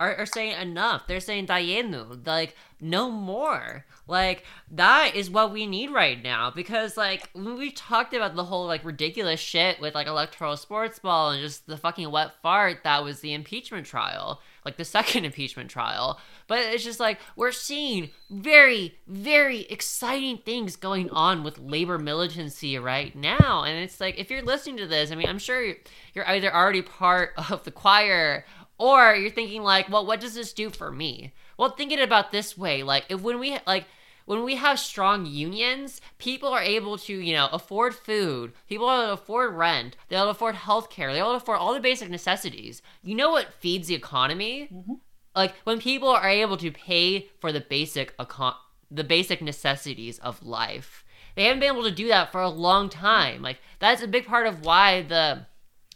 are, 0.01 0.16
are 0.16 0.26
saying 0.26 0.61
enough. 0.61 1.07
They're 1.07 1.20
saying 1.20 1.47
dayenu 1.47 2.26
like 2.26 2.57
no 2.80 3.11
more. 3.11 3.86
Like 4.07 4.45
that 4.70 5.14
is 5.14 5.30
what 5.30 5.53
we 5.53 5.66
need 5.66 5.90
right 5.90 6.22
now. 6.22 6.51
Because 6.51 6.97
like 6.97 7.30
when 7.32 7.57
we 7.57 7.70
talked 7.70 8.12
about 8.12 8.34
the 8.34 8.45
whole 8.45 8.66
like 8.66 8.84
ridiculous 8.84 9.40
shit 9.40 9.80
with 9.80 9.95
like 9.95 10.07
electoral 10.07 10.57
sports 10.57 10.99
ball 10.99 11.30
and 11.30 11.40
just 11.40 11.66
the 11.66 11.76
fucking 11.76 12.11
wet 12.11 12.32
fart 12.42 12.80
that 12.84 13.05
was 13.05 13.20
the 13.20 13.32
impeachment 13.32 13.86
trial 13.86 14.40
like 14.64 14.76
the 14.76 14.84
second 14.84 15.24
impeachment 15.24 15.70
trial. 15.70 16.18
But 16.47 16.59
it's 16.59 16.84
just 16.84 17.01
like 17.01 17.18
we're 17.36 17.53
seeing 17.53 18.11
very 18.30 18.99
very 19.07 19.61
exciting 19.62 20.38
things 20.38 20.76
going 20.76 21.09
on 21.11 21.45
with 21.45 21.59
labor 21.59 21.99
militancy 21.99 22.78
right 22.78 23.14
now. 23.14 23.64
And 23.64 23.78
it's 23.78 24.01
like 24.01 24.18
if 24.18 24.30
you're 24.30 24.42
listening 24.42 24.76
to 24.78 24.86
this 24.86 25.11
i 25.11 25.14
mean 25.14 25.28
i'm 25.28 25.38
sure 25.38 25.62
you're, 25.62 25.76
you're 26.14 26.28
either 26.28 26.55
already 26.55 26.82
part 26.82 27.32
of 27.51 27.64
the 27.64 27.70
choir 27.70 28.45
or 28.79 29.14
you're 29.14 29.31
thinking 29.31 29.62
like 29.62 29.89
well 29.89 30.05
what 30.05 30.20
does 30.20 30.35
this 30.35 30.53
do 30.53 30.70
for 30.70 30.91
me 30.91 31.33
well 31.57 31.70
thinking 31.70 32.01
about 32.01 32.33
this 32.33 32.57
way 32.57 32.83
like 32.83 33.05
if 33.09 33.20
when 33.20 33.39
we 33.39 33.57
like 33.66 33.87
when 34.27 34.43
we 34.43 34.55
have 34.57 34.79
strong 34.79 35.27
unions, 35.27 36.01
people 36.18 36.49
are 36.49 36.62
able 36.62 36.97
to, 36.99 37.12
you 37.12 37.35
know, 37.35 37.49
afford 37.53 37.95
food. 37.95 38.53
People 38.68 38.87
are 38.89 39.05
able 39.05 39.16
to 39.16 39.22
afford 39.22 39.55
rent. 39.55 39.97
They're 40.09 40.18
able 40.18 40.27
to 40.27 40.31
afford 40.31 40.55
healthcare. 40.55 41.12
They're 41.12 41.18
able 41.18 41.33
to 41.33 41.37
afford 41.37 41.59
all 41.59 41.75
the 41.75 41.81
basic 41.81 42.09
necessities. 42.09 42.81
You 43.03 43.14
know 43.14 43.31
what 43.31 43.53
feeds 43.55 43.89
the 43.89 43.95
economy? 43.95 44.68
Mm-hmm. 44.72 44.95
Like 45.37 45.55
when 45.64 45.81
people 45.81 46.09
are 46.09 46.29
able 46.29 46.57
to 46.59 46.70
pay 46.70 47.29
for 47.41 47.53
the 47.53 47.61
basic 47.61 48.16
econ- 48.16 48.57
the 48.91 49.05
basic 49.05 49.43
necessities 49.43 50.18
of 50.20 50.45
life. 50.45 51.05
They 51.35 51.45
haven't 51.45 51.61
been 51.61 51.72
able 51.72 51.83
to 51.83 51.91
do 51.91 52.09
that 52.09 52.31
for 52.31 52.41
a 52.41 52.49
long 52.49 52.89
time. 52.89 53.43
Like 53.43 53.59
that's 53.81 54.03
a 54.03 54.09
big 54.09 54.27
part 54.27 54.47
of 54.47 54.64
why 54.64 55.03
the 55.03 55.47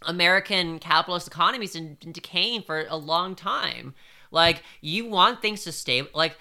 American 0.02 0.78
capitalist 0.78 1.26
economies 1.26 1.74
has 1.74 1.82
been 1.82 2.12
decaying 2.12 2.62
for 2.62 2.86
a 2.88 2.96
long 2.96 3.34
time. 3.34 3.94
Like 4.30 4.62
you 4.80 5.06
want 5.06 5.42
things 5.42 5.64
to 5.64 5.72
stay 5.72 6.02
like 6.14 6.36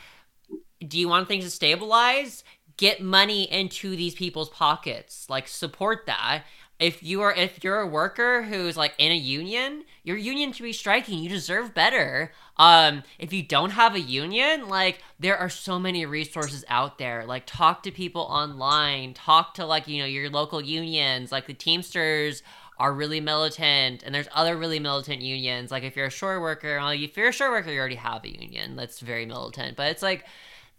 do 0.86 1.00
you 1.00 1.08
want 1.10 1.28
things 1.28 1.44
to 1.44 1.50
stabilize? 1.50 2.44
Get 2.78 3.02
money 3.02 3.52
into 3.52 3.96
these 3.96 4.14
people's 4.14 4.50
pockets. 4.50 5.28
Like 5.30 5.48
support 5.48 6.06
that. 6.06 6.44
If 6.80 7.02
you 7.02 7.22
are 7.22 7.34
if 7.34 7.64
you're 7.64 7.80
a 7.80 7.88
worker 7.88 8.44
who's 8.44 8.78
like 8.78 8.94
in 9.00 9.12
a 9.12 9.16
union, 9.16 9.84
your 10.04 10.16
union 10.16 10.54
should 10.54 10.64
be 10.64 10.74
striking. 10.74 11.18
You 11.18 11.28
deserve 11.28 11.74
better. 11.74 12.32
Um, 12.58 13.02
if 13.18 13.34
you 13.34 13.42
don't 13.42 13.72
have 13.72 13.96
a 13.96 14.00
union, 14.00 14.68
like 14.70 15.02
there 15.20 15.36
are 15.36 15.50
so 15.50 15.80
many 15.80 16.06
resources 16.06 16.64
out 16.68 17.00
there. 17.00 17.26
Like 17.26 17.44
talk 17.48 17.82
to 17.84 17.92
people 17.92 18.22
online, 18.22 19.16
talk 19.16 19.56
to 19.56 19.66
like, 19.66 19.88
you 19.88 20.00
know, 20.00 20.06
your 20.06 20.30
local 20.30 20.62
unions, 20.62 21.32
like 21.32 21.48
the 21.48 21.56
Teamsters 21.56 22.44
are 22.80 22.94
really 22.94 23.20
militant 23.20 24.04
and 24.04 24.14
there's 24.14 24.28
other 24.34 24.56
really 24.58 24.80
militant 24.80 25.22
unions. 25.22 25.72
Like 25.72 25.84
if 25.84 25.96
you're 25.96 26.08
a 26.08 26.12
shore 26.12 26.40
worker, 26.40 26.78
well, 26.78 26.90
if 26.90 27.18
you're 27.18 27.30
a 27.30 27.34
shore 27.34 27.52
worker, 27.52 27.72
you 27.72 27.80
already 27.80 27.96
have 27.96 28.24
a 28.24 28.30
union 28.30 28.76
that's 28.76 29.00
very 29.00 29.26
militant. 29.26 29.76
But 29.76 29.92
it's 29.92 30.04
like 30.04 30.26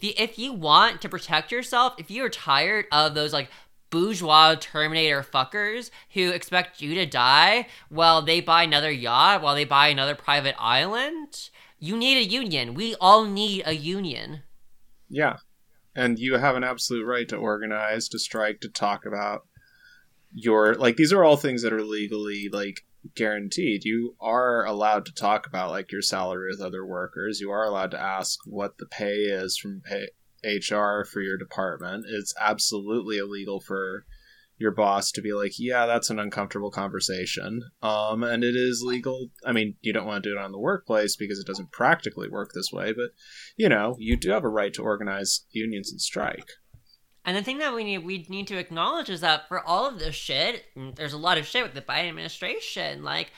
the 0.00 0.18
if 0.18 0.38
you 0.38 0.52
want 0.52 1.00
to 1.02 1.08
protect 1.08 1.50
yourself, 1.50 1.94
if 1.98 2.10
you're 2.10 2.28
tired 2.28 2.86
of 2.92 3.14
those 3.14 3.32
like 3.32 3.50
bourgeois 3.90 4.54
terminator 4.60 5.22
fuckers 5.22 5.90
who 6.10 6.30
expect 6.30 6.80
you 6.80 6.94
to 6.94 7.06
die 7.06 7.66
while 7.88 8.22
they 8.22 8.40
buy 8.40 8.62
another 8.62 8.90
yacht, 8.90 9.42
while 9.42 9.54
they 9.54 9.64
buy 9.64 9.88
another 9.88 10.14
private 10.14 10.54
island, 10.58 11.50
you 11.78 11.96
need 11.96 12.18
a 12.18 12.28
union. 12.28 12.74
We 12.74 12.94
all 13.00 13.24
need 13.24 13.62
a 13.66 13.74
union. 13.74 14.42
Yeah. 15.08 15.38
And 15.94 16.18
you 16.18 16.34
have 16.34 16.54
an 16.54 16.64
absolute 16.64 17.04
right 17.04 17.28
to 17.28 17.36
organize, 17.36 18.08
to 18.10 18.18
strike, 18.18 18.60
to 18.60 18.68
talk 18.68 19.04
about 19.04 19.46
your 20.32 20.74
like 20.74 20.96
these 20.96 21.12
are 21.12 21.24
all 21.24 21.36
things 21.36 21.62
that 21.62 21.72
are 21.72 21.82
legally 21.82 22.48
like 22.50 22.84
guaranteed. 23.14 23.84
You 23.84 24.14
are 24.20 24.64
allowed 24.64 25.06
to 25.06 25.14
talk 25.14 25.46
about 25.46 25.70
like 25.70 25.92
your 25.92 26.02
salary 26.02 26.50
with 26.50 26.60
other 26.60 26.84
workers. 26.84 27.40
You 27.40 27.50
are 27.50 27.64
allowed 27.64 27.90
to 27.92 28.00
ask 28.00 28.38
what 28.44 28.78
the 28.78 28.86
pay 28.86 29.14
is 29.14 29.56
from 29.56 29.82
pay, 29.84 30.08
HR 30.44 31.04
for 31.04 31.20
your 31.20 31.36
department. 31.36 32.06
It's 32.08 32.34
absolutely 32.40 33.18
illegal 33.18 33.60
for 33.60 34.04
your 34.60 34.72
boss 34.72 35.12
to 35.12 35.22
be 35.22 35.32
like, 35.32 35.52
"Yeah, 35.58 35.86
that's 35.86 36.10
an 36.10 36.18
uncomfortable 36.18 36.70
conversation." 36.70 37.62
Um 37.82 38.24
and 38.24 38.42
it 38.42 38.56
is 38.56 38.82
legal. 38.84 39.30
I 39.44 39.52
mean, 39.52 39.76
you 39.80 39.92
don't 39.92 40.06
want 40.06 40.24
to 40.24 40.30
do 40.30 40.36
it 40.36 40.42
on 40.42 40.52
the 40.52 40.58
workplace 40.58 41.16
because 41.16 41.38
it 41.38 41.46
doesn't 41.46 41.72
practically 41.72 42.28
work 42.28 42.50
this 42.52 42.72
way, 42.72 42.92
but 42.92 43.10
you 43.56 43.68
know, 43.68 43.96
you 43.98 44.16
do 44.16 44.30
have 44.30 44.44
a 44.44 44.48
right 44.48 44.74
to 44.74 44.82
organize 44.82 45.46
unions 45.52 45.90
and 45.90 46.00
strike. 46.00 46.48
And 47.28 47.36
the 47.36 47.42
thing 47.42 47.58
that 47.58 47.74
we 47.74 47.84
need 47.84 47.98
we 47.98 48.24
need 48.30 48.46
to 48.46 48.56
acknowledge 48.56 49.10
is 49.10 49.20
that 49.20 49.48
for 49.48 49.60
all 49.60 49.86
of 49.86 49.98
this 49.98 50.14
shit, 50.14 50.64
there's 50.74 51.12
a 51.12 51.18
lot 51.18 51.36
of 51.36 51.46
shit 51.46 51.62
with 51.62 51.74
the 51.74 51.82
Biden 51.82 52.08
administration, 52.08 53.04
like 53.04 53.32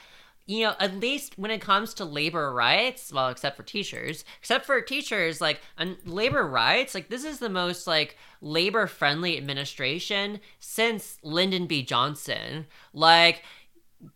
you 0.47 0.65
know, 0.65 0.75
at 0.79 0.95
least 0.95 1.37
when 1.37 1.51
it 1.51 1.61
comes 1.61 1.93
to 1.95 2.05
labor 2.05 2.53
rights, 2.53 3.13
well, 3.13 3.31
except 3.31 3.57
for 3.57 3.65
teachers, 3.65 4.25
except 4.39 4.65
for 4.65 4.81
teachers, 4.81 5.41
like 5.41 5.61
and 5.77 5.97
labor 6.05 6.47
rights, 6.47 6.95
like 6.95 7.09
this 7.09 7.25
is 7.25 7.41
the 7.41 7.49
most 7.49 7.89
like 7.89 8.17
labor 8.41 8.87
friendly 8.87 9.37
administration 9.37 10.39
since 10.61 11.19
Lyndon 11.25 11.67
B. 11.67 11.83
Johnson. 11.83 12.67
Like 12.93 13.43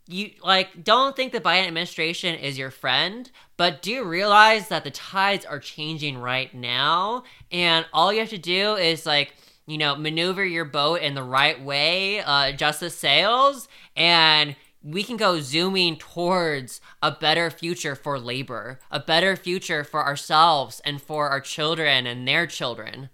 you 0.07 0.31
like 0.41 0.85
don't 0.85 1.17
think 1.17 1.33
the 1.33 1.41
Biden 1.41 1.67
administration 1.67 2.37
is 2.37 2.57
your 2.57 2.71
friend, 2.71 3.29
but 3.57 3.83
do 3.83 4.05
realize 4.05 4.69
that 4.69 4.85
the 4.85 4.93
tides 4.93 5.45
are 5.45 5.59
changing 5.59 6.19
right 6.19 6.55
now, 6.55 7.25
and 7.51 7.87
all 7.93 8.13
you 8.13 8.21
have 8.21 8.31
to 8.31 8.39
do 8.39 8.77
is 8.77 9.05
like 9.05 9.35
you 9.67 9.79
know 9.79 9.97
maneuver 9.97 10.45
your 10.45 10.65
boat 10.65 11.01
in 11.01 11.15
the 11.15 11.23
right 11.23 11.63
way, 11.63 12.21
uh, 12.21 12.47
adjust 12.49 12.81
the 12.81 12.91
sails, 12.91 13.69
and 13.97 14.57
we 14.83 15.03
can 15.03 15.17
go 15.17 15.41
zooming 15.41 15.97
towards 15.97 16.81
a 17.03 17.11
better 17.11 17.51
future 17.51 17.95
for 17.95 18.19
labor, 18.19 18.79
a 18.91 19.01
better 19.01 19.35
future 19.37 19.83
for 19.83 20.05
ourselves 20.05 20.81
and 20.85 21.01
for 21.01 21.31
our 21.31 21.41
children 21.41 22.07
and 22.07 22.29
their 22.29 22.47
children. 22.47 23.09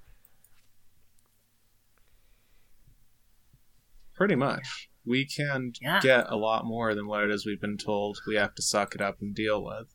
Pretty 4.15 4.35
much. 4.35 4.89
we 5.03 5.25
can 5.25 5.73
Yeah. 5.81 5.99
get 6.03 6.27
a 6.31 6.37
lot 6.37 6.67
more 6.67 6.95
than 6.95 7.07
what 7.07 7.25
it 7.25 7.31
is 7.31 7.47
we've 7.47 7.61
been 7.61 7.79
told 7.79 8.19
we 8.27 8.35
have 8.37 8.55
to 8.57 8.63
suck 8.63 8.95
it 8.95 9.01
up 9.01 9.21
and 9.23 9.35
deal 9.35 9.65
with. 9.65 9.89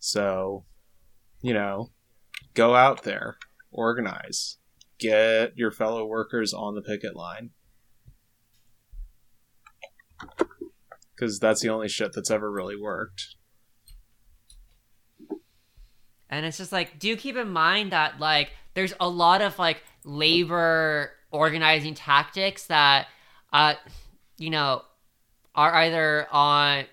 So, 0.00 0.64
you 1.40 1.54
know, 1.54 1.92
go 2.54 2.74
out 2.74 3.04
there, 3.04 3.38
organize, 3.70 4.58
get 5.02 5.56
your 5.56 5.70
fellow 5.70 6.06
workers 6.06 6.52
on 6.52 6.74
the 6.74 6.82
picket 6.82 7.16
line. 7.16 7.50
Because 11.14 11.38
that's 11.38 11.60
the 11.60 11.68
only 11.68 11.88
shit 11.88 12.12
that's 12.14 12.30
ever 12.30 12.50
really 12.50 12.76
worked. 12.76 13.36
And 16.30 16.46
it's 16.46 16.58
just 16.58 16.72
like, 16.72 16.98
do 16.98 17.16
keep 17.16 17.36
in 17.36 17.50
mind 17.50 17.92
that 17.92 18.18
like 18.18 18.52
there's 18.74 18.94
a 19.00 19.08
lot 19.08 19.42
of 19.42 19.58
like 19.58 19.82
labor 20.04 21.10
organizing 21.30 21.94
tactics 21.94 22.66
that 22.66 23.06
uh 23.52 23.74
you 24.36 24.50
know 24.50 24.82
are 25.54 25.74
either 25.76 26.26
on 26.30 26.84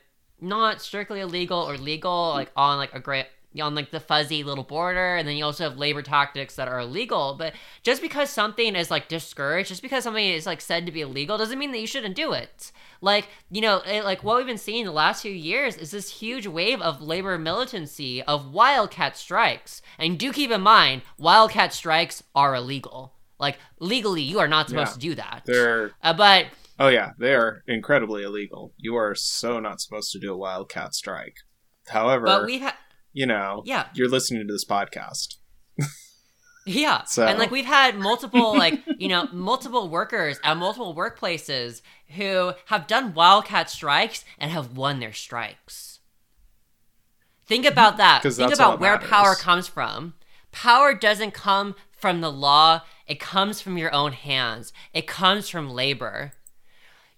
not 0.42 0.82
strictly 0.82 1.20
illegal 1.22 1.60
or 1.60 1.78
legal, 1.78 2.30
like 2.30 2.52
on 2.56 2.78
like 2.78 2.94
a 2.94 3.00
great 3.00 3.26
on 3.60 3.74
like 3.76 3.92
the 3.92 4.00
fuzzy 4.00 4.44
little 4.44 4.64
border, 4.64 5.16
and 5.16 5.28
then 5.28 5.36
you 5.36 5.44
also 5.44 5.64
have 5.64 5.78
labor 5.78 6.02
tactics 6.02 6.56
that 6.56 6.68
are 6.68 6.80
illegal. 6.80 7.36
But 7.38 7.54
just 7.84 8.02
because 8.02 8.30
something 8.30 8.76
is 8.76 8.92
like 8.92 9.08
discouraged, 9.08 9.70
just 9.70 9.82
because 9.82 10.04
something 10.04 10.24
is 10.26 10.46
like 10.46 10.62
said 10.62 10.86
to 10.86 10.92
be 10.92 11.02
illegal, 11.02 11.38
doesn't 11.38 11.58
mean 11.60 11.72
that 11.72 11.80
you 11.80 11.88
shouldn't 11.88 12.16
do 12.16 12.34
it. 12.34 12.72
Like 13.02 13.30
you 13.50 13.62
know, 13.62 13.78
it, 13.86 14.04
like 14.04 14.24
what 14.24 14.38
we've 14.38 14.46
been 14.46 14.58
seeing 14.58 14.86
the 14.86 14.92
last 14.92 15.22
few 15.22 15.32
years 15.32 15.76
is 15.78 15.92
this 15.92 16.20
huge 16.20 16.46
wave 16.48 16.82
of 16.82 17.02
labor 17.02 17.38
militancy 17.38 18.22
of 18.24 18.54
wildcat 18.54 19.18
strikes. 19.18 19.82
And 19.98 20.20
do 20.20 20.32
keep 20.32 20.52
in 20.52 20.62
mind, 20.62 21.02
wildcat 21.18 21.74
strikes 21.74 22.22
are 22.36 22.54
illegal. 22.56 23.14
Like 23.40 23.58
legally, 23.80 24.22
you 24.22 24.40
are 24.40 24.48
not 24.50 24.70
supposed 24.70 24.90
Yeah. 24.92 24.94
to 24.94 25.00
do 25.00 25.16
that. 25.16 25.42
They're 25.46 25.92
Uh, 26.04 26.14
but 26.14 26.48
oh 26.78 26.90
yeah, 26.90 27.12
they 27.18 27.34
are 27.34 27.64
incredibly 27.68 28.24
illegal. 28.24 28.74
You 28.78 28.96
are 28.98 29.16
so 29.16 29.60
not 29.60 29.82
supposed 29.82 30.12
to 30.12 30.20
do 30.20 30.34
a 30.34 30.38
wildcat 30.38 30.94
strike. 30.94 31.38
However, 31.88 32.26
but 32.26 32.46
we've 32.46 32.62
had 32.62 32.74
you 33.20 33.26
know, 33.26 33.62
yeah. 33.66 33.88
you're 33.94 34.08
listening 34.08 34.48
to 34.48 34.54
this 34.54 34.64
podcast. 34.64 35.36
Yeah. 36.66 37.04
So- 37.06 37.26
And 37.28 37.38
like 37.38 37.52
we've 37.52 37.66
had 37.66 37.98
multiple 37.98 38.58
like, 38.58 38.82
you 38.98 39.10
know, 39.10 39.28
multiple 39.34 39.90
workers 39.90 40.40
at 40.42 40.56
multiple 40.56 40.96
workplaces 40.96 41.82
who 42.16 42.54
have 42.68 42.88
done 42.88 43.14
wildcat 43.14 43.70
strikes 43.70 44.24
and 44.38 44.52
have 44.52 44.78
won 44.78 45.00
their 45.02 45.12
strikes. 45.12 46.00
Think 47.46 47.66
mm-hmm. 47.66 47.74
about 47.74 47.98
that. 47.98 48.24
Think 48.24 48.54
about 48.54 48.80
where 48.80 48.94
matters. 48.94 49.10
power 49.10 49.36
comes 49.36 49.68
from. 49.68 50.14
Power 50.54 50.94
doesn't 50.94 51.34
come 51.34 51.76
from 51.92 52.22
the 52.22 52.32
law, 52.32 52.84
it 53.06 53.20
comes 53.20 53.60
from 53.60 53.78
your 53.78 53.94
own 53.94 54.14
hands. 54.14 54.72
It 54.94 55.08
comes 55.08 55.50
from 55.50 55.70
labor. 55.70 56.32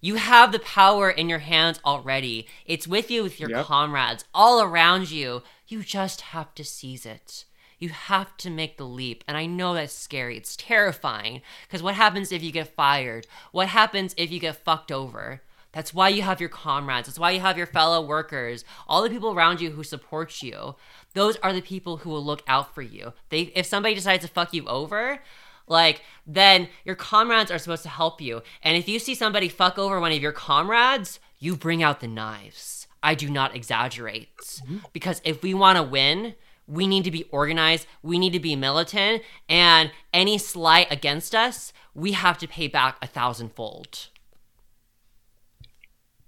You 0.00 0.16
have 0.16 0.50
the 0.50 0.58
power 0.58 1.08
in 1.08 1.28
your 1.28 1.38
hands 1.38 1.78
already. 1.84 2.48
It's 2.66 2.88
with 2.88 3.08
you 3.08 3.22
with 3.22 3.38
your 3.38 3.50
Yep. 3.50 3.66
comrades 3.66 4.24
all 4.34 4.60
around 4.60 5.12
you. 5.12 5.44
You 5.72 5.82
just 5.82 6.20
have 6.20 6.54
to 6.56 6.64
seize 6.64 7.06
it. 7.06 7.46
You 7.78 7.88
have 7.88 8.36
to 8.36 8.50
make 8.50 8.76
the 8.76 8.84
leap. 8.84 9.24
And 9.26 9.38
I 9.38 9.46
know 9.46 9.72
that's 9.72 9.94
scary. 9.94 10.36
It's 10.36 10.54
terrifying. 10.54 11.40
Because 11.66 11.82
what 11.82 11.94
happens 11.94 12.30
if 12.30 12.42
you 12.42 12.52
get 12.52 12.74
fired? 12.76 13.26
What 13.52 13.68
happens 13.68 14.14
if 14.18 14.30
you 14.30 14.38
get 14.38 14.62
fucked 14.62 14.92
over? 14.92 15.40
That's 15.72 15.94
why 15.94 16.10
you 16.10 16.20
have 16.20 16.40
your 16.40 16.50
comrades. 16.50 17.08
That's 17.08 17.18
why 17.18 17.30
you 17.30 17.40
have 17.40 17.56
your 17.56 17.66
fellow 17.66 18.04
workers, 18.04 18.66
all 18.86 19.02
the 19.02 19.08
people 19.08 19.32
around 19.32 19.62
you 19.62 19.70
who 19.70 19.82
support 19.82 20.42
you. 20.42 20.74
Those 21.14 21.36
are 21.36 21.54
the 21.54 21.62
people 21.62 21.96
who 21.96 22.10
will 22.10 22.22
look 22.22 22.42
out 22.46 22.74
for 22.74 22.82
you. 22.82 23.14
They, 23.30 23.50
if 23.54 23.64
somebody 23.64 23.94
decides 23.94 24.26
to 24.26 24.30
fuck 24.30 24.52
you 24.52 24.66
over, 24.66 25.20
like 25.66 26.02
then 26.26 26.68
your 26.84 26.96
comrades 26.96 27.50
are 27.50 27.56
supposed 27.56 27.84
to 27.84 27.88
help 27.88 28.20
you. 28.20 28.42
And 28.62 28.76
if 28.76 28.88
you 28.88 28.98
see 28.98 29.14
somebody 29.14 29.48
fuck 29.48 29.78
over 29.78 29.98
one 29.98 30.12
of 30.12 30.20
your 30.20 30.32
comrades, 30.32 31.18
you 31.38 31.56
bring 31.56 31.82
out 31.82 32.00
the 32.00 32.08
knives. 32.08 32.81
I 33.02 33.14
do 33.14 33.28
not 33.28 33.54
exaggerate. 33.56 34.36
Mm-hmm. 34.36 34.78
Because 34.92 35.20
if 35.24 35.42
we 35.42 35.54
want 35.54 35.76
to 35.76 35.82
win, 35.82 36.34
we 36.66 36.86
need 36.86 37.04
to 37.04 37.10
be 37.10 37.24
organized, 37.24 37.86
we 38.02 38.18
need 38.18 38.32
to 38.32 38.40
be 38.40 38.56
militant, 38.56 39.22
and 39.48 39.90
any 40.12 40.38
slight 40.38 40.90
against 40.90 41.34
us, 41.34 41.72
we 41.94 42.12
have 42.12 42.38
to 42.38 42.48
pay 42.48 42.68
back 42.68 42.96
a 43.02 43.06
thousandfold. 43.06 44.08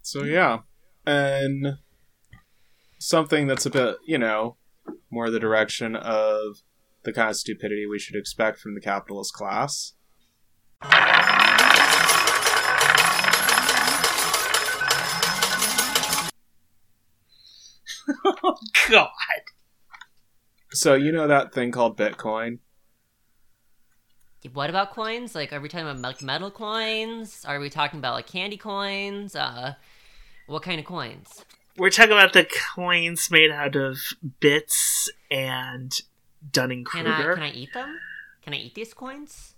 So 0.02 0.24
yeah, 0.24 0.60
and 1.06 1.78
something 2.98 3.46
that's 3.46 3.64
a 3.64 3.70
bit, 3.70 3.96
you 4.06 4.18
know, 4.18 4.56
more 5.10 5.30
the 5.30 5.40
direction 5.40 5.96
of 5.96 6.62
the 7.04 7.12
kind 7.12 7.30
of 7.30 7.36
stupidity 7.36 7.86
we 7.86 7.98
should 7.98 8.16
expect 8.16 8.58
from 8.58 8.74
the 8.74 8.80
capitalist 8.80 9.32
class. 9.32 9.94
Oh 18.24 18.56
God. 18.90 19.08
So 20.72 20.94
you 20.94 21.12
know 21.12 21.26
that 21.28 21.52
thing 21.54 21.70
called 21.72 21.96
Bitcoin? 21.96 22.58
What 24.52 24.68
about 24.68 24.92
coins? 24.92 25.34
Like, 25.34 25.52
are 25.52 25.60
we 25.60 25.68
talking 25.68 25.86
about 25.88 26.00
like 26.02 26.20
metal 26.20 26.50
coins? 26.50 27.44
Are 27.46 27.58
we 27.58 27.70
talking 27.70 27.98
about 27.98 28.14
like 28.14 28.26
candy 28.26 28.58
coins? 28.58 29.34
Uh, 29.34 29.74
what 30.46 30.62
kind 30.62 30.78
of 30.78 30.84
coins? 30.84 31.44
We're 31.78 31.90
talking 31.90 32.12
about 32.12 32.34
the 32.34 32.46
coins 32.74 33.28
made 33.30 33.50
out 33.50 33.74
of 33.74 33.98
bits 34.40 35.08
and 35.30 35.92
Dunning 36.52 36.84
Can 36.84 37.06
I 37.06 37.16
Kruger. 37.16 37.34
can 37.34 37.42
I 37.42 37.50
eat 37.52 37.72
them? 37.72 37.98
Can 38.42 38.52
I 38.52 38.58
eat 38.58 38.74
these 38.74 38.92
coins? 38.92 39.54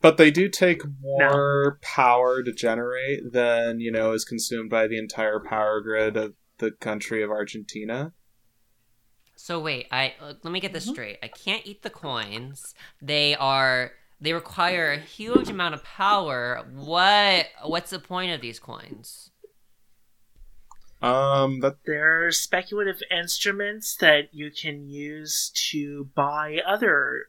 But 0.00 0.16
they 0.16 0.30
do 0.30 0.48
take 0.48 0.82
more 1.02 1.78
power 1.82 2.42
to 2.42 2.52
generate 2.52 3.32
than, 3.32 3.80
you 3.80 3.90
know, 3.92 4.12
is 4.12 4.24
consumed 4.24 4.70
by 4.70 4.86
the 4.86 4.96
entire 4.96 5.40
power 5.40 5.80
grid 5.80 6.16
of 6.16 6.34
the 6.60 6.70
country 6.72 7.22
of 7.24 7.30
Argentina. 7.30 8.14
So 9.36 9.58
wait, 9.60 9.86
I 9.90 10.14
uh, 10.20 10.34
let 10.42 10.52
me 10.52 10.60
get 10.60 10.72
Mm-hmm. 10.74 10.74
this 10.74 10.86
straight. 10.86 11.18
I 11.22 11.28
can't 11.28 11.66
eat 11.66 11.82
the 11.82 11.90
coins. 11.90 12.74
They 13.02 13.34
are 13.34 13.92
they 14.20 14.32
require 14.34 14.92
a 14.92 14.98
huge 14.98 15.48
amount 15.50 15.74
of 15.74 15.82
power. 15.82 16.62
What 16.72 17.46
what's 17.64 17.90
the 17.90 17.98
point 17.98 18.32
of 18.32 18.40
these 18.40 18.58
coins? 18.60 19.30
Um, 21.02 21.60
that 21.60 21.76
They're 21.86 22.30
speculative 22.30 23.00
instruments 23.10 23.96
that 23.96 24.34
you 24.34 24.50
can 24.50 24.86
use 24.86 25.50
to 25.70 26.10
buy 26.14 26.58
other 26.66 27.26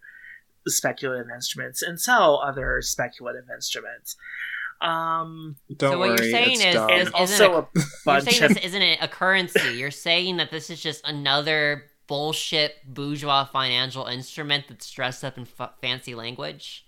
speculative 0.67 1.27
instruments 1.33 1.81
and 1.81 1.99
sell 1.99 2.41
other 2.45 2.81
speculative 2.81 3.45
instruments. 3.53 4.17
Um, 4.81 5.57
don't 5.77 5.91
So 5.93 5.99
what 5.99 6.09
worry, 6.09 6.17
you're 6.21 6.31
saying 6.31 6.51
it's 6.53 6.65
is- 6.65 6.73
dumb. 6.73 6.89
and 6.89 7.01
Isn't 7.01 7.13
also 7.15 7.53
a- 7.53 7.59
a 7.59 7.67
You're 8.13 8.21
saying 8.21 8.43
of 8.43 8.53
this 8.55 8.65
isn't 8.65 8.81
a 8.81 9.07
currency. 9.07 9.73
You're 9.77 9.91
saying 9.91 10.37
that 10.37 10.49
this 10.51 10.69
is 10.69 10.81
just 10.81 11.05
another 11.07 11.83
bullshit 12.07 12.75
bourgeois 12.85 13.45
financial 13.45 14.05
instrument 14.07 14.65
that's 14.67 14.89
dressed 14.91 15.23
up 15.23 15.37
in 15.37 15.47
f- 15.59 15.73
fancy 15.81 16.15
language. 16.15 16.85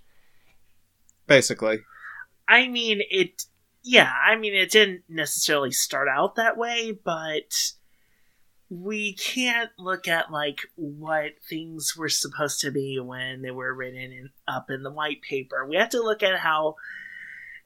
basically. 1.28 1.80
I 2.48 2.68
mean, 2.68 3.02
it. 3.10 3.44
Yeah, 3.84 4.12
I 4.12 4.36
mean, 4.38 4.54
it 4.54 4.72
didn't 4.72 5.04
necessarily 5.10 5.72
start 5.72 6.08
out 6.08 6.36
that 6.36 6.58
way, 6.58 6.92
but 7.04 7.54
we 8.70 9.14
can't 9.14 9.70
look 9.78 10.08
at 10.08 10.32
like 10.32 10.62
what 10.76 11.34
things 11.50 11.96
were 11.98 12.10
supposed 12.10 12.60
to 12.62 12.72
be 12.72 13.00
when 13.00 13.42
they 13.42 13.52
were 13.52 13.74
written 13.74 14.00
in, 14.00 14.30
up 14.48 14.70
in 14.70 14.84
the 14.84 14.92
white 14.92 15.22
paper. 15.22 15.66
We 15.68 15.76
have 15.76 15.90
to 15.90 16.02
look 16.02 16.24
at 16.24 16.40
how 16.40 16.76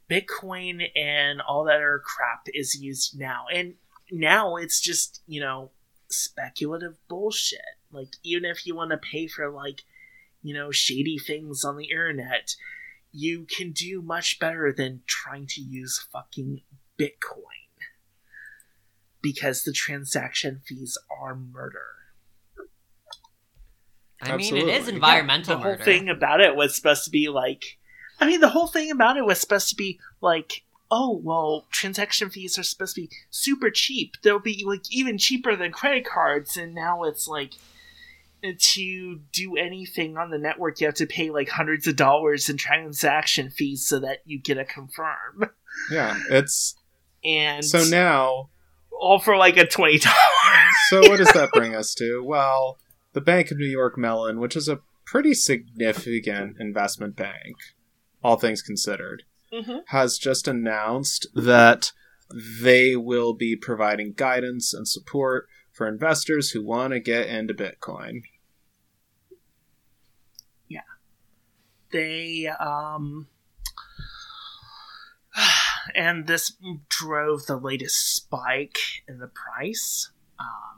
Bitcoin 0.10 0.88
and 0.96 1.42
all 1.42 1.66
that 1.66 1.76
other 1.76 2.02
crap 2.04 2.48
is 2.54 2.82
used 2.82 3.18
now, 3.20 3.46
and 3.54 3.76
now 4.12 4.56
it's 4.56 4.80
just 4.80 5.22
you 5.28 5.42
know 5.42 5.72
speculative 6.10 6.96
bullshit. 7.08 7.60
Like 7.92 8.16
even 8.24 8.46
if 8.46 8.66
you 8.66 8.76
want 8.76 8.92
to 8.92 8.98
pay 8.98 9.28
for 9.28 9.50
like 9.50 9.84
you 10.42 10.54
know 10.54 10.72
shady 10.72 11.18
things 11.18 11.64
on 11.64 11.78
the 11.78 11.90
internet 11.92 12.56
you 13.12 13.46
can 13.46 13.72
do 13.72 14.02
much 14.02 14.40
better 14.40 14.74
than 14.76 15.02
trying 15.08 15.48
to 15.48 15.62
use 15.62 16.06
fucking 16.12 16.62
Bitcoin. 17.00 17.44
Because 19.22 19.64
the 19.64 19.74
transaction 19.74 20.62
fees 20.66 20.98
are 21.10 21.36
murder. 21.36 21.82
I 24.22 24.38
mean, 24.38 24.56
it 24.56 24.68
is 24.68 24.88
environmental 24.88 24.96
environmental 24.96 25.56
the 25.56 25.62
whole 25.62 25.72
murder. 25.74 25.84
thing 25.84 26.10
about 26.10 26.42
it 26.42 26.56
was 26.56 26.76
supposed 26.76 27.04
to 27.06 27.10
be 27.10 27.28
like 27.30 27.77
I 28.20 28.26
mean 28.28 28.40
the 28.42 28.50
whole 28.50 28.68
thing 28.68 28.92
about 28.92 29.18
it 29.18 29.26
was 29.26 29.40
supposed 29.40 29.70
to 29.70 29.76
be 29.76 30.00
like 30.22 30.64
oh 30.90 31.20
well 31.24 31.66
transaction 31.72 32.30
fees 32.30 32.58
are 32.58 32.64
supposed 32.64 32.96
to 32.96 33.02
be 33.02 33.10
super 33.30 33.70
cheap. 33.70 34.14
They'll 34.24 34.40
be 34.40 34.64
like 34.66 34.84
even 34.92 35.18
cheaper 35.18 35.56
than 35.56 35.72
credit 35.72 36.06
cards 36.06 36.58
and 36.58 36.74
now 36.74 37.04
it's 37.04 37.28
like 37.28 37.54
to 38.60 39.20
do 39.34 39.58
anything 39.58 40.16
on 40.16 40.30
the 40.30 40.38
network 40.38 40.80
you 40.80 40.88
have 40.88 40.94
to 40.96 41.06
pay 41.08 41.30
like 41.32 41.50
hundreds 41.50 41.88
of 41.88 41.96
dollars 41.96 42.50
in 42.50 42.56
transaction 42.56 43.50
fees 43.50 43.86
so 43.86 44.00
that 44.00 44.20
you 44.26 44.40
get 44.40 44.58
a 44.58 44.64
confirm. 44.66 45.50
Yeah, 45.92 46.18
it's 46.30 46.76
And 47.26 47.66
so 47.66 47.84
now. 47.84 48.50
all 48.92 49.20
for 49.20 49.36
like 49.38 49.58
a 49.58 49.66
twenty 49.68 49.98
dollars. 50.00 50.16
So 50.90 51.02
what 51.02 51.18
does 51.18 51.32
that 51.34 51.52
bring 51.52 51.76
us 51.76 51.94
to? 51.96 52.24
Well, 52.24 52.78
the 53.14 53.22
Bank 53.22 53.52
of 53.52 53.58
New 53.58 53.66
York 53.68 53.98
Mellon, 53.98 54.40
which 54.40 54.56
is 54.56 54.70
a 54.70 54.80
pretty 55.06 55.34
significant 55.34 56.58
investment 56.60 57.16
bank, 57.16 57.56
all 58.28 58.36
things 58.38 58.62
considered, 58.62 59.24
Mm-hmm. 59.54 59.78
has 59.88 60.18
just 60.18 60.46
announced 60.46 61.26
that 61.34 61.94
they 62.62 62.98
will 62.98 63.34
be 63.34 63.56
providing 63.56 64.12
guidance 64.12 64.74
and 64.74 64.86
support 64.86 65.48
for 65.72 65.88
investors 65.88 66.52
who 66.52 66.62
want 66.62 66.92
to 66.92 67.00
get 67.00 67.28
into 67.28 67.54
Bitcoin. 67.54 68.24
Yeah. 70.68 70.82
They 71.92 72.48
um 72.48 73.28
and 75.96 76.28
this 76.28 76.52
drove 76.90 77.46
the 77.46 77.56
latest 77.56 78.14
spike 78.14 78.80
in 79.08 79.20
the 79.20 79.30
price 79.30 80.12
um 80.38 80.77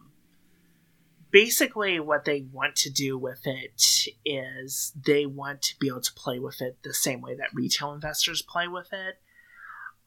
basically 1.32 2.00
what 2.00 2.26
they 2.26 2.46
want 2.52 2.76
to 2.76 2.90
do 2.90 3.18
with 3.18 3.46
it 3.46 3.82
is 4.26 4.94
they 4.96 5.26
want 5.26 5.62
to 5.62 5.78
be 5.80 5.88
able 5.88 6.02
to 6.02 6.14
play 6.14 6.40
with 6.40 6.62
it 6.62 6.78
the 6.84 6.94
same 6.94 7.22
way 7.22 7.36
that 7.36 7.54
retail 7.54 7.94
investors 7.94 8.42
play 8.42 8.68
with 8.68 8.92
it. 8.94 9.20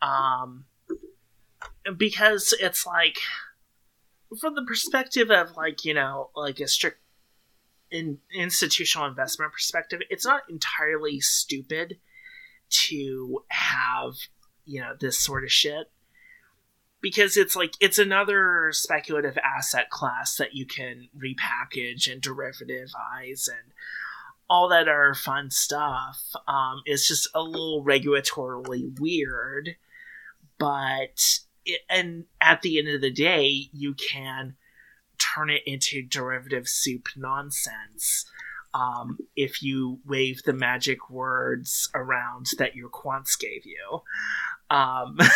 Um 0.00 0.64
because 1.96 2.54
it's 2.60 2.86
like 2.86 3.18
from 4.40 4.54
the 4.54 4.64
perspective 4.64 5.30
of 5.30 5.56
like 5.56 5.84
you 5.84 5.94
know 5.94 6.30
like 6.34 6.60
a 6.60 6.66
strict 6.66 6.98
in 7.90 8.18
institutional 8.34 9.06
investment 9.06 9.52
perspective, 9.52 10.00
it's 10.08 10.24
not 10.24 10.42
entirely 10.48 11.20
stupid 11.20 11.98
to 12.70 13.44
have 13.48 14.14
you 14.64 14.80
know 14.80 14.94
this 14.98 15.18
sort 15.18 15.44
of 15.44 15.52
shit 15.52 15.90
because 17.02 17.36
it's 17.36 17.56
like 17.56 17.74
it's 17.80 17.98
another 17.98 18.70
speculative 18.72 19.36
asset 19.38 19.90
class 19.90 20.36
that 20.36 20.54
you 20.54 20.64
can 20.64 21.08
repackage 21.16 22.10
and 22.10 22.22
derivativize 22.22 23.48
and 23.48 23.72
all 24.48 24.68
that 24.68 24.88
are 24.88 25.14
fun 25.14 25.50
stuff. 25.50 26.30
Um, 26.46 26.82
it's 26.84 27.08
just 27.08 27.28
a 27.34 27.42
little 27.42 27.84
regulatorily 27.84 28.98
weird, 29.00 29.76
but 30.58 31.40
it, 31.64 31.80
and 31.90 32.24
at 32.40 32.62
the 32.62 32.78
end 32.78 32.88
of 32.88 33.00
the 33.00 33.10
day, 33.10 33.68
you 33.72 33.94
can 33.94 34.56
turn 35.18 35.50
it 35.50 35.62
into 35.66 36.02
derivative 36.02 36.68
soup 36.68 37.08
nonsense 37.16 38.26
um, 38.74 39.18
if 39.36 39.62
you 39.62 40.00
wave 40.06 40.42
the 40.44 40.52
magic 40.52 41.10
words 41.10 41.88
around 41.94 42.46
that 42.58 42.74
your 42.74 42.88
quants 42.88 43.38
gave 43.38 43.64
you. 43.64 44.02
Um, 44.70 45.18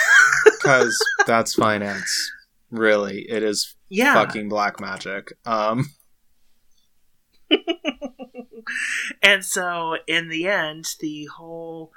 Because 0.45 0.99
that's 1.27 1.55
finance. 1.55 2.33
Really, 2.71 3.23
it 3.31 3.43
is 3.45 3.77
yeah. 3.89 4.15
fucking 4.15 4.49
black 4.49 4.81
magic. 4.81 5.33
Um, 5.45 5.91
and 9.23 9.45
so, 9.45 9.97
in 10.09 10.29
the 10.29 10.49
end, 10.49 10.87
the 10.99 11.27
whole 11.27 11.93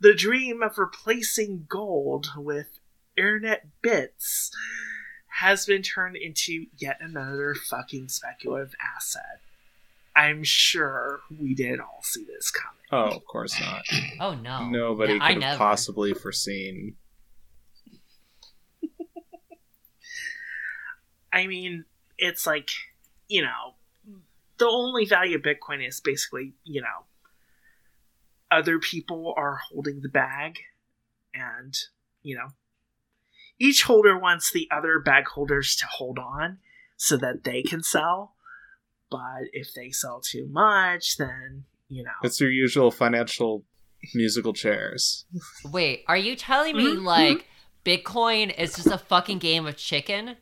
the 0.00 0.14
dream 0.14 0.62
of 0.62 0.78
replacing 0.78 1.66
gold 1.68 2.28
with 2.36 2.78
internet 3.16 3.66
bits 3.82 4.50
has 5.40 5.66
been 5.66 5.82
turned 5.82 6.16
into 6.16 6.66
yet 6.76 6.98
another 7.00 7.54
fucking 7.54 8.08
speculative 8.08 8.74
asset. 8.96 9.40
I'm 10.18 10.42
sure 10.42 11.20
we 11.40 11.54
did 11.54 11.78
all 11.78 12.00
see 12.02 12.24
this 12.24 12.50
coming. 12.50 12.80
oh, 12.90 13.16
of 13.16 13.24
course 13.24 13.58
not. 13.60 13.84
Oh 14.20 14.34
no. 14.34 14.68
Nobody 14.68 15.14
Yeah, 15.14 15.18
I 15.22 15.34
could 15.34 15.42
have 15.42 15.52
never. 15.52 15.58
possibly 15.58 16.12
foreseen. 16.12 16.96
I 21.32 21.46
mean, 21.46 21.84
it's 22.16 22.46
like, 22.46 22.70
you 23.28 23.42
know, 23.42 23.74
the 24.58 24.66
only 24.66 25.04
value 25.04 25.36
of 25.36 25.42
Bitcoin 25.42 25.86
is 25.86 26.00
basically, 26.00 26.54
you 26.64 26.80
know, 26.80 27.04
other 28.50 28.78
people 28.78 29.34
are 29.36 29.58
holding 29.70 30.00
the 30.00 30.08
bag, 30.08 30.58
and, 31.34 31.76
you 32.22 32.34
know, 32.34 32.48
each 33.58 33.82
holder 33.82 34.18
wants 34.18 34.50
the 34.50 34.66
other 34.70 34.98
bag 34.98 35.28
holders 35.28 35.76
to 35.76 35.86
hold 35.86 36.18
on 36.18 36.58
so 36.96 37.16
that 37.18 37.44
they 37.44 37.62
can 37.62 37.82
sell. 37.82 38.34
But 39.10 39.44
if 39.52 39.72
they 39.74 39.90
sell 39.90 40.20
too 40.20 40.46
much, 40.50 41.16
then, 41.16 41.64
you 41.88 42.02
know. 42.04 42.10
It's 42.22 42.40
your 42.40 42.50
usual 42.50 42.90
financial 42.90 43.64
musical 44.14 44.52
chairs. 44.52 45.24
Wait, 45.64 46.04
are 46.06 46.16
you 46.16 46.36
telling 46.36 46.76
me 46.76 46.94
Mhm, 46.96 47.04
like 47.04 47.46
Bitcoin 47.84 48.54
is 48.56 48.76
just 48.76 48.90
a 48.90 48.98
fucking 48.98 49.38
game 49.38 49.66
of 49.66 49.76
chicken? 49.76 50.36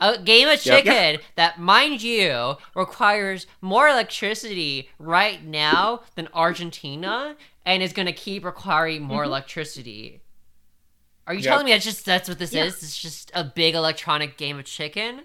A 0.00 0.18
game 0.18 0.48
of 0.48 0.64
Yep. 0.64 0.84
chicken 0.84 1.20
that, 1.36 1.60
mind 1.60 2.02
you, 2.02 2.56
requires 2.74 3.46
more 3.60 3.88
electricity 3.88 4.88
right 4.98 5.44
now 5.44 6.02
than 6.16 6.28
Argentina, 6.34 7.36
and 7.64 7.82
is 7.82 7.92
going 7.92 8.06
to 8.06 8.12
keep 8.12 8.44
requiring 8.44 9.02
more 9.02 9.22
Mhm. 9.22 9.26
electricity. 9.26 10.22
Are 11.26 11.34
you 11.34 11.40
Yep. 11.40 11.48
telling 11.50 11.66
me 11.66 11.72
that's 11.72 11.84
just 11.84 12.04
that's 12.04 12.28
what 12.28 12.38
this 12.40 12.52
Yeah. 12.52 12.64
is? 12.64 12.82
It's 12.82 13.00
just 13.00 13.30
a 13.34 13.44
big 13.44 13.74
electronic 13.76 14.36
game 14.36 14.58
of 14.58 14.64
chicken? 14.64 15.22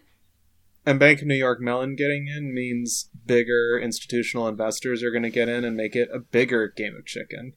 And 0.87 1.01
Bank 1.01 1.19
of 1.19 1.27
New 1.27 1.35
York 1.35 1.59
Mellon 1.59 1.97
getting 1.97 2.29
in 2.29 2.53
means 2.53 3.09
bigger 3.25 3.77
institutional 3.77 4.47
investors 4.47 5.03
are 5.03 5.11
going 5.11 5.23
to 5.23 5.29
get 5.29 5.49
in 5.49 5.65
and 5.65 5.75
make 5.75 5.97
it 5.97 6.07
a 6.13 6.19
bigger 6.19 6.69
game 6.69 6.95
of 6.95 7.05
chicken. 7.05 7.55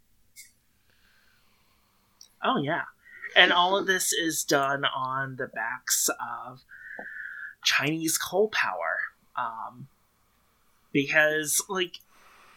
Oh 2.42 2.60
yeah, 2.60 2.82
and 3.36 3.52
all 3.52 3.76
of 3.76 3.86
this 3.86 4.12
is 4.12 4.42
done 4.42 4.84
on 4.84 5.36
the 5.36 5.46
backs 5.46 6.10
of 6.10 6.62
Chinese 7.62 8.18
coal 8.18 8.48
power, 8.48 8.98
um, 9.36 9.86
because 10.92 11.62
like 11.68 12.00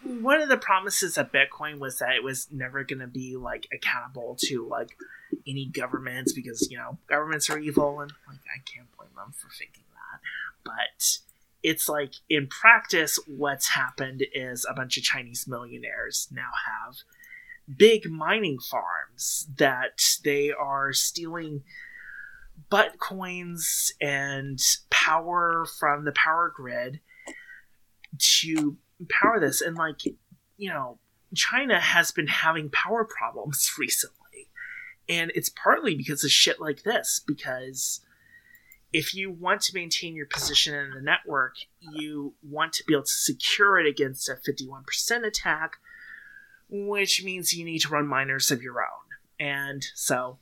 one 0.02 0.42
of 0.42 0.50
the 0.50 0.58
promises 0.58 1.20
of 1.20 1.32
Bitcoin 1.32 1.78
was 1.78 2.00
that 2.00 2.16
it 2.16 2.24
was 2.24 2.48
never 2.52 2.84
going 2.84 2.98
to 2.98 3.06
be 3.06 3.36
like 3.36 3.68
accountable 3.72 4.36
to 4.46 4.68
like 4.68 4.98
any 5.46 5.68
governments 5.68 6.34
because 6.34 6.68
you 6.72 6.78
know 6.80 6.98
governments 7.08 7.48
are 7.52 7.60
evil 7.60 8.00
and 8.00 8.12
like 8.28 8.40
I 8.48 8.58
can't 8.66 8.88
blame 8.98 9.12
them 9.16 9.36
for 9.38 9.50
thinking 9.56 9.83
but 10.64 11.20
it's 11.62 11.88
like 11.88 12.14
in 12.30 12.48
practice 12.48 13.18
what's 13.26 13.70
happened 13.70 14.24
is 14.34 14.66
a 14.70 14.74
bunch 14.74 14.98
of 14.98 15.04
Chinese 15.04 15.48
millionaires 15.48 16.28
now 16.32 16.50
have 16.68 16.96
big 17.78 18.10
mining 18.10 18.60
farms 18.60 19.48
that 19.58 20.02
they 20.24 20.52
are 20.52 20.92
stealing 20.92 21.64
butt 22.70 23.00
coins 23.00 23.94
and 24.02 24.60
power 24.90 25.66
from 25.80 26.04
the 26.06 26.12
power 26.12 26.52
grid 26.54 27.00
to 28.18 28.78
power 29.10 29.40
this. 29.40 29.62
And 29.62 29.78
like 29.78 30.02
you 30.58 30.70
know 30.70 31.00
china 31.34 31.80
has 31.80 32.12
been 32.12 32.28
having 32.28 32.70
power 32.70 33.06
problems 33.06 33.72
recently. 33.80 34.50
And 35.10 35.32
it's 35.36 35.50
partly 35.50 35.96
because 35.96 36.24
of 36.24 36.32
shit 36.32 36.62
like 36.62 36.84
this 36.84 37.22
because 37.26 38.02
if 38.94 39.14
you 39.14 39.32
want 39.32 39.60
to 39.60 39.74
maintain 39.74 40.16
your 40.16 40.28
position 40.28 40.74
in 40.76 40.92
the 40.92 41.02
network 41.02 41.56
you 41.94 42.34
want 42.42 42.72
to 42.74 42.84
be 42.86 42.94
able 42.94 43.04
to 43.04 43.12
secure 43.12 43.80
it 43.80 43.88
against 43.88 44.30
a 44.30 44.34
51% 44.34 45.26
attack 45.26 45.78
which 46.74 47.24
means 47.24 47.54
you 47.54 47.64
need 47.64 47.80
to 47.80 47.90
run 47.90 48.08
miners 48.08 48.50
of 48.50 48.64
your 48.64 48.82
own. 48.82 48.88
And 49.40 49.86
so 49.94 50.40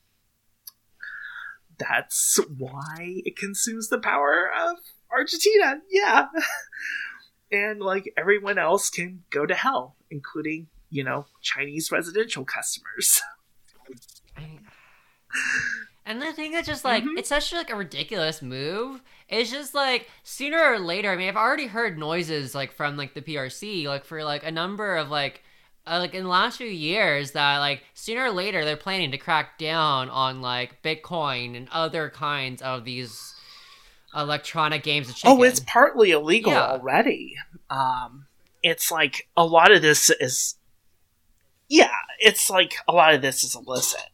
that's 1.77 2.39
why 2.57 3.21
it 3.25 3.35
consumes 3.35 3.89
the 3.89 3.99
power 3.99 4.49
of 4.49 4.77
Argentina. 5.11 5.81
Yeah. 5.89 6.27
and 7.51 7.81
like 7.81 8.13
everyone 8.17 8.57
else 8.57 8.89
can 8.89 9.23
go 9.29 9.45
to 9.45 9.53
hell, 9.53 9.97
including, 10.09 10.67
you 10.89 11.03
know, 11.03 11.25
Chinese 11.41 11.91
residential 11.91 12.45
customers. 12.45 13.21
And 16.11 16.21
the 16.21 16.33
thing 16.33 16.51
that's 16.51 16.67
just 16.67 16.83
like 16.83 17.03
Mhm. 17.03 17.17
it's 17.17 17.29
such 17.29 17.53
like 17.53 17.69
a 17.69 17.75
ridiculous 17.75 18.41
move. 18.41 19.01
It's 19.29 19.49
just 19.49 19.73
like 19.73 20.09
sooner 20.23 20.61
or 20.61 20.77
later. 20.79 21.09
I 21.11 21.15
mean, 21.15 21.29
I've 21.29 21.37
already 21.37 21.67
heard 21.67 21.97
noises 21.97 22.53
like 22.53 22.73
from 22.73 22.97
like 22.97 23.13
the 23.13 23.21
PRC, 23.21 23.87
like 23.87 24.03
for 24.03 24.23
like 24.23 24.43
a 24.43 24.51
number 24.51 24.97
of 24.97 25.09
like 25.09 25.41
uh, 25.87 25.97
like 25.99 26.13
in 26.13 26.23
the 26.23 26.29
last 26.29 26.57
few 26.57 26.67
years 26.67 27.31
that 27.31 27.57
like 27.57 27.83
sooner 27.93 28.25
or 28.25 28.31
later 28.31 28.63
they're 28.65 28.75
planning 28.77 29.09
to 29.11 29.17
crack 29.17 29.57
down 29.57 30.09
on 30.09 30.41
like 30.41 30.83
Bitcoin 30.83 31.55
and 31.57 31.67
other 31.71 32.09
kinds 32.09 32.61
of 32.61 32.85
these 32.85 33.33
electronic 34.15 34.83
games 34.83 35.09
of 35.09 35.15
chicken. 35.15 35.37
Oh, 35.39 35.43
it's 35.43 35.61
partly 35.61 36.11
illegal 36.11 36.51
Yeah. 36.51 36.67
already. 36.71 37.35
Um, 37.69 38.27
it's 38.61 38.91
like 38.91 39.27
a 39.37 39.45
lot 39.45 39.71
of 39.71 39.81
this 39.81 40.09
is, 40.09 40.55
yeah, 41.69 41.93
it's 42.19 42.49
like 42.49 42.73
a 42.87 42.91
lot 42.93 43.13
of 43.15 43.21
this 43.23 43.43
is 43.43 43.55
illicit. 43.55 44.09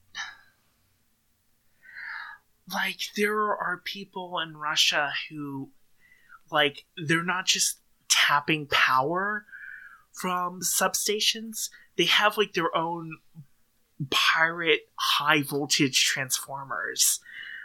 Like 2.72 2.99
there 3.15 3.55
are 3.55 3.82
people 3.84 4.39
in 4.39 4.57
Russia 4.57 5.11
who, 5.30 5.70
like, 6.51 6.86
they're 6.97 7.24
not 7.24 7.45
just 7.45 7.80
tapping 8.09 8.68
power 8.68 9.45
from 10.11 10.61
substations; 10.61 11.70
they 11.97 12.05
have 12.05 12.38
like 12.38 12.53
their 12.53 12.76
own 12.76 13.18
pirate 14.09 14.89
high 14.95 15.41
voltage 15.41 16.03
transformers 16.03 17.20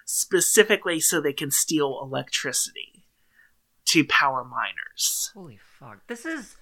specifically 0.04 1.00
so 1.00 1.20
they 1.20 1.32
can 1.32 1.50
steal 1.50 1.98
electricity 2.02 3.04
to 3.86 4.04
power 4.04 4.44
miners. 4.44 5.30
Holy 5.34 5.58
fuck! 5.78 6.06
This 6.06 6.24
is 6.24 6.56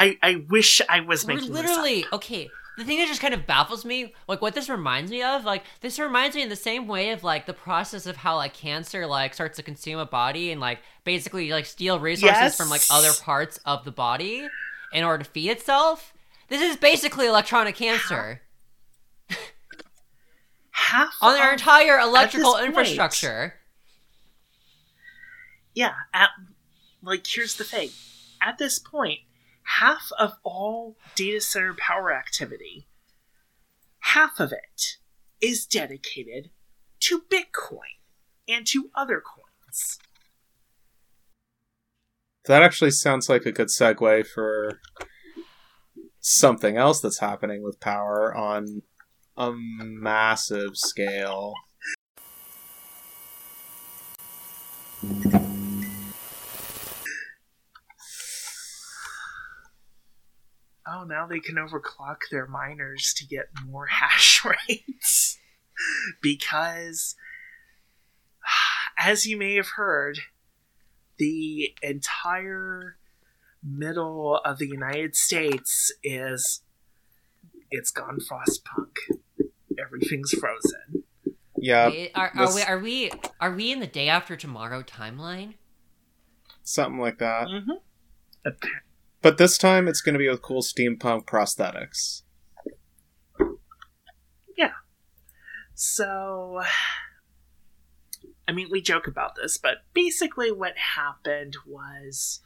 I, 0.00 0.16
I 0.22 0.44
wish 0.48 0.80
I 0.88 1.00
was 1.00 1.26
we're 1.26 1.34
making 1.34 1.52
this 1.52 1.60
up. 1.60 1.66
literally 1.66 2.06
okay. 2.12 2.50
The 2.80 2.86
thing 2.86 2.98
that 2.98 3.06
just 3.08 3.20
kind 3.20 3.34
of 3.34 3.46
baffles 3.46 3.84
me, 3.84 4.14
like 4.26 4.42
what 4.42 4.54
this 4.54 4.68
reminds 4.68 5.10
me 5.10 5.22
of, 5.22 5.44
like 5.44 5.62
this 5.80 5.98
reminds 5.98 6.34
me 6.34 6.42
in 6.42 6.48
the 6.48 6.56
same 6.56 6.86
way 6.88 7.10
of 7.10 7.22
like 7.22 7.46
the 7.46 7.52
process 7.52 8.06
of 8.06 8.16
how 8.16 8.36
like 8.36 8.54
cancer 8.54 9.06
like 9.06 9.34
starts 9.34 9.56
to 9.56 9.62
consume 9.62 9.98
a 10.00 10.06
body 10.06 10.50
and 10.50 10.60
like 10.60 10.80
basically 11.04 11.50
like 11.50 11.66
steal 11.66 12.00
resources 12.00 12.56
from 12.56 12.68
like 12.70 12.82
other 12.90 13.10
parts 13.22 13.58
of 13.64 13.84
the 13.84 13.92
body 13.92 14.48
in 14.92 15.04
order 15.04 15.22
to 15.24 15.30
feed 15.30 15.50
itself. 15.50 16.12
This 16.48 16.60
is 16.62 16.76
basically 16.76 17.26
electronic 17.26 17.76
cancer 17.76 18.40
Half 20.72 21.14
on 21.20 21.38
our 21.38 21.48
of- 21.48 21.52
entire 21.54 21.98
electrical 21.98 22.54
point- 22.54 22.66
infrastructure. 22.66 23.54
yeah, 25.74 25.92
at 26.14 26.30
like 27.02 27.24
here's 27.26 27.56
the 27.56 27.64
thing. 27.64 27.90
At 28.42 28.58
this 28.58 28.78
point, 28.78 29.20
half 29.78 30.10
of 30.18 30.34
all 30.42 30.96
data 31.14 31.40
center 31.40 31.74
power 31.74 32.12
activity, 32.12 32.88
half 34.00 34.40
of 34.40 34.52
it 34.52 34.96
is 35.40 35.64
dedicated 35.64 36.50
to 36.98 37.22
Bitcoin 37.30 37.98
and 38.48 38.66
to 38.66 38.90
other 38.94 39.22
coins. 39.22 39.98
That 42.46 42.62
actually 42.62 42.90
sounds 42.90 43.28
like 43.28 43.46
a 43.46 43.52
good 43.52 43.68
segue 43.68 44.26
for 44.26 44.80
something 46.18 46.76
else 46.76 47.00
that's 47.00 47.20
happening 47.20 47.62
with 47.62 47.78
power 47.80 48.34
on 48.34 48.82
a 49.36 49.52
massive 49.54 50.76
scale. 50.76 51.54
Oh, 60.92 61.04
now 61.04 61.26
they 61.26 61.40
can 61.40 61.54
overclock 61.56 62.16
their 62.30 62.46
miners 62.46 63.14
to 63.18 63.26
get 63.26 63.46
more 63.66 63.86
hash 63.90 64.44
rates. 64.44 65.38
because, 66.22 67.14
as 68.98 69.26
you 69.26 69.36
may 69.36 69.54
have 69.54 69.68
heard, 69.76 70.18
the 71.18 71.74
entire 71.82 72.96
middle 73.62 74.36
of 74.44 74.58
the 74.58 74.66
United 74.68 75.16
States 75.16 75.92
is. 76.02 76.62
It's 77.72 77.92
gone 77.92 78.18
frostpunk. 78.18 78.96
Everything's 79.78 80.32
frozen. 80.32 81.04
Yeah, 81.56 81.88
Wait, 81.88 82.10
are, 82.16 82.32
are 82.34 82.46
this- 82.46 82.56
we 82.56 82.62
are 82.62 82.78
we 82.80 83.10
are 83.40 83.52
we 83.54 83.70
in 83.70 83.78
the 83.78 83.86
day 83.86 84.08
after 84.08 84.34
tomorrow 84.34 84.82
timeline? 84.82 85.54
something 86.64 87.00
like 87.00 87.18
that. 87.18 87.46
Mm-hmm. 87.48 88.48
But 89.22 89.38
this 89.38 89.58
time 89.58 89.86
it's 89.86 90.00
going 90.00 90.14
to 90.14 90.18
be 90.18 90.28
with 90.28 90.42
cool 90.42 90.62
steampunk 90.62 91.26
prosthetics. 91.26 92.22
Yeah. 94.56 94.72
So, 95.74 96.62
I 98.48 98.52
mean, 98.52 98.68
we 98.70 98.80
joke 98.80 99.06
about 99.06 99.36
this, 99.36 99.58
but 99.58 99.78
basically, 99.92 100.50
what 100.50 100.76
happened 100.76 101.56
was 101.66 102.40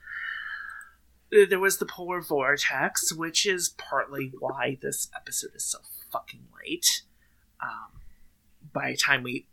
there 1.30 1.60
was 1.60 1.78
the 1.78 1.86
polar 1.86 2.20
vortex, 2.20 3.12
which 3.12 3.46
is 3.46 3.68
partly 3.68 4.32
why 4.38 4.78
this 4.80 5.08
episode 5.16 5.50
is 5.54 5.64
so 5.64 5.78
fucking 6.12 6.46
late. 6.64 7.02
Um, 7.60 8.00
by 8.72 8.90
the 8.92 8.96
time 8.96 9.22
we 9.22 9.46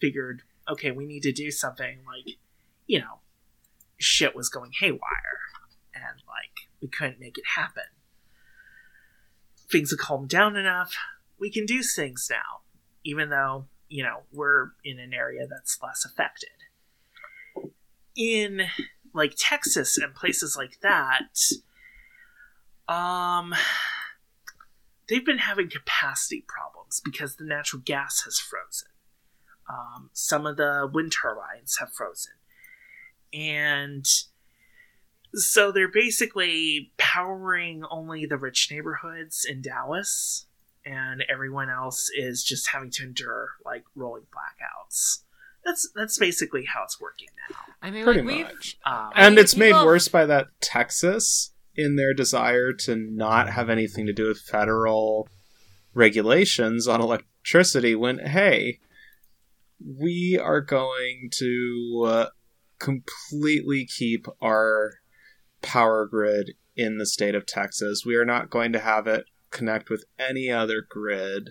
figured, 0.00 0.42
okay, 0.68 0.90
we 0.90 1.06
need 1.06 1.22
to 1.24 1.32
do 1.32 1.50
something, 1.50 1.98
like, 2.06 2.36
you 2.86 3.00
know, 3.00 3.20
shit 3.98 4.34
was 4.34 4.48
going 4.48 4.72
haywire, 4.80 5.00
and 6.08 6.22
like 6.26 6.68
we 6.80 6.88
couldn't 6.88 7.20
make 7.20 7.38
it 7.38 7.44
happen. 7.56 7.84
Things 9.70 9.90
have 9.90 9.98
calmed 9.98 10.28
down 10.28 10.56
enough. 10.56 10.94
We 11.38 11.50
can 11.50 11.66
do 11.66 11.82
things 11.82 12.28
now 12.30 12.60
even 13.04 13.30
though 13.30 13.66
you 13.88 14.02
know 14.02 14.22
we're 14.32 14.70
in 14.84 14.98
an 14.98 15.12
area 15.12 15.46
that's 15.48 15.78
less 15.82 16.04
affected 16.04 16.48
in 18.16 18.62
like 19.14 19.34
texas 19.36 19.98
and 19.98 20.14
places 20.14 20.56
like 20.56 20.80
that 20.80 21.36
um 22.92 23.54
they've 25.08 25.26
been 25.26 25.38
having 25.38 25.68
capacity 25.68 26.44
problems 26.46 27.00
because 27.04 27.36
the 27.36 27.44
natural 27.44 27.82
gas 27.84 28.22
has 28.24 28.38
frozen 28.38 28.88
um, 29.68 30.10
some 30.12 30.46
of 30.46 30.56
the 30.56 30.90
wind 30.92 31.12
turbines 31.12 31.76
have 31.78 31.92
frozen 31.92 32.32
and 33.32 34.04
so 35.34 35.70
they're 35.72 35.88
basically 35.90 36.92
powering 36.96 37.82
only 37.90 38.26
the 38.26 38.36
rich 38.36 38.68
neighborhoods 38.70 39.44
in 39.48 39.62
dallas 39.62 40.46
and 40.84 41.22
everyone 41.28 41.68
else 41.70 42.10
is 42.16 42.42
just 42.42 42.70
having 42.70 42.90
to 42.90 43.02
endure 43.04 43.50
like 43.64 43.84
rolling 43.94 44.22
blackouts. 44.24 45.18
That's 45.64 45.90
that's 45.94 46.16
basically 46.18 46.64
how 46.64 46.84
it's 46.84 46.98
working 47.00 47.28
now. 47.50 47.56
I 47.82 47.90
mean, 47.90 48.04
Pretty 48.04 48.22
like 48.22 48.26
we've 48.26 48.46
much. 48.46 48.78
Um, 48.86 49.10
And 49.14 49.38
it's 49.38 49.54
made 49.56 49.72
people- 49.72 49.84
worse 49.84 50.08
by 50.08 50.24
that 50.26 50.46
Texas 50.60 51.52
in 51.76 51.96
their 51.96 52.14
desire 52.14 52.72
to 52.72 52.96
not 52.96 53.50
have 53.50 53.68
anything 53.68 54.06
to 54.06 54.12
do 54.14 54.26
with 54.28 54.40
federal 54.40 55.28
regulations 55.92 56.88
on 56.88 57.00
electricity 57.02 57.94
when 57.94 58.18
hey, 58.18 58.78
we 59.78 60.38
are 60.42 60.60
going 60.62 61.28
to 61.34 62.04
uh, 62.06 62.26
completely 62.78 63.84
keep 63.86 64.26
our 64.40 64.94
power 65.62 66.06
grid 66.06 66.52
in 66.76 66.98
the 66.98 67.06
state 67.06 67.34
of 67.34 67.46
Texas. 67.46 68.04
We 68.06 68.16
are 68.16 68.24
not 68.24 68.50
going 68.50 68.72
to 68.72 68.78
have 68.78 69.06
it 69.06 69.24
connect 69.50 69.90
with 69.90 70.04
any 70.18 70.50
other 70.50 70.82
grid 70.88 71.50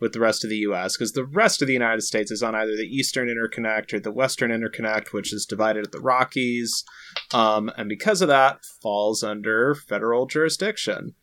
with 0.00 0.12
the 0.12 0.20
rest 0.20 0.44
of 0.44 0.50
the 0.50 0.56
US 0.58 0.96
because 0.96 1.12
the 1.12 1.24
rest 1.24 1.62
of 1.62 1.68
the 1.68 1.72
United 1.72 2.02
States 2.02 2.30
is 2.30 2.42
on 2.42 2.54
either 2.54 2.76
the 2.76 2.82
Eastern 2.82 3.28
Interconnect 3.28 3.92
or 3.92 4.00
the 4.00 4.12
Western 4.12 4.50
Interconnect, 4.50 5.12
which 5.12 5.32
is 5.32 5.46
divided 5.46 5.84
at 5.84 5.92
the 5.92 6.00
Rockies. 6.00 6.84
Um, 7.32 7.70
and 7.76 7.88
because 7.88 8.20
of 8.22 8.28
that, 8.28 8.60
falls 8.82 9.22
under 9.22 9.74
federal 9.74 10.26
jurisdiction. 10.26 11.14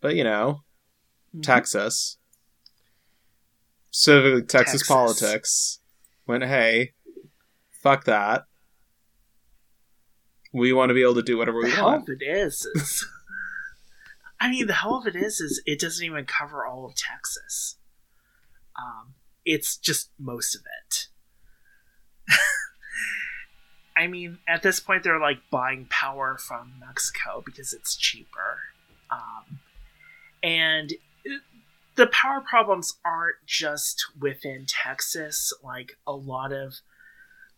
But 0.00 0.16
you 0.16 0.24
know, 0.24 0.62
Mhm. 1.34 1.42
Texas, 1.42 2.16
specifically 3.90 4.42
Texas, 4.42 4.80
Texas. 4.80 4.88
politics, 4.88 5.80
went, 6.26 6.44
hey, 6.44 6.92
fuck 7.82 8.04
that. 8.04 8.44
We 10.52 10.72
want 10.72 10.90
to 10.90 10.94
be 10.94 11.02
able 11.02 11.14
to 11.14 11.22
do 11.22 11.38
whatever 11.38 11.58
we 11.58 11.70
the 11.70 11.76
hell 11.76 11.86
want. 11.86 12.08
of 12.08 12.16
it 12.20 12.24
is, 12.24 12.66
is 12.74 13.06
I 14.40 14.50
mean, 14.50 14.66
the 14.66 14.72
hell 14.74 14.96
of 14.96 15.06
it 15.06 15.14
is, 15.14 15.40
is 15.40 15.62
it 15.66 15.78
doesn't 15.80 16.04
even 16.04 16.24
cover 16.24 16.64
all 16.66 16.84
of 16.86 16.94
Texas. 16.96 17.76
Um, 18.78 19.14
it's 19.44 19.76
just 19.76 20.10
most 20.18 20.54
of 20.54 20.62
it. 20.82 21.08
I 23.96 24.06
mean, 24.06 24.38
at 24.48 24.62
this 24.62 24.80
point, 24.80 25.02
they're 25.02 25.20
like 25.20 25.38
buying 25.50 25.86
power 25.90 26.38
from 26.38 26.72
Mexico 26.80 27.42
because 27.44 27.72
it's 27.72 27.96
cheaper. 27.96 28.58
Um, 29.10 29.60
and 30.42 30.92
it- 31.24 31.42
the 31.96 32.06
power 32.06 32.40
problems 32.40 32.96
aren't 33.04 33.36
just 33.46 34.06
within 34.18 34.64
Texas. 34.66 35.52
Like, 35.62 35.98
a 36.06 36.12
lot 36.12 36.50
of 36.52 36.76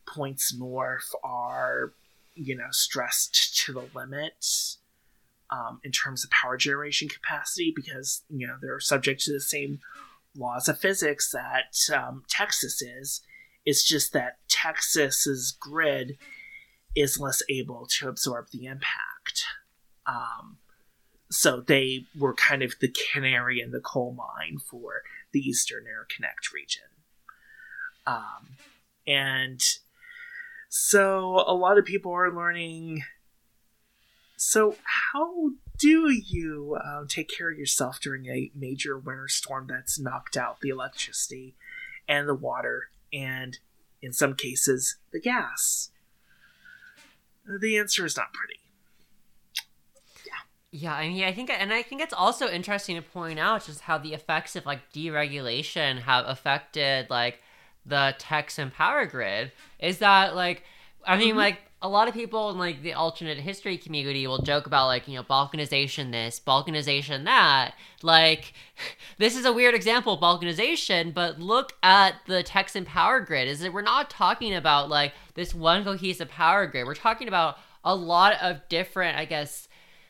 points 0.08 0.52
north 0.52 1.14
are, 1.22 1.92
you 2.34 2.56
know, 2.56 2.68
stressed 2.70 3.64
to 3.64 3.72
the 3.72 3.88
limit 3.94 4.76
um, 5.50 5.80
in 5.84 5.92
terms 5.92 6.24
of 6.24 6.30
power 6.30 6.56
generation 6.56 7.08
capacity 7.08 7.72
because, 7.74 8.22
you 8.30 8.46
know, 8.46 8.56
they're 8.60 8.80
subject 8.80 9.20
to 9.22 9.32
the 9.32 9.40
same 9.40 9.80
laws 10.36 10.68
of 10.68 10.78
physics 10.78 11.30
that 11.30 11.76
um, 11.94 12.24
Texas 12.28 12.80
is. 12.80 13.20
It's 13.64 13.84
just 13.86 14.12
that 14.12 14.38
Texas's 14.48 15.56
grid 15.58 16.16
is 16.96 17.20
less 17.20 17.42
able 17.48 17.86
to 17.98 18.08
absorb 18.08 18.48
the 18.50 18.66
impact. 18.66 19.44
Um, 20.06 20.58
so 21.30 21.60
they 21.60 22.06
were 22.18 22.34
kind 22.34 22.62
of 22.62 22.74
the 22.80 22.94
canary 23.12 23.60
in 23.60 23.70
the 23.70 23.80
coal 23.80 24.12
mine 24.12 24.58
for 24.58 25.02
the 25.32 25.40
Eastern 25.40 25.84
Interconnect 25.84 26.52
region. 26.52 26.82
Um, 28.06 28.56
and 29.06 29.60
so 30.74 31.44
a 31.46 31.52
lot 31.52 31.76
of 31.76 31.84
people 31.84 32.12
are 32.12 32.34
learning. 32.34 33.02
So, 34.38 34.76
how 35.12 35.50
do 35.76 36.10
you 36.10 36.78
um, 36.82 37.08
take 37.08 37.28
care 37.28 37.50
of 37.50 37.58
yourself 37.58 38.00
during 38.00 38.24
a 38.24 38.50
major 38.54 38.96
winter 38.96 39.28
storm 39.28 39.66
that's 39.68 40.00
knocked 40.00 40.34
out 40.34 40.60
the 40.62 40.70
electricity 40.70 41.56
and 42.08 42.26
the 42.26 42.34
water 42.34 42.88
and, 43.12 43.58
in 44.00 44.14
some 44.14 44.34
cases, 44.34 44.96
the 45.12 45.20
gas? 45.20 45.90
The 47.44 47.76
answer 47.76 48.06
is 48.06 48.16
not 48.16 48.32
pretty. 48.32 48.60
Yeah, 50.24 50.32
Yeah, 50.70 50.94
I 50.94 51.08
mean, 51.08 51.24
I 51.24 51.34
think, 51.34 51.50
and 51.50 51.70
I 51.70 51.82
think 51.82 52.00
it's 52.00 52.14
also 52.14 52.48
interesting 52.48 52.96
to 52.96 53.02
point 53.02 53.38
out 53.38 53.66
just 53.66 53.82
how 53.82 53.98
the 53.98 54.14
effects 54.14 54.56
of 54.56 54.64
like 54.64 54.90
deregulation 54.94 55.98
have 55.98 56.24
affected 56.26 57.10
like 57.10 57.41
the 57.86 58.14
Texan 58.18 58.70
power 58.70 59.06
grid. 59.06 59.52
Is 59.78 59.98
that 59.98 60.34
like 60.34 60.64
I 61.04 61.16
mean, 61.16 61.34
Mhm. 61.34 61.38
like 61.38 61.58
a 61.84 61.88
lot 61.88 62.06
of 62.06 62.14
people 62.14 62.48
in 62.50 62.58
like 62.58 62.80
the 62.82 62.92
alternate 62.92 63.38
history 63.38 63.76
community 63.76 64.24
will 64.28 64.38
joke 64.40 64.66
about 64.68 64.86
like 64.86 65.08
you 65.08 65.16
know 65.16 65.24
balkanization 65.24 66.12
this, 66.12 66.40
balkanization 66.40 67.24
that. 67.24 67.74
Like, 68.02 68.52
this 69.18 69.36
is 69.36 69.44
a 69.44 69.52
weird 69.52 69.74
example 69.74 70.12
of 70.14 70.20
balkanization, 70.20 71.12
but 71.12 71.40
look 71.40 71.72
at 71.82 72.14
the 72.26 72.44
Texan 72.44 72.84
power 72.84 73.18
grid. 73.20 73.48
Is 73.48 73.60
that 73.60 73.72
we're 73.72 73.82
not 73.82 74.10
talking 74.10 74.54
about 74.54 74.88
like 74.88 75.12
this 75.34 75.52
one 75.54 75.82
cohesive 75.82 76.28
power 76.28 76.66
grid. 76.68 76.86
We're 76.86 76.94
talking 76.94 77.26
about 77.26 77.58
a 77.84 77.96
lot 77.96 78.40
of 78.40 78.60
different, 78.68 79.18
I 79.18 79.24
guess, 79.24 79.66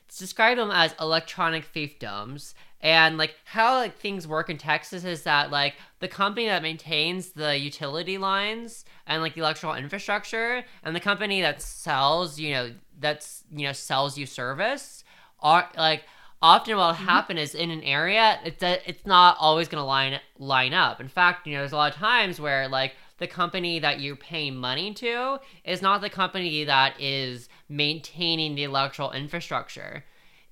let's 0.07 0.19
describe 0.19 0.59
them 0.59 0.71
as 0.71 0.95
electronic 1.01 1.65
fiefdoms. 1.73 2.53
And 2.83 3.17
like 3.17 3.37
how 3.45 3.77
like 3.77 3.97
things 3.97 4.27
work 4.27 4.51
in 4.51 4.59
Texas 4.59 5.05
is 5.05 5.23
that 5.23 5.51
like 5.51 5.75
the 6.01 6.09
company 6.09 6.47
that 6.47 6.63
maintains 6.63 7.31
the 7.31 7.57
utility 7.57 8.19
lines 8.19 8.85
and 9.07 9.23
like 9.23 9.35
the 9.35 9.41
electrical 9.41 9.75
infrastructure 9.75 10.65
and 10.83 10.97
the 10.97 11.01
company 11.01 11.41
that 11.43 11.63
sells, 11.63 12.41
you 12.41 12.53
know, 12.53 12.73
that's 12.99 13.45
you 13.53 13.67
know 13.67 13.73
sells 13.73 14.19
you 14.19 14.27
service 14.27 15.05
are 15.41 15.69
like 15.77 16.05
often 16.41 16.77
what'll 16.77 16.95
mm-hmm. 16.95 17.05
happen 17.05 17.39
is 17.39 17.55
in 17.55 17.71
an 17.71 17.83
area 17.83 18.39
it's 18.45 18.63
it's 18.63 19.07
not 19.07 19.37
always 19.39 19.69
going 19.69 19.81
to 19.81 19.87
line 19.87 20.19
line 20.39 20.75
up. 20.75 21.01
In 21.01 21.09
fact, 21.09 21.47
you 21.47 21.55
know, 21.55 21.61
there's 21.61 21.73
a 21.73 21.77
lot 21.77 21.93
of 21.93 21.99
times 21.99 22.41
where 22.41 22.69
like 22.69 22.97
the 23.19 23.29
company 23.29 23.79
that 23.79 24.01
you're 24.01 24.17
paying 24.17 24.57
money 24.57 24.93
to 24.95 25.39
is 25.65 25.83
not 25.83 26.01
the 26.01 26.11
company 26.11 26.65
that 26.65 27.01
is 27.01 27.49
maintaining 27.69 28.57
the 28.57 28.65
electrical 28.65 29.13
infrastructure. 29.13 30.05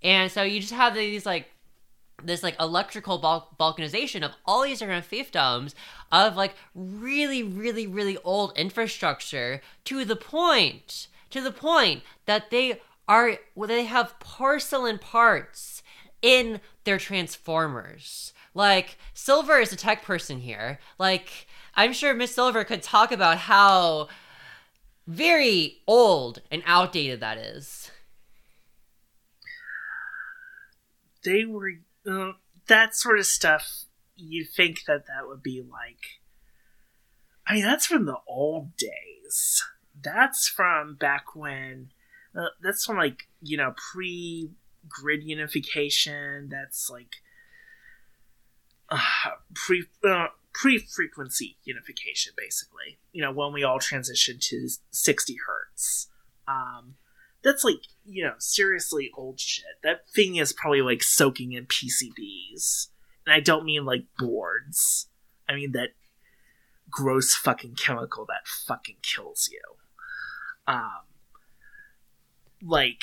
And 0.02 0.30
so 0.30 0.42
you 0.44 0.60
just 0.60 0.72
have 0.72 0.94
these 0.94 1.26
like 1.26 1.50
this 2.24 2.42
like 2.42 2.56
electrical 2.60 3.18
bal- 3.18 3.54
balkanization 3.58 4.22
of 4.22 4.32
all 4.44 4.62
these 4.62 4.78
different 4.80 5.08
fiefdoms 5.08 5.74
of 6.12 6.36
like 6.36 6.54
really 6.74 7.42
really 7.42 7.86
really 7.86 8.16
old 8.18 8.56
infrastructure 8.56 9.60
to 9.84 10.04
the 10.04 10.16
point 10.16 11.08
to 11.30 11.40
the 11.40 11.52
point 11.52 12.02
that 12.26 12.50
they 12.50 12.80
are 13.08 13.38
well, 13.54 13.68
they 13.68 13.84
have 13.84 14.18
porcelain 14.20 14.98
parts 14.98 15.82
in 16.22 16.60
their 16.84 16.98
transformers. 16.98 18.32
Like 18.54 18.98
silver 19.14 19.58
is 19.58 19.72
a 19.72 19.76
tech 19.76 20.02
person 20.02 20.40
here. 20.40 20.78
Like 20.98 21.46
i'm 21.76 21.92
sure 21.92 22.12
miss 22.14 22.34
silver 22.34 22.64
could 22.64 22.82
talk 22.82 23.12
about 23.12 23.38
how 23.38 24.08
very 25.06 25.78
old 25.86 26.40
and 26.50 26.62
outdated 26.66 27.20
that 27.20 27.38
is. 27.38 27.90
They 31.24 31.44
were 31.44 31.72
uh, 32.08 32.32
that 32.68 32.94
sort 32.94 33.18
of 33.18 33.26
stuff. 33.26 33.84
You 34.16 34.44
think 34.44 34.84
that 34.86 35.06
that 35.06 35.26
would 35.26 35.42
be 35.42 35.62
like, 35.62 36.20
I 37.46 37.54
mean, 37.54 37.64
that's 37.64 37.86
from 37.86 38.04
the 38.04 38.18
old 38.28 38.76
days. 38.76 39.62
That's 40.00 40.48
from 40.48 40.96
back 40.96 41.34
when. 41.34 41.90
Uh, 42.36 42.46
that's 42.62 42.84
from 42.84 42.96
like 42.96 43.28
you 43.40 43.56
know 43.56 43.74
pre 43.92 44.50
grid 44.88 45.24
unification. 45.24 46.48
That's 46.48 46.88
like 46.90 47.16
uh, 48.88 49.00
pre 49.54 49.84
uh, 50.04 50.28
pre 50.52 50.78
frequency 50.78 51.56
unification, 51.64 52.32
basically. 52.36 52.98
You 53.12 53.22
know 53.22 53.32
when 53.32 53.52
we 53.52 53.64
all 53.64 53.78
transitioned 53.78 54.40
to 54.48 54.68
sixty 54.90 55.36
hertz. 55.46 56.08
Um, 56.46 56.94
that's 57.42 57.64
like 57.64 57.80
you 58.04 58.24
know 58.24 58.34
seriously 58.38 59.10
old 59.16 59.40
shit. 59.40 59.64
That 59.82 60.08
thing 60.14 60.36
is 60.36 60.52
probably 60.52 60.82
like 60.82 61.02
soaking 61.02 61.52
in 61.52 61.66
pcbs 61.66 62.88
and 63.26 63.34
i 63.34 63.40
don't 63.40 63.64
mean 63.64 63.84
like 63.84 64.04
boards. 64.18 65.08
I 65.48 65.54
mean 65.54 65.72
that 65.72 65.90
gross 66.90 67.34
fucking 67.34 67.74
chemical 67.74 68.26
that 68.26 68.46
fucking 68.46 68.96
kills 69.02 69.48
you. 69.50 69.62
Um 70.66 71.02
like 72.62 73.02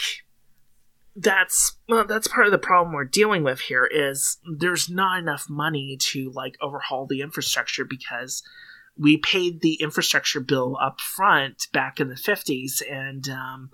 that's 1.16 1.78
well, 1.90 2.06
that's 2.06 2.28
part 2.28 2.46
of 2.46 2.52
the 2.52 2.60
problem 2.60 2.94
we're 2.94 3.04
dealing 3.04 3.44
with 3.44 3.62
here 3.62 3.86
is 3.86 4.38
there's 4.58 4.88
not 4.88 5.20
enough 5.20 5.50
money 5.50 5.98
to 6.00 6.32
like 6.32 6.56
overhaul 6.62 7.08
the 7.08 7.22
infrastructure 7.22 7.84
because 7.84 8.44
we 8.96 9.18
paid 9.18 9.62
the 9.62 9.76
infrastructure 9.76 10.40
bill 10.40 10.78
up 10.82 11.02
front 11.02 11.68
back 11.74 12.00
in 12.00 12.10
the 12.10 12.16
50s 12.16 12.82
and 12.90 13.30
um, 13.30 13.70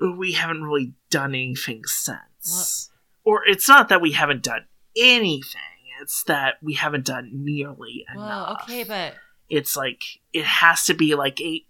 we 0.00 0.32
haven't 0.32 0.62
really 0.62 0.92
done 1.10 1.34
anything 1.34 1.82
since. 1.86 2.90
Or 3.24 3.42
it's 3.46 3.68
not 3.68 3.88
that 3.88 4.00
we 4.00 4.12
haven't 4.12 4.42
done 4.42 4.64
anything, 4.96 5.60
it's 6.00 6.22
that 6.24 6.54
we 6.62 6.74
haven't 6.74 7.04
done 7.04 7.30
nearly 7.32 8.04
well 8.14 8.24
enough. 8.24 8.62
okay 8.62 8.84
but 8.84 9.14
It's 9.48 9.76
like 9.76 10.02
it 10.32 10.44
has 10.44 10.84
to 10.86 10.94
be 10.94 11.14
like 11.14 11.40
a 11.40 11.64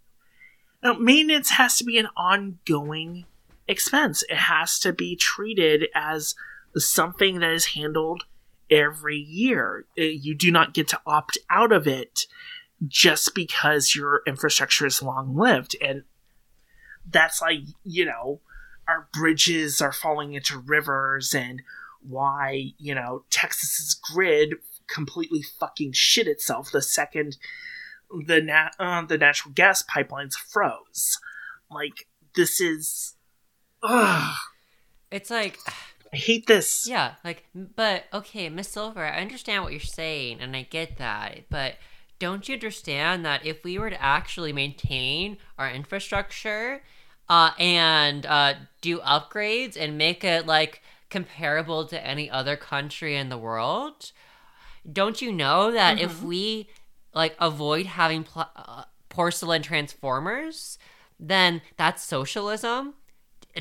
no, 0.82 0.94
maintenance 0.94 1.50
has 1.50 1.76
to 1.78 1.84
be 1.84 1.98
an 1.98 2.06
ongoing 2.16 3.24
expense. 3.66 4.22
It 4.28 4.36
has 4.36 4.78
to 4.80 4.92
be 4.92 5.16
treated 5.16 5.88
as 5.94 6.34
something 6.76 7.40
that 7.40 7.50
is 7.50 7.66
handled 7.66 8.24
every 8.70 9.16
year. 9.18 9.86
Uh, 9.98 10.02
You 10.04 10.36
do 10.36 10.52
not 10.52 10.74
get 10.74 10.86
to 10.88 11.00
opt 11.04 11.36
out 11.50 11.72
of 11.72 11.88
it 11.88 12.26
just 12.86 13.34
because 13.34 13.96
your 13.96 14.22
infrastructure 14.24 14.86
is 14.86 15.02
long 15.02 15.36
lived. 15.36 15.74
And 15.82 16.04
that's 17.10 17.40
like, 17.40 17.60
you 17.84 18.04
know, 18.04 18.40
our 18.86 19.08
bridges 19.12 19.80
are 19.82 19.92
falling 19.92 20.34
into 20.34 20.58
rivers 20.58 21.34
and 21.34 21.62
why, 22.00 22.72
you 22.78 22.94
know, 22.94 23.24
Texas's 23.30 23.94
grid 23.94 24.54
completely 24.86 25.42
fucking 25.60 25.92
shit 25.92 26.26
itself 26.26 26.70
the 26.72 26.80
second 26.80 27.36
the 28.26 28.40
nat- 28.40 28.74
uh, 28.78 29.04
the 29.04 29.18
natural 29.18 29.52
gas 29.54 29.82
pipelines 29.82 30.34
froze. 30.34 31.18
Like 31.70 32.06
this 32.34 32.60
is 32.60 33.14
ugh, 33.82 34.34
it's 35.10 35.30
like 35.30 35.58
I 36.12 36.16
hate 36.16 36.46
this. 36.46 36.86
Yeah, 36.88 37.16
like, 37.22 37.44
but 37.54 38.04
okay, 38.14 38.48
Miss 38.48 38.68
Silver, 38.68 39.04
I 39.04 39.20
understand 39.20 39.62
what 39.62 39.72
you're 39.72 39.80
saying, 39.80 40.40
and 40.40 40.56
I 40.56 40.62
get 40.62 40.96
that, 40.96 41.44
but 41.50 41.74
don't 42.18 42.48
you 42.48 42.54
understand 42.54 43.26
that 43.26 43.44
if 43.44 43.62
we 43.62 43.78
were 43.78 43.90
to 43.90 44.02
actually 44.02 44.52
maintain 44.54 45.36
our 45.58 45.70
infrastructure, 45.70 46.82
uh, 47.28 47.50
and 47.58 48.24
uh, 48.26 48.54
do 48.80 48.98
upgrades 49.00 49.76
and 49.78 49.98
make 49.98 50.24
it 50.24 50.46
like 50.46 50.82
comparable 51.10 51.86
to 51.86 52.06
any 52.06 52.30
other 52.30 52.56
country 52.56 53.16
in 53.16 53.28
the 53.28 53.38
world, 53.38 54.12
don't 54.90 55.20
you 55.20 55.32
know 55.32 55.70
that 55.70 56.00
if 56.00 56.22
we 56.22 56.68
like 57.14 57.36
avoid 57.38 57.86
having 57.86 58.24
pl- 58.24 58.50
uh, 58.56 58.84
porcelain 59.08 59.62
transformers, 59.62 60.78
then 61.18 61.60
that's 61.76 62.02
socialism? 62.02 62.94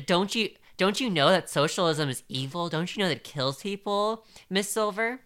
Don't 0.06 0.34
you? 0.34 0.50
Don't 0.76 1.00
you 1.00 1.10
know 1.10 1.28
that 1.30 1.50
socialism 1.50 2.08
is 2.08 2.22
evil? 2.28 2.68
Don't 2.68 2.94
you 2.94 3.02
know 3.02 3.08
that 3.08 3.16
it 3.16 3.24
kills 3.24 3.62
people, 3.62 4.24
Miss 4.48 4.68
Silver? 4.68 5.20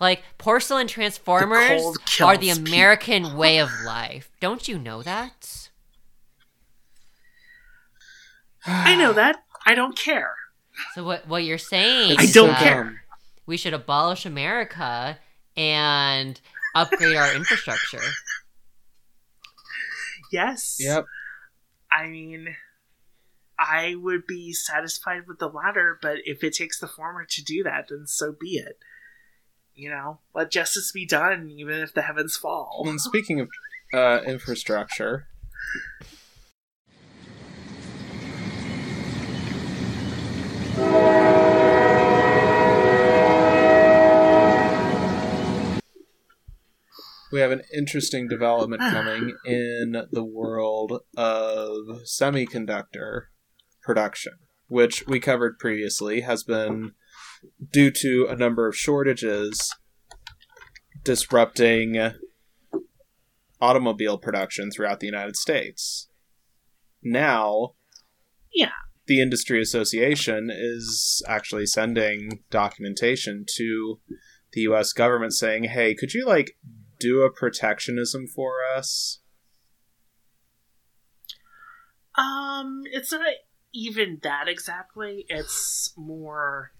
Like 0.00 0.22
porcelain 0.38 0.88
transformers 0.88 1.82
cold 1.82 1.98
are 2.22 2.36
the 2.36 2.50
American 2.50 3.36
way 3.36 3.58
of 3.58 3.70
life. 3.84 4.30
Don't 4.40 4.66
you 4.66 4.78
know 4.78 5.02
that? 5.02 5.69
I 8.66 8.96
know 8.96 9.12
that. 9.12 9.44
I 9.66 9.74
don't 9.74 9.96
care. 9.96 10.34
So 10.94 11.04
what 11.04 11.26
what 11.28 11.44
you're 11.44 11.58
saying 11.58 12.16
I 12.18 12.26
don't 12.26 12.54
care. 12.56 13.02
we 13.46 13.56
should 13.56 13.74
abolish 13.74 14.24
America 14.24 15.18
and 15.56 16.40
upgrade 16.74 17.16
our 17.16 17.34
infrastructure. 17.34 18.00
Yes. 20.32 20.76
Yep. 20.78 21.06
I 21.90 22.06
mean, 22.06 22.54
I 23.58 23.94
would 23.96 24.26
be 24.26 24.52
satisfied 24.52 25.22
with 25.26 25.38
the 25.38 25.48
latter, 25.48 25.98
but 26.00 26.18
if 26.24 26.42
it 26.44 26.54
takes 26.54 26.78
the 26.78 26.86
former 26.86 27.26
to 27.28 27.44
do 27.44 27.62
that, 27.64 27.88
then 27.88 28.06
so 28.06 28.32
be 28.38 28.56
it. 28.56 28.78
You 29.74 29.90
know, 29.90 30.20
let 30.34 30.50
justice 30.50 30.92
be 30.92 31.06
done, 31.06 31.50
even 31.50 31.80
if 31.80 31.92
the 31.92 32.02
heavens 32.02 32.36
fall. 32.36 32.84
And 32.86 33.00
speaking 33.00 33.40
of 33.40 33.48
uh, 33.92 34.20
infrastructure, 34.26 35.26
we 47.32 47.40
have 47.40 47.50
an 47.50 47.62
interesting 47.74 48.28
development 48.28 48.82
ah. 48.82 48.90
coming 48.90 49.36
in 49.44 50.04
the 50.10 50.24
world 50.24 51.00
of 51.16 52.02
semiconductor 52.04 53.26
production, 53.82 54.34
which 54.68 55.06
we 55.06 55.20
covered 55.20 55.58
previously, 55.58 56.22
has 56.22 56.42
been 56.42 56.92
due 57.72 57.90
to 57.90 58.26
a 58.28 58.36
number 58.36 58.66
of 58.66 58.76
shortages 58.76 59.74
disrupting 61.02 62.12
automobile 63.60 64.18
production 64.18 64.70
throughout 64.70 65.00
the 65.00 65.06
United 65.06 65.36
States. 65.36 66.08
Now, 67.02 67.74
Yeah. 68.52 68.72
The 69.10 69.20
industry 69.20 69.60
association 69.60 70.50
is 70.52 71.20
actually 71.26 71.66
sending 71.66 72.44
documentation 72.48 73.44
to 73.56 73.98
the 74.52 74.60
US 74.60 74.92
government 74.92 75.32
saying, 75.32 75.64
"Hey, 75.64 75.96
could 75.96 76.14
you 76.14 76.24
like 76.24 76.56
do 77.00 77.22
a 77.22 77.32
protectionism 77.32 78.28
for 78.28 78.52
us?" 78.76 79.18
Um, 82.14 82.82
it's 82.84 83.10
not 83.10 83.26
even 83.74 84.20
that 84.22 84.46
exactly. 84.46 85.26
It's 85.28 85.92
more, 85.96 86.70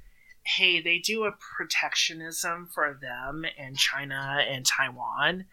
hey, 0.44 0.80
they 0.80 0.98
do 0.98 1.24
a 1.24 1.36
protectionism 1.56 2.68
for 2.72 2.96
them 3.00 3.44
and 3.58 3.76
China 3.76 4.38
and 4.48 4.64
Taiwan 4.64 5.46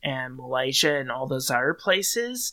and 0.00 0.36
Malaysia 0.36 0.94
and 0.96 1.10
all 1.10 1.26
those 1.26 1.50
other 1.50 1.74
places. 1.74 2.52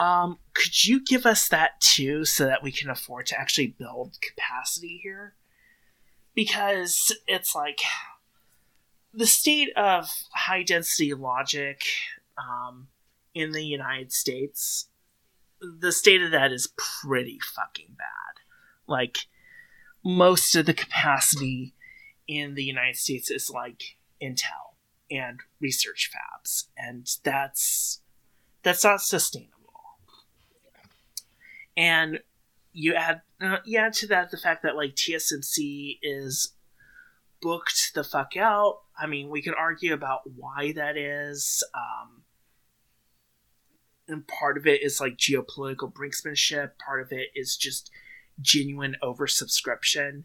Um, 0.00 0.38
could 0.54 0.86
you 0.86 1.04
give 1.04 1.26
us 1.26 1.48
that 1.48 1.78
too 1.80 2.24
so 2.24 2.46
that 2.46 2.62
we 2.62 2.72
can 2.72 2.88
afford 2.88 3.26
to 3.26 3.38
actually 3.38 3.66
build 3.78 4.16
capacity 4.22 4.98
here? 5.02 5.34
Because 6.34 7.14
it's 7.26 7.54
like 7.54 7.80
the 9.12 9.26
state 9.26 9.68
of 9.76 10.10
high 10.32 10.62
density 10.62 11.12
logic 11.12 11.82
um, 12.38 12.88
in 13.34 13.52
the 13.52 13.64
United 13.64 14.10
States, 14.10 14.88
the 15.60 15.92
state 15.92 16.22
of 16.22 16.30
that 16.30 16.50
is 16.50 16.72
pretty 16.78 17.38
fucking 17.54 17.94
bad. 17.98 18.42
Like, 18.86 19.18
most 20.02 20.56
of 20.56 20.64
the 20.64 20.72
capacity 20.72 21.74
in 22.26 22.54
the 22.54 22.64
United 22.64 22.96
States 22.96 23.30
is 23.30 23.50
like 23.50 23.98
Intel 24.22 24.76
and 25.10 25.40
research 25.60 26.10
fabs, 26.10 26.68
and 26.78 27.06
that's 27.22 28.00
that's 28.62 28.84
not 28.84 29.02
sustainable. 29.02 29.59
And 31.76 32.20
you 32.72 32.94
add 32.94 33.22
uh, 33.40 33.58
to 33.94 34.06
that 34.08 34.30
the 34.30 34.36
fact 34.36 34.62
that 34.62 34.76
like 34.76 34.94
TSMC 34.94 35.98
is 36.02 36.54
booked 37.40 37.92
the 37.94 38.04
fuck 38.04 38.36
out. 38.36 38.80
I 38.98 39.06
mean, 39.06 39.30
we 39.30 39.42
could 39.42 39.54
argue 39.54 39.94
about 39.94 40.20
why 40.36 40.72
that 40.72 40.96
is. 40.96 41.64
Um, 41.74 42.22
and 44.08 44.26
part 44.26 44.58
of 44.58 44.66
it 44.66 44.82
is 44.82 45.00
like 45.00 45.16
geopolitical 45.16 45.92
brinksmanship. 45.92 46.72
Part 46.84 47.00
of 47.00 47.12
it 47.12 47.28
is 47.34 47.56
just 47.56 47.90
genuine 48.40 48.96
oversubscription. 49.02 50.24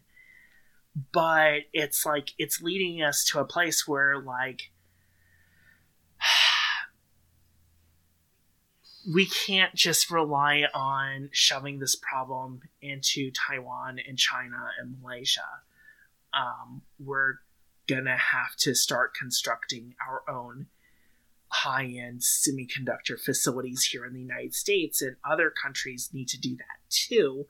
But 1.12 1.62
it's 1.72 2.06
like 2.06 2.32
it's 2.38 2.62
leading 2.62 3.02
us 3.02 3.24
to 3.26 3.38
a 3.38 3.44
place 3.44 3.86
where 3.86 4.18
like 4.18 4.70
we 9.12 9.26
can't 9.26 9.74
just 9.74 10.10
rely 10.10 10.64
on 10.74 11.28
shoving 11.32 11.78
this 11.78 11.94
problem 11.94 12.60
into 12.82 13.30
Taiwan 13.30 13.98
and 14.06 14.18
China 14.18 14.70
and 14.80 15.00
Malaysia. 15.00 15.46
Um, 16.34 16.82
we're 16.98 17.34
gonna 17.86 18.16
have 18.16 18.56
to 18.58 18.74
start 18.74 19.14
constructing 19.14 19.94
our 20.06 20.22
own 20.28 20.66
high 21.48 21.84
end 21.84 22.20
semiconductor 22.20 23.18
facilities 23.18 23.84
here 23.84 24.04
in 24.04 24.12
the 24.12 24.20
United 24.20 24.54
States, 24.54 25.00
and 25.00 25.16
other 25.24 25.50
countries 25.50 26.10
need 26.12 26.28
to 26.28 26.40
do 26.40 26.56
that 26.56 26.80
too. 26.88 27.46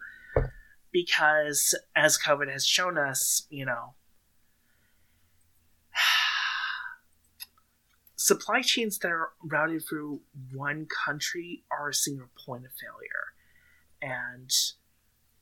Because 0.93 1.75
as 1.95 2.19
COVID 2.19 2.51
has 2.51 2.67
shown 2.67 2.99
us, 2.99 3.47
you 3.51 3.65
know, 3.65 3.95
supply 8.27 8.61
chains 8.61 8.99
that 8.99 9.13
are 9.13 9.31
routed 9.45 9.85
through 9.89 10.21
one 10.53 10.85
country 11.05 11.63
are 11.71 11.91
a 11.91 11.95
single 11.95 12.27
point 12.45 12.65
of 12.65 12.73
failure. 12.73 13.31
And 14.03 14.51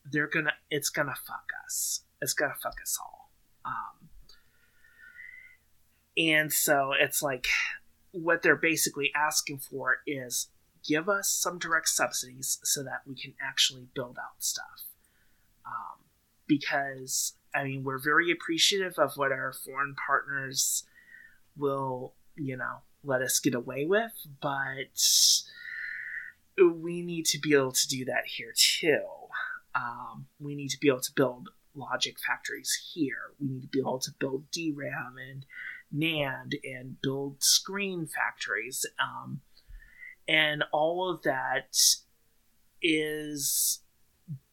they're 0.04 0.28
gonna, 0.28 0.52
it's 0.70 0.90
gonna 0.90 1.14
fuck 1.26 1.48
us. 1.64 2.02
It's 2.20 2.34
gonna 2.34 2.54
fuck 2.62 2.74
us 2.82 2.98
all. 3.00 3.30
Um, 3.64 4.10
and 6.18 6.52
so 6.52 6.92
it's 7.00 7.22
like, 7.22 7.46
what 8.12 8.42
they're 8.42 8.54
basically 8.54 9.10
asking 9.16 9.60
for 9.60 9.96
is 10.06 10.48
give 10.86 11.08
us 11.08 11.30
some 11.30 11.58
direct 11.58 11.88
subsidies 11.88 12.58
so 12.64 12.84
that 12.84 13.00
we 13.06 13.14
can 13.14 13.32
actually 13.42 13.88
build 13.94 14.18
out 14.18 14.44
stuff. 14.44 14.84
Um, 15.66 16.04
because, 16.46 17.32
I 17.54 17.64
mean, 17.64 17.82
we're 17.82 17.98
very 17.98 18.30
appreciative 18.30 18.98
of 18.98 19.16
what 19.16 19.32
our 19.32 19.54
foreign 19.54 19.96
partners 20.06 20.84
will, 21.56 22.14
you 22.36 22.56
know, 22.56 22.78
let 23.02 23.22
us 23.22 23.38
get 23.38 23.54
away 23.54 23.84
with, 23.86 24.12
but 24.40 24.98
we 26.58 27.02
need 27.02 27.26
to 27.26 27.38
be 27.38 27.54
able 27.54 27.72
to 27.72 27.88
do 27.88 28.04
that 28.04 28.26
here 28.26 28.52
too. 28.54 29.02
Um, 29.74 30.26
we 30.38 30.54
need 30.54 30.68
to 30.70 30.78
be 30.78 30.88
able 30.88 31.00
to 31.00 31.12
build 31.14 31.48
logic 31.74 32.16
factories 32.24 32.90
here. 32.94 33.32
We 33.40 33.48
need 33.48 33.62
to 33.62 33.68
be 33.68 33.80
able 33.80 33.98
to 33.98 34.10
build 34.18 34.50
DRAM 34.50 35.16
and 35.18 35.44
NAND 35.94 36.54
and 36.64 37.00
build 37.02 37.42
screen 37.42 38.06
factories. 38.06 38.86
Um, 39.02 39.40
and 40.28 40.64
all 40.72 41.10
of 41.10 41.22
that 41.22 41.76
is 42.80 43.80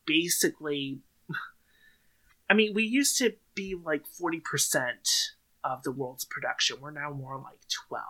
basically, 0.05 0.99
I 2.49 2.53
mean, 2.53 2.73
we 2.73 2.84
used 2.84 3.17
to 3.19 3.36
be 3.53 3.75
like 3.75 4.03
40% 4.05 4.41
of 5.64 5.84
the 5.84 5.91
world's 5.91 6.26
production. 6.26 6.78
We're 6.82 6.91
now 6.91 7.12
more 7.12 7.38
like 7.38 7.59
12. 7.88 8.03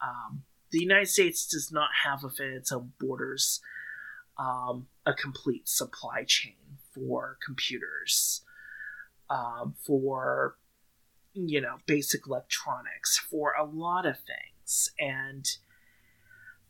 Um, 0.00 0.42
the 0.70 0.80
United 0.80 1.08
States 1.08 1.46
does 1.46 1.70
not 1.72 1.90
have 2.04 2.22
within 2.22 2.52
its 2.52 2.72
own 2.72 2.92
borders 2.98 3.60
um, 4.38 4.86
a 5.04 5.12
complete 5.12 5.68
supply 5.68 6.24
chain 6.26 6.78
for 6.94 7.36
computers, 7.44 8.42
um, 9.28 9.74
for 9.84 10.56
you 11.34 11.60
know, 11.60 11.76
basic 11.86 12.26
electronics 12.26 13.18
for 13.18 13.54
a 13.58 13.64
lot 13.64 14.06
of 14.06 14.16
things. 14.18 14.90
And 14.98 15.48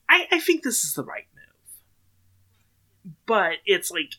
I, 0.09 0.27
I 0.31 0.41
think 0.41 0.63
this 0.63 0.85
is 0.85 0.95
the 0.95 1.05
right 1.05 1.27
move. 1.35 3.15
But 3.27 3.59
it's 3.65 3.91
like, 3.91 4.15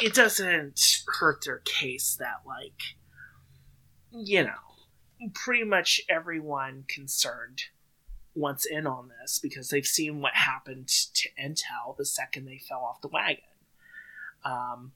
it 0.00 0.14
doesn't 0.14 1.02
hurt 1.06 1.44
their 1.44 1.58
case 1.58 2.16
that, 2.18 2.42
like, 2.46 2.96
you 4.24 4.44
know, 4.44 5.30
pretty 5.34 5.64
much 5.64 6.00
everyone 6.08 6.84
concerned 6.88 7.62
wants 8.34 8.66
in 8.66 8.86
on 8.86 9.10
this 9.20 9.38
because 9.38 9.70
they've 9.70 9.86
seen 9.86 10.20
what 10.20 10.34
happened 10.34 10.88
to 10.88 11.28
Intel 11.42 11.96
the 11.96 12.04
second 12.04 12.44
they 12.44 12.58
fell 12.58 12.80
off 12.80 13.00
the 13.00 13.08
wagon. 13.08 13.44
Um, 14.44 14.92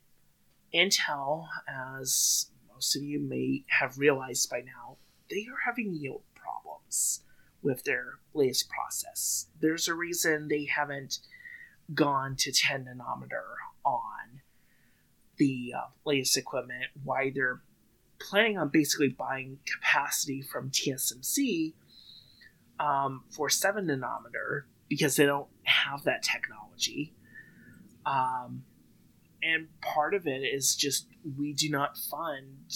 Intel, 0.74 1.48
as 1.66 2.50
most 2.72 2.94
of 2.96 3.02
you 3.02 3.18
may 3.18 3.64
have 3.68 3.98
realized 3.98 4.48
by 4.50 4.60
now, 4.60 4.98
they 5.30 5.46
are 5.50 5.64
having 5.64 5.94
yield 5.94 6.22
problems 6.34 7.22
with 7.62 7.84
their 7.84 8.18
latest 8.34 8.68
process. 8.68 9.46
There's 9.60 9.88
a 9.88 9.94
reason 9.94 10.48
they 10.48 10.66
haven't 10.66 11.18
gone 11.94 12.36
to 12.36 12.52
10 12.52 12.84
nanometer 12.84 13.42
on 13.84 14.42
the 15.36 15.72
uh, 15.76 15.86
latest 16.04 16.36
equipment, 16.36 16.84
why 17.02 17.32
they're 17.34 17.60
planning 18.20 18.58
on 18.58 18.68
basically 18.68 19.08
buying 19.08 19.58
capacity 19.66 20.42
from 20.42 20.70
TSMC 20.70 21.74
um, 22.78 23.24
for 23.30 23.48
7 23.48 23.86
nanometer 23.86 24.62
because 24.88 25.16
they 25.16 25.26
don't 25.26 25.48
have 25.64 26.04
that 26.04 26.22
technology. 26.22 27.14
Um, 28.06 28.64
and 29.42 29.68
part 29.80 30.14
of 30.14 30.26
it 30.26 30.42
is 30.42 30.74
just 30.74 31.06
we 31.38 31.52
do 31.52 31.70
not 31.70 31.96
fund 31.96 32.72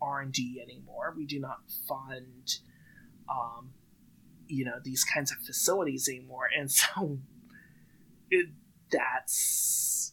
r&d 0.00 0.60
anymore. 0.62 1.14
We 1.16 1.26
do 1.26 1.40
not 1.40 1.58
fund 1.88 2.58
um, 3.28 3.70
you 4.46 4.64
know 4.64 4.78
these 4.82 5.02
kinds 5.02 5.32
of 5.32 5.38
facilities 5.38 6.08
anymore. 6.08 6.48
And 6.56 6.70
so 6.70 7.18
it, 8.30 8.50
that's 8.90 10.12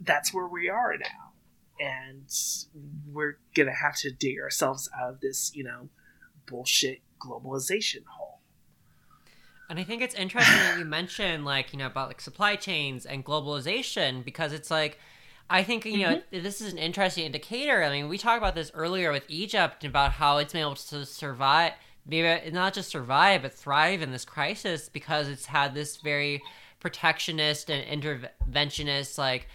that's 0.00 0.32
where 0.32 0.48
we 0.48 0.68
are 0.68 0.96
now 0.98 1.27
and 1.80 2.26
we're 3.12 3.38
gonna 3.54 3.74
have 3.74 3.96
to 3.96 4.10
dig 4.10 4.38
ourselves 4.40 4.88
out 4.98 5.10
of 5.10 5.20
this 5.20 5.52
you 5.54 5.64
know 5.64 5.88
bullshit 6.46 7.00
globalization 7.20 8.04
hole 8.06 8.38
and 9.68 9.78
I 9.78 9.84
think 9.84 10.00
it's 10.00 10.14
interesting 10.14 10.56
that 10.56 10.78
you 10.78 10.84
mentioned 10.86 11.44
like, 11.44 11.72
you 11.72 11.78
know, 11.78 11.86
about 11.86 12.08
like 12.08 12.22
supply 12.22 12.56
chains 12.56 13.04
and 13.04 13.22
globalization 13.24 14.24
because 14.24 14.52
it's 14.54 14.70
like 14.70 14.98
I 15.50 15.62
think 15.62 15.84
you 15.84 15.98
know 15.98 16.16
mm-hmm. 16.16 16.42
this 16.42 16.60
is 16.60 16.72
an 16.72 16.78
interesting 16.78 17.24
indicator. 17.24 17.82
I 17.82 17.90
mean, 17.90 18.08
we 18.08 18.18
talked 18.18 18.38
about 18.38 18.54
this 18.54 18.70
earlier 18.74 19.12
with 19.12 19.24
Egypt 19.28 19.84
about 19.84 20.12
how 20.12 20.38
it's 20.38 20.52
been 20.52 20.62
able 20.62 20.74
to 20.74 21.06
survive, 21.06 21.72
maybe 22.06 22.50
not 22.50 22.74
just 22.74 22.90
survive 22.90 23.42
but 23.42 23.54
thrive 23.54 24.02
in 24.02 24.10
this 24.10 24.24
crisis 24.24 24.88
because 24.88 25.28
it's 25.28 25.46
had 25.46 25.74
this 25.74 25.96
very 25.98 26.42
protectionist 26.80 27.70
and 27.70 28.02
interventionist 28.02 29.18
like 29.18 29.48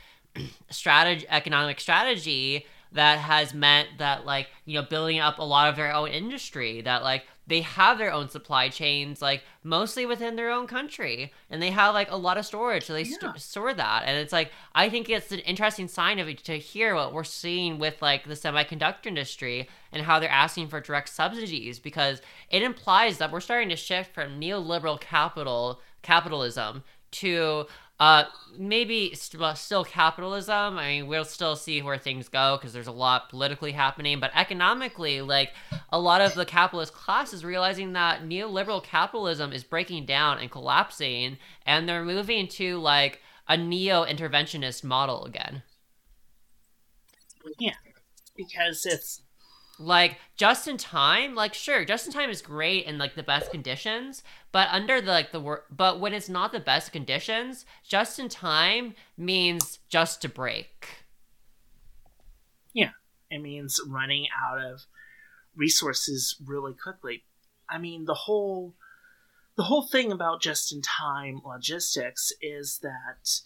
strategy, 0.70 1.26
economic 1.30 1.80
strategy 1.80 2.66
that 2.94 3.20
has 3.20 3.54
meant 3.54 3.90
that 3.98 4.26
like 4.26 4.48
you 4.66 4.80
know 4.80 4.86
building 4.88 5.20
up 5.20 5.40
a 5.40 5.44
lot 5.44 5.70
of 5.70 5.76
their 5.76 5.94
own 5.94 6.10
industry 6.10 6.82
that 6.82 7.04
like 7.04 7.26
they 7.46 7.62
have 7.62 7.98
their 7.98 8.14
own 8.14 8.30
supply 8.30 8.70
chains 8.70 9.22
like 9.22 9.44
mostly 9.64 10.06
within 10.06 10.36
their 10.36 10.52
own 10.52 10.68
country 10.68 11.34
and 11.50 11.62
they 11.62 11.72
have 11.72 11.94
like 11.94 12.10
a 12.12 12.16
lot 12.16 12.38
of 12.38 12.46
storage 12.46 12.86
so 12.86 12.94
they 12.94 13.02
yeah. 13.02 13.18
st- 13.20 13.40
store 13.42 13.74
that 13.74 14.04
and 14.06 14.18
it's 14.18 14.32
like 14.32 14.52
i 14.76 14.88
think 14.90 15.10
it's 15.10 15.32
an 15.32 15.40
interesting 15.40 15.88
sign 15.88 16.20
of 16.20 16.30
it 16.30 16.44
to 16.44 16.58
hear 16.58 16.96
what 16.96 17.14
we're 17.14 17.24
seeing 17.24 17.80
with 17.80 18.02
like 18.02 18.26
the 18.26 18.36
semiconductor 18.36 19.08
industry 19.08 19.68
and 19.92 20.04
how 20.04 20.20
they're 20.20 20.30
asking 20.30 20.68
for 20.68 20.80
direct 20.80 21.10
subsidies 21.10 21.80
because 21.80 22.22
it 22.50 22.62
implies 22.62 23.18
that 23.18 23.32
we're 23.32 23.42
starting 23.42 23.70
to 23.70 23.76
shift 23.76 24.14
from 24.14 24.40
neoliberal 24.40 25.00
capital 25.00 25.82
capitalism 26.04 26.84
to 27.14 27.66
uh, 28.00 28.26
maybe 28.58 29.14
st- 29.16 29.58
still 29.58 29.86
capitalism. 29.86 30.78
I 30.78 30.88
mean, 30.88 31.08
we'll 31.08 31.26
still 31.26 31.56
see 31.56 31.82
where 31.82 31.98
things 31.98 32.28
go 32.28 32.58
because 32.58 32.74
there's 32.74 32.88
a 32.88 32.92
lot 32.92 33.30
politically 33.30 33.72
happening, 33.72 34.20
but 34.20 34.32
economically, 34.36 35.22
like 35.22 35.54
a 35.92 36.00
lot 36.00 36.22
of 36.22 36.34
the 36.34 36.46
capitalist 36.46 36.94
class 36.94 37.34
is 37.34 37.46
realizing 37.46 37.94
that 37.94 38.24
neoliberal 38.24 38.84
capitalism 38.84 39.54
is 39.54 39.64
breaking 39.64 40.06
down 40.06 40.40
and 40.40 40.52
collapsing, 40.52 41.38
and 41.66 41.88
they're 41.88 42.04
moving 42.04 42.48
to 42.50 42.78
like 42.80 43.22
a 43.48 43.58
neo 43.58 44.06
interventionist 44.06 44.84
model 44.84 45.26
again. 45.26 45.64
Yeah, 47.60 47.76
because 48.36 48.86
it's 48.86 49.22
like 49.80 50.18
just 50.36 50.68
in 50.68 50.78
time 50.78 51.34
like 51.34 51.54
sure 51.54 51.84
just 51.84 52.06
in 52.06 52.14
time 52.14 52.30
is 52.30 52.42
great 52.42 52.86
in 52.86 52.98
like 52.98 53.16
the 53.16 53.24
best 53.24 53.50
conditions 53.50 54.24
but 54.52 54.68
under 54.72 55.02
the 55.02 55.12
like 55.12 55.32
the 55.32 55.40
wor- 55.40 55.64
but 55.72 56.00
when 56.00 56.14
it's 56.14 56.30
not 56.30 56.52
the 56.52 56.60
best 56.60 56.92
conditions 56.92 57.66
just 57.84 58.20
in 58.20 58.30
time 58.30 58.94
means 59.18 59.80
just 59.90 60.22
to 60.22 60.30
break 60.30 61.04
yeah, 62.74 62.90
it 63.30 63.40
means 63.40 63.80
running 63.88 64.28
out 64.44 64.60
of 64.60 64.86
resources 65.56 66.36
really 66.44 66.74
quickly. 66.74 67.24
I 67.70 67.78
mean, 67.78 68.06
the 68.06 68.14
whole 68.14 68.74
the 69.56 69.64
whole 69.64 69.84
thing 69.84 70.12
about 70.12 70.42
just 70.42 70.74
in 70.74 70.82
time 70.82 71.40
logistics 71.46 72.34
is 72.42 72.80
that 72.82 73.42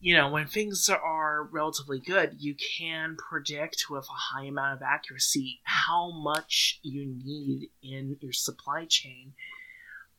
you 0.00 0.16
know, 0.16 0.30
when 0.30 0.46
things 0.46 0.88
are 0.88 1.44
relatively 1.52 2.00
good, 2.00 2.36
you 2.38 2.54
can 2.78 3.16
predict 3.16 3.84
with 3.90 4.04
a 4.04 4.36
high 4.36 4.46
amount 4.46 4.74
of 4.74 4.82
accuracy 4.82 5.60
how 5.64 6.10
much 6.10 6.80
you 6.82 7.14
need 7.22 7.68
in 7.82 8.16
your 8.20 8.32
supply 8.32 8.86
chain 8.86 9.34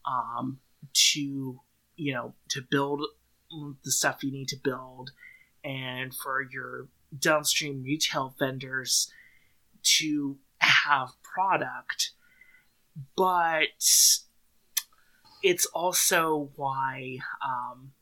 um, 0.05 0.59
to, 0.93 1.59
you 1.95 2.13
know, 2.13 2.35
to 2.49 2.61
build 2.61 3.03
the 3.83 3.91
stuff 3.91 4.23
you 4.23 4.31
need 4.31 4.47
to 4.49 4.55
build 4.63 5.11
and 5.63 6.13
for 6.13 6.41
your 6.41 6.87
downstream 7.17 7.81
retail 7.83 8.35
vendors 8.37 9.11
to 9.81 10.37
have 10.59 11.09
product. 11.23 12.11
But 13.17 13.67
it's 15.41 15.65
also 15.73 16.51
why 16.55 17.17
um, 17.43 17.93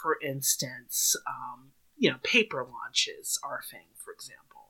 for 0.00 0.18
instance, 0.22 1.16
um, 1.26 1.70
you 1.96 2.10
know, 2.10 2.16
paper 2.22 2.66
launches 2.68 3.38
are 3.42 3.58
a 3.58 3.62
thing, 3.62 3.86
for 3.94 4.12
example. 4.12 4.68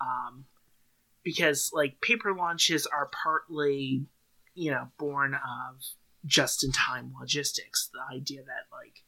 Um, 0.00 0.44
because, 1.22 1.70
like, 1.72 2.00
paper 2.00 2.34
launches 2.34 2.86
are 2.86 3.10
partly, 3.22 4.06
you 4.54 4.70
know, 4.70 4.88
born 4.98 5.34
of 5.34 5.82
just 6.26 6.64
in 6.64 6.72
time 6.72 7.12
logistics. 7.18 7.90
The 7.92 8.14
idea 8.14 8.42
that, 8.42 8.66
like, 8.72 9.02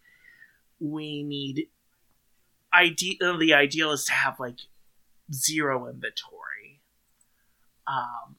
we 0.80 1.22
need. 1.22 1.68
Ide- 2.72 3.18
the 3.38 3.54
ideal 3.54 3.92
is 3.92 4.04
to 4.06 4.12
have, 4.12 4.40
like, 4.40 4.60
zero 5.32 5.88
inventory. 5.88 6.80
Um, 7.86 8.36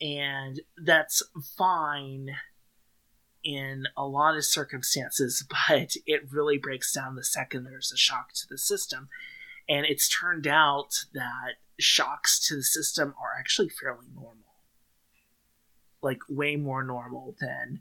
and 0.00 0.60
that's 0.76 1.22
fine 1.56 2.36
in 3.44 3.84
a 3.96 4.06
lot 4.06 4.36
of 4.36 4.44
circumstances, 4.44 5.46
but 5.68 5.94
it 6.06 6.32
really 6.32 6.58
breaks 6.58 6.92
down 6.92 7.14
the 7.14 7.24
second 7.24 7.64
there's 7.64 7.92
a 7.92 7.96
shock 7.96 8.32
to 8.34 8.46
the 8.48 8.58
system. 8.58 9.08
And 9.68 9.86
it's 9.86 10.08
turned 10.08 10.46
out 10.46 11.04
that 11.12 11.54
shocks 11.78 12.46
to 12.48 12.56
the 12.56 12.62
system 12.62 13.14
are 13.20 13.38
actually 13.38 13.68
fairly 13.68 14.06
normal. 14.14 14.40
Like, 16.02 16.20
way 16.28 16.56
more 16.56 16.82
normal 16.82 17.34
than 17.40 17.80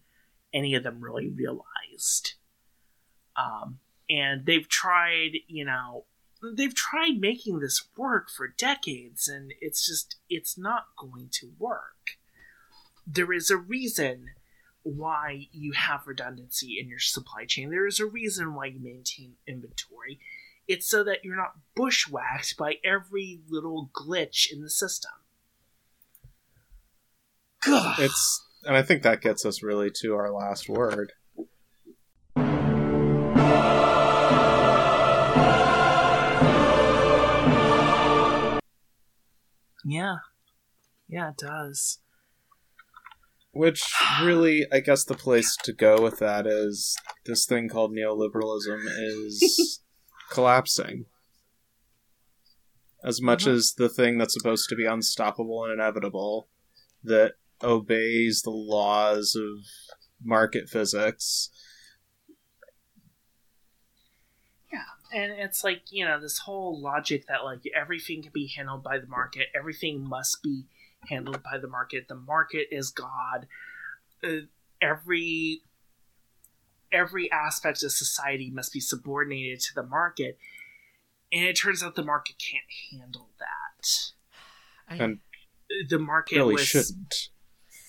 any 0.54 0.76
of 0.76 0.84
them 0.84 1.02
really 1.02 1.30
realized. 1.30 2.36
Um, 3.36 3.80
and 4.10 4.46
they've 4.46 4.68
tried, 4.68 5.32
you 5.48 5.66
know, 5.66 6.06
they've 6.56 6.76
tried 6.76 7.20
making 7.20 7.60
this 7.60 7.84
work 7.98 8.30
for 8.30 8.48
decades, 8.48 9.28
and 9.28 9.54
it's 9.60 9.86
just, 9.86 10.18
it's 10.30 10.58
not 10.58 10.88
going 10.98 11.30
to 11.34 11.52
work. 11.58 12.18
There 13.06 13.34
is 13.34 13.50
a 13.50 13.58
reason 13.58 14.30
why 14.84 15.48
you 15.52 15.72
have 15.74 16.08
redundancy 16.08 16.78
in 16.80 16.88
your 16.88 17.00
supply 17.00 17.46
chain. 17.46 17.70
There 17.70 17.88
is 17.88 18.00
a 18.00 18.06
reason 18.06 18.54
why 18.54 18.66
you 18.68 18.80
maintain 18.82 19.34
inventory. 19.48 20.20
It's 20.68 20.88
so 20.88 21.04
that 21.04 21.24
you're 21.24 21.36
not 21.36 21.58
bushwhacked 21.76 22.56
by 22.58 22.76
every 22.84 23.42
little 23.50 23.90
glitch 23.94 24.52
in 24.52 24.62
the 24.62 24.70
system. 24.70 25.12
It's 27.66 28.48
and 28.66 28.78
I 28.78 28.82
think 28.82 29.04
that 29.04 29.22
gets 29.22 29.46
us 29.46 29.62
really 29.62 29.90
to 30.02 30.16
our 30.16 30.32
last 30.32 30.70
word. 30.70 31.14
Yeah. 39.86 40.18
Yeah, 41.10 41.30
it 41.30 41.38
does. 41.38 42.00
Which 43.54 43.84
really, 44.22 44.66
I 44.72 44.80
guess 44.80 45.04
the 45.04 45.14
place 45.14 45.56
to 45.64 45.74
go 45.74 46.02
with 46.02 46.18
that 46.20 46.48
is 46.48 46.96
this 47.26 47.46
thing 47.46 47.70
called 47.70 47.92
neoliberalism 47.96 48.80
is 48.98 49.80
collapsing. 50.32 51.06
As 53.04 53.22
much 53.22 53.46
Mhm. 53.46 53.52
as 53.54 53.74
the 53.78 53.90
thing 53.90 54.18
that's 54.18 54.34
supposed 54.34 54.70
to 54.70 54.76
be 54.76 54.86
unstoppable 54.86 55.66
and 55.66 55.74
inevitable, 55.74 56.50
that 57.04 57.34
obeys 57.62 58.42
the 58.42 58.50
laws 58.50 59.36
of 59.36 59.66
market 60.24 60.68
physics, 60.68 61.50
Yeah, 64.72 64.86
and 65.14 65.32
it's 65.34 65.64
like 65.64 65.84
you 65.92 66.06
know 66.06 66.20
this 66.20 66.40
whole 66.40 66.82
logic 66.82 67.28
that 67.28 67.44
like 67.44 67.62
everything 67.76 68.24
can 68.24 68.32
be 68.34 68.48
handled 68.48 68.84
by 68.84 68.98
the 68.98 69.06
market, 69.08 69.50
everything 69.54 70.08
must 70.08 70.42
be 70.42 70.66
handled 71.10 71.42
by 71.44 71.58
the 71.58 71.68
market. 71.68 72.08
The 72.08 72.16
market 72.16 72.68
is 72.72 72.90
God. 72.92 73.48
Uh, 74.24 74.46
every 74.82 75.62
every 76.92 77.32
aspect 77.32 77.84
of 77.84 77.92
society 77.92 78.52
must 78.52 78.72
be 78.72 78.80
subordinated 78.80 79.60
to 79.60 79.74
the 79.76 79.84
market, 79.84 80.38
and 81.32 81.44
it 81.46 81.54
turns 81.54 81.82
out 81.84 81.96
the 81.96 82.04
market 82.04 82.36
can't 82.38 83.00
handle 83.02 83.30
that. 83.40 83.88
I, 84.88 85.04
And- 85.04 85.20
The 85.90 85.98
market 86.00 86.38
really 86.38 86.54
was 86.56 86.66
shouldn't. 86.68 87.30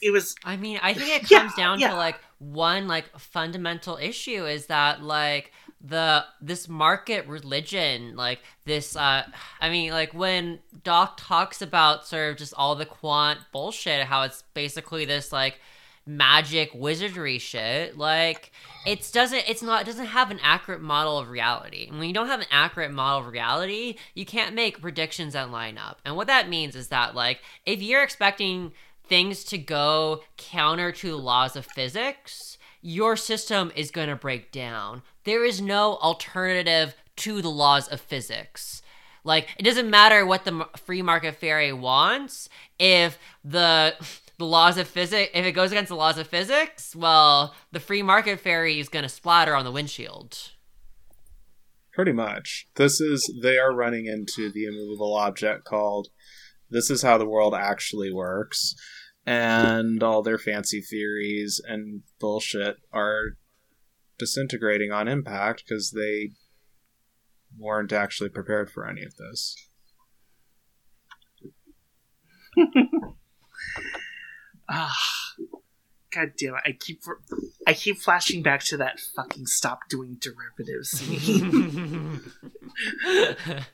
it 0.01 0.11
was 0.11 0.35
I 0.45 0.57
mean, 0.57 0.79
I 0.83 0.95
think 0.95 1.11
it 1.11 1.31
Yeah, 1.31 1.41
comes 1.41 1.55
down 1.55 1.81
yeah. 1.81 1.91
to 1.91 1.97
like 1.97 2.19
one 2.39 2.89
like 2.89 3.17
fundamental 3.19 3.97
issue 3.99 4.47
is 4.47 4.67
that 4.67 5.03
like 5.03 5.53
the 5.87 6.25
this 6.41 6.69
market 6.69 7.27
religion, 7.27 8.17
like 8.17 8.41
this 8.65 8.97
uh 8.97 9.25
I 9.61 9.69
mean 9.69 9.93
like 9.93 10.15
when 10.15 10.61
Doc 10.83 11.19
talks 11.19 11.61
about 11.61 12.07
sort 12.07 12.31
of 12.31 12.37
just 12.39 12.55
all 12.57 12.75
the 12.75 12.87
quant 12.87 13.41
bullshit, 13.53 14.07
how 14.07 14.23
it's 14.23 14.43
basically 14.55 15.05
this 15.05 15.31
like 15.31 15.61
magic 16.07 16.71
wizardry 16.75 17.39
shit, 17.39 17.99
like 17.99 18.51
it 18.87 19.11
doesn't 19.13 19.45
it's 19.47 19.63
not 19.63 19.83
it 19.83 19.87
doesn't 19.87 20.07
have 20.07 20.31
an 20.31 20.41
accurate 20.43 20.81
model 20.81 21.19
of 21.19 21.29
reality. 21.29 21.87
And 21.89 21.99
when 21.99 22.09
you 22.09 22.15
don't 22.15 22.29
have 22.29 22.41
an 22.41 22.47
accurate 22.51 22.93
model 22.93 23.21
of 23.21 23.33
reality, 23.33 23.97
you 24.15 24.25
can't 24.25 24.55
make 24.55 24.81
predictions 24.81 25.35
that 25.35 25.51
line 25.51 25.77
up. 25.77 26.01
And 26.05 26.17
what 26.17 26.29
that 26.29 26.49
means 26.49 26.77
is 26.77 26.89
that 26.89 27.15
like 27.15 27.41
if 27.67 27.83
you're 27.83 28.03
expecting 28.03 28.73
things 29.07 29.45
to 29.45 29.59
go 29.59 30.23
counter 30.39 30.93
to 30.93 31.11
the 31.11 31.17
laws 31.19 31.57
of 31.57 31.67
physics, 31.67 32.57
your 32.81 33.17
system 33.17 33.73
is 33.75 33.91
going 33.91 34.09
to 34.09 34.17
break 34.17 34.51
down. 34.51 35.03
There 35.25 35.45
is 35.45 35.61
no 35.61 35.97
alternative 35.97 36.95
to 37.17 37.43
the 37.43 37.51
laws 37.51 37.89
of 37.89 38.01
physics. 38.01 38.83
Like 39.25 39.49
it 39.59 39.63
doesn't 39.63 39.89
matter 39.89 40.27
what 40.27 40.45
the 40.45 40.69
free 40.77 41.03
market 41.03 41.37
theory 41.37 41.73
wants 41.73 42.49
if 42.79 43.19
the 43.45 43.95
the 44.39 44.45
laws 44.45 44.77
of 44.77 44.89
physics 44.89 45.31
if 45.33 45.47
it 45.47 45.53
goes 45.53 45.71
against 45.71 45.89
the 45.89 45.97
laws 45.97 46.19
of 46.19 46.27
physics, 46.27 46.95
well, 46.95 47.55
the 47.73 47.81
free 47.81 48.03
market 48.03 48.41
fairy 48.41 48.81
is 48.81 48.89
going 48.89 49.05
to 49.05 49.09
splatter 49.09 49.55
on 49.55 49.65
the 49.65 49.73
windshield. 49.73 50.51
Pretty 51.93 52.13
much. 52.13 52.67
This 52.75 53.01
is 53.01 53.33
they 53.41 53.57
are 53.57 53.73
running 53.73 54.07
into 54.07 54.51
the 54.51 54.65
immovable 54.65 55.15
object 55.15 55.65
called 55.65 56.09
this 56.71 56.91
is 56.91 57.03
how 57.03 57.17
the 57.19 57.29
world 57.29 57.55
actually 57.55 58.13
works 58.13 58.75
and 59.27 60.03
all 60.03 60.23
their 60.23 60.39
fancy 60.39 60.81
theories 60.81 61.61
and 61.67 62.03
bullshit 62.19 62.77
are 62.93 63.37
disintegrating 64.19 64.93
on 64.93 65.09
impact 65.09 65.65
because 65.67 65.91
they 65.91 66.31
weren't 67.59 67.93
actually 67.93 68.29
prepared 68.31 68.71
for 68.71 68.87
any 68.89 69.03
of 69.05 69.17
this. 69.17 69.57
ah. 74.69 74.97
God 76.15 76.31
damn 76.39 76.55
it! 76.55 76.61
I 76.65 76.71
keep 76.79 77.01
I 77.67 77.75
keep 77.75 77.99
flashing 77.99 78.41
back 78.45 78.63
to 78.67 78.77
that 78.77 79.01
fucking 79.01 79.47
stop 79.47 79.81
doing 79.91 80.17
derivatives. 80.21 81.01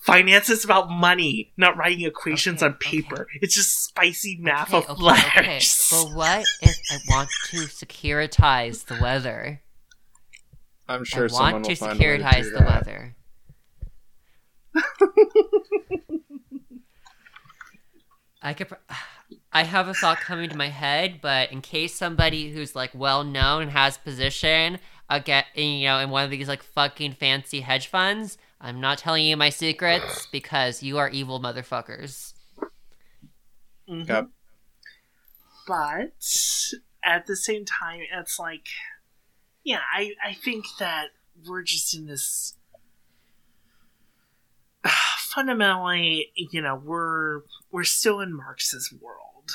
Finance 0.00 0.48
is 0.50 0.64
about 0.64 0.88
money, 0.88 1.52
not 1.56 1.76
writing 1.76 2.06
equations 2.06 2.62
Okay, 2.62 2.72
on 2.72 2.78
paper. 2.78 3.26
It's 3.42 3.56
just 3.56 3.86
spicy 3.86 4.38
math 4.40 4.72
Okay, 4.72 4.86
of 4.86 4.98
okay, 4.98 5.02
letters. 5.04 5.90
okay. 5.92 6.04
But 6.10 6.16
what 6.16 6.44
if 6.62 6.76
I 6.92 6.98
want 7.08 7.28
to 7.48 7.56
securitize 7.66 8.84
the 8.86 8.94
weather? 9.02 9.60
I'm 10.90 11.04
sure 11.04 11.24
I 11.24 11.28
someone 11.28 11.52
want 11.52 11.68
will 11.68 11.74
to 11.74 11.76
find 11.76 12.00
a 12.00 12.04
way 12.04 12.18
to 12.18 12.24
securitize 12.24 12.52
the 12.52 12.58
that. 12.58 12.66
weather. 12.66 13.14
I 18.42 18.54
could. 18.54 18.68
Pr- 18.68 18.74
I 19.52 19.64
have 19.64 19.88
a 19.88 19.94
thought 19.94 20.20
coming 20.20 20.48
to 20.48 20.56
my 20.56 20.68
head, 20.68 21.18
but 21.20 21.50
in 21.50 21.60
case 21.60 21.94
somebody 21.94 22.52
who's 22.52 22.76
like 22.76 22.90
well 22.94 23.24
known 23.24 23.62
and 23.62 23.70
has 23.72 23.98
position, 23.98 24.78
get 25.24 25.46
you 25.56 25.86
know, 25.86 25.98
in 25.98 26.10
one 26.10 26.24
of 26.24 26.30
these 26.30 26.48
like 26.48 26.62
fucking 26.62 27.14
fancy 27.14 27.60
hedge 27.60 27.88
funds, 27.88 28.38
I'm 28.60 28.80
not 28.80 28.98
telling 28.98 29.24
you 29.24 29.36
my 29.36 29.50
secrets 29.50 30.26
because 30.30 30.82
you 30.82 30.98
are 30.98 31.10
evil 31.10 31.40
motherfuckers. 31.40 32.32
Mhm. 33.88 34.08
Yep. 34.08 34.28
But 35.66 36.12
at 37.04 37.26
the 37.26 37.36
same 37.36 37.64
time, 37.64 38.00
it's 38.16 38.38
like, 38.38 38.68
yeah, 39.64 39.80
I, 39.94 40.12
I 40.24 40.34
think 40.34 40.64
that 40.78 41.08
we're 41.46 41.62
just 41.62 41.94
in 41.94 42.06
this. 42.06 42.54
Fundamentally, 45.18 46.32
you 46.36 46.60
know, 46.60 46.74
we're 46.74 47.42
we're 47.70 47.84
still 47.84 48.20
in 48.20 48.34
Marx's 48.34 48.92
world. 49.00 49.52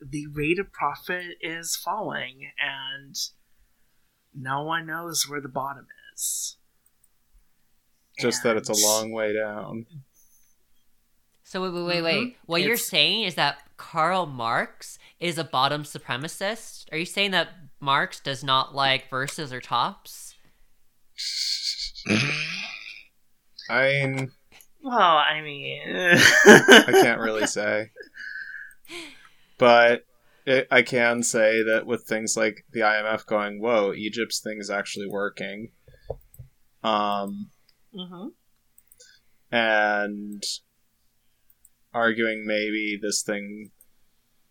The 0.00 0.26
rate 0.26 0.58
of 0.58 0.72
profit 0.72 1.36
is 1.40 1.76
falling, 1.76 2.50
and 2.60 3.14
no 4.34 4.62
one 4.62 4.86
knows 4.86 5.28
where 5.28 5.40
the 5.40 5.48
bottom 5.48 5.86
is. 6.14 6.56
Just 8.18 8.42
that 8.42 8.56
it's 8.56 8.68
a 8.68 8.86
long 8.86 9.12
way 9.12 9.34
down. 9.34 9.86
So 11.42 11.62
wait, 11.62 11.72
wait, 11.74 11.84
wait, 11.84 12.02
wait. 12.02 12.26
Mhm. 12.32 12.34
What 12.46 12.62
you're 12.62 12.76
saying 12.76 13.22
is 13.22 13.34
that 13.36 13.58
Karl 13.76 14.26
Marx 14.26 14.98
is 15.20 15.38
a 15.38 15.44
bottom 15.44 15.84
supremacist? 15.84 16.86
Are 16.92 16.98
you 16.98 17.04
saying 17.04 17.30
that 17.30 17.50
Marx 17.80 18.20
does 18.20 18.42
not 18.42 18.74
like 18.74 19.10
verses 19.10 19.52
or 19.52 19.60
tops? 19.60 20.34
I 23.68 23.92
mean, 23.92 24.30
Well, 24.82 24.98
I 24.98 25.40
mean, 25.42 25.82
I 25.86 26.92
can't 26.92 27.20
really 27.20 27.46
say. 27.46 27.90
But 29.58 30.04
it, 30.46 30.68
I 30.70 30.82
can 30.82 31.22
say 31.22 31.62
that 31.64 31.86
with 31.86 32.04
things 32.04 32.36
like 32.36 32.64
the 32.72 32.80
IMF 32.80 33.26
going, 33.26 33.60
whoa, 33.60 33.92
Egypt's 33.92 34.40
thing 34.40 34.58
is 34.60 34.70
actually 34.70 35.08
working. 35.08 35.72
Um, 36.84 37.50
hmm 37.92 38.28
and 39.52 40.42
arguing 41.94 42.44
maybe 42.44 42.98
this 43.00 43.22
thing 43.22 43.70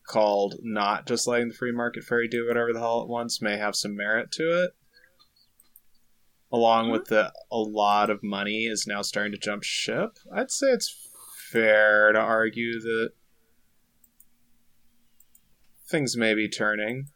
called 0.08 0.56
not 0.62 1.08
just 1.08 1.28
letting 1.28 1.50
the 1.50 1.54
free 1.54 1.72
market 1.72 2.04
fairy 2.04 2.28
do 2.28 2.48
whatever 2.48 2.72
the 2.74 2.80
hell 2.80 3.02
it 3.02 3.08
wants 3.10 3.42
may 3.42 3.58
have 3.58 3.76
some 3.76 3.96
merit 3.96 4.32
to 4.34 4.44
it. 4.64 4.72
Along 6.52 6.92
with 6.92 7.06
the 7.06 7.34
a 7.52 7.58
lot 7.58 8.10
of 8.10 8.24
money 8.24 8.66
is 8.66 8.86
now 8.88 9.02
starting 9.02 9.32
to 9.34 9.38
jump 9.38 9.64
ship. 9.64 10.18
I'd 10.34 10.52
say 10.52 10.68
it's 10.68 11.10
fair 11.52 12.12
to 12.14 12.20
argue 12.20 12.80
that 12.80 13.10
things 15.88 16.16
may 16.16 16.34
be 16.34 16.48
turning. 16.50 17.08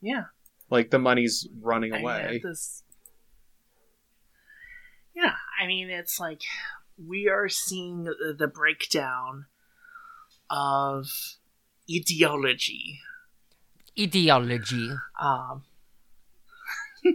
yeah. 0.00 0.24
Like 0.70 0.90
the 0.90 0.98
money's 0.98 1.48
running 1.60 1.92
I 1.94 1.98
away. 2.00 2.40
this- 2.42 2.84
yeah, 5.14 5.34
I 5.60 5.66
mean, 5.66 5.90
it's 5.90 6.20
like 6.20 6.42
we 6.96 7.28
are 7.28 7.48
seeing 7.48 8.04
the 8.04 8.46
breakdown 8.52 9.46
of 10.50 11.06
ideology. 11.90 13.00
Ideology. 13.98 14.90
Um, 15.20 15.64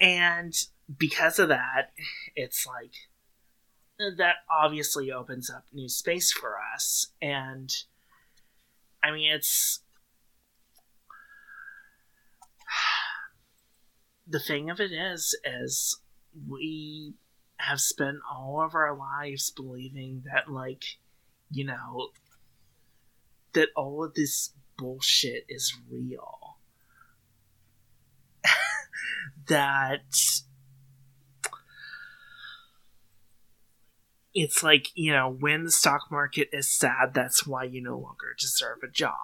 and 0.00 0.54
because 0.98 1.38
of 1.38 1.48
that, 1.48 1.92
it's 2.34 2.66
like 2.66 2.92
that 3.98 4.36
obviously 4.50 5.10
opens 5.12 5.50
up 5.50 5.64
new 5.72 5.88
space 5.88 6.32
for 6.32 6.56
us. 6.74 7.08
And 7.22 7.70
I 9.02 9.10
mean, 9.12 9.32
it's 9.32 9.80
the 14.26 14.40
thing 14.40 14.70
of 14.70 14.80
it 14.80 14.92
is, 14.92 15.38
is 15.44 16.00
we 16.48 17.14
have 17.58 17.80
spent 17.80 18.18
all 18.30 18.60
of 18.60 18.74
our 18.74 18.96
lives 18.96 19.50
believing 19.50 20.24
that, 20.24 20.50
like, 20.50 20.84
you 21.50 21.64
know, 21.64 22.10
that 23.52 23.68
all 23.76 24.04
of 24.04 24.14
this 24.14 24.52
bullshit 24.76 25.44
is 25.48 25.74
real. 25.90 26.58
that 29.48 30.02
it's 34.34 34.62
like, 34.62 34.88
you 34.94 35.12
know, 35.12 35.36
when 35.38 35.64
the 35.64 35.70
stock 35.70 36.10
market 36.10 36.48
is 36.52 36.68
sad, 36.68 37.14
that's 37.14 37.46
why 37.46 37.64
you 37.64 37.80
no 37.80 37.96
longer 37.96 38.34
deserve 38.38 38.78
a 38.82 38.90
job. 38.90 39.14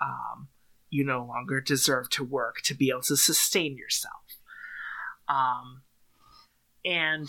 Um, 0.00 0.48
you 0.90 1.04
no 1.04 1.24
longer 1.24 1.60
deserve 1.60 2.08
to 2.10 2.24
work 2.24 2.60
to 2.64 2.74
be 2.74 2.90
able 2.90 3.02
to 3.02 3.16
sustain 3.16 3.76
yourself. 3.76 4.14
Um, 5.28 5.82
and 6.84 7.28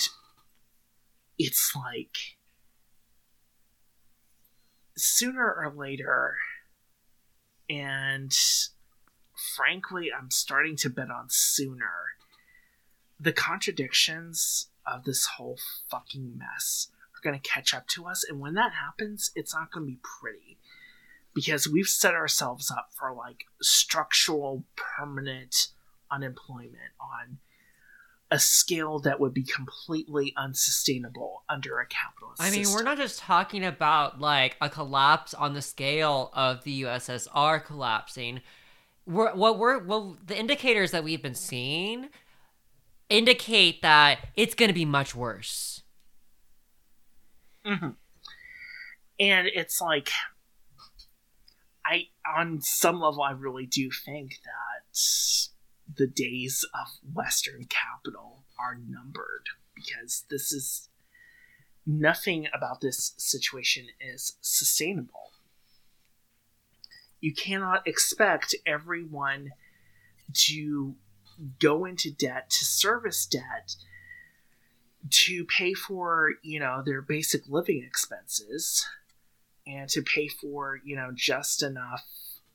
it's 1.38 1.74
like 1.76 2.16
sooner 5.00 5.46
or 5.46 5.74
later, 5.76 6.36
and 7.70 8.34
frankly, 9.56 10.12
I'm 10.12 10.32
starting 10.32 10.76
to 10.78 10.90
bet 10.90 11.10
on 11.10 11.28
sooner. 11.30 12.14
The 13.20 13.34
contradictions 13.34 14.68
of 14.86 15.04
this 15.04 15.26
whole 15.26 15.58
fucking 15.90 16.38
mess 16.38 16.88
are 17.16 17.22
going 17.30 17.40
to 17.40 17.50
catch 17.50 17.74
up 17.74 17.88
to 17.90 18.06
us, 18.06 18.26
and 18.28 18.40
when 18.40 18.54
that 18.56 18.74
happens, 18.74 19.32
it's 19.36 19.54
not 19.54 19.72
going 19.72 19.86
to 19.86 19.92
be 19.92 20.00
pretty 20.02 20.58
because 21.34 21.68
we've 21.68 21.88
set 21.88 22.14
ourselves 22.16 22.72
up 22.72 22.90
for 22.98 23.14
like 23.14 23.46
structural, 23.62 24.64
permanent 24.76 25.68
unemployment 26.12 26.94
on 27.00 27.38
a 28.32 28.40
scale 28.40 29.00
that 29.00 29.20
would 29.20 29.34
be 29.34 29.44
completely 29.44 30.34
unsustainable 30.38 31.44
under 31.50 31.80
a 31.80 31.88
capitalist 31.88 32.42
I 32.42 32.52
mean, 32.52 32.66
system. 32.66 32.76
we're 32.76 32.84
not 32.84 32.98
just 32.98 33.20
talking 33.20 33.66
about 33.66 34.20
like 34.20 34.56
a 34.62 34.70
collapse 34.70 35.34
on 35.34 35.54
the 35.54 35.62
scale 35.62 36.30
of 36.34 36.64
the 36.64 36.84
USSR 36.84 37.64
collapsing. 37.64 38.42
We're, 39.08 39.34
what 39.34 39.58
we're 39.58 39.80
well, 39.80 40.18
the 40.26 40.38
indicators 40.38 40.92
that 40.92 41.04
we've 41.04 41.22
been 41.22 41.34
seeing 41.36 42.10
indicate 43.10 43.82
that 43.82 44.20
it's 44.36 44.54
going 44.54 44.70
to 44.70 44.74
be 44.76 44.86
much 44.86 45.16
worse. 45.16 45.82
hmm 47.66 47.90
And 49.20 49.48
it's 49.48 49.82
like, 49.82 50.10
I 51.84 52.08
on 52.38 52.62
some 52.62 53.00
level, 53.02 53.24
I 53.24 53.32
really 53.32 53.66
do 53.66 53.90
think 54.06 54.34
that 54.46 54.98
the 56.00 56.08
days 56.08 56.66
of 56.74 56.88
Western 57.14 57.66
capital 57.66 58.46
are 58.58 58.80
numbered 58.88 59.50
because 59.76 60.24
this 60.30 60.52
is 60.54 60.88
nothing 61.86 62.48
about 62.54 62.80
this 62.80 63.14
situation 63.18 63.88
is 64.00 64.38
sustainable. 64.40 65.32
You 67.20 67.34
cannot 67.34 67.86
expect 67.86 68.56
everyone 68.66 69.52
to 70.34 70.96
go 71.60 71.84
into 71.84 72.12
debt 72.12 72.50
to 72.50 72.66
service 72.66 73.26
debt 73.26 73.76
to 75.10 75.46
pay 75.46 75.74
for 75.74 76.34
you 76.44 76.60
know 76.60 76.82
their 76.86 77.02
basic 77.02 77.48
living 77.48 77.84
expenses 77.86 78.86
and 79.66 79.90
to 79.90 80.02
pay 80.02 80.28
for 80.28 80.80
you 80.84 80.96
know 80.96 81.12
just 81.14 81.64
enough 81.64 82.06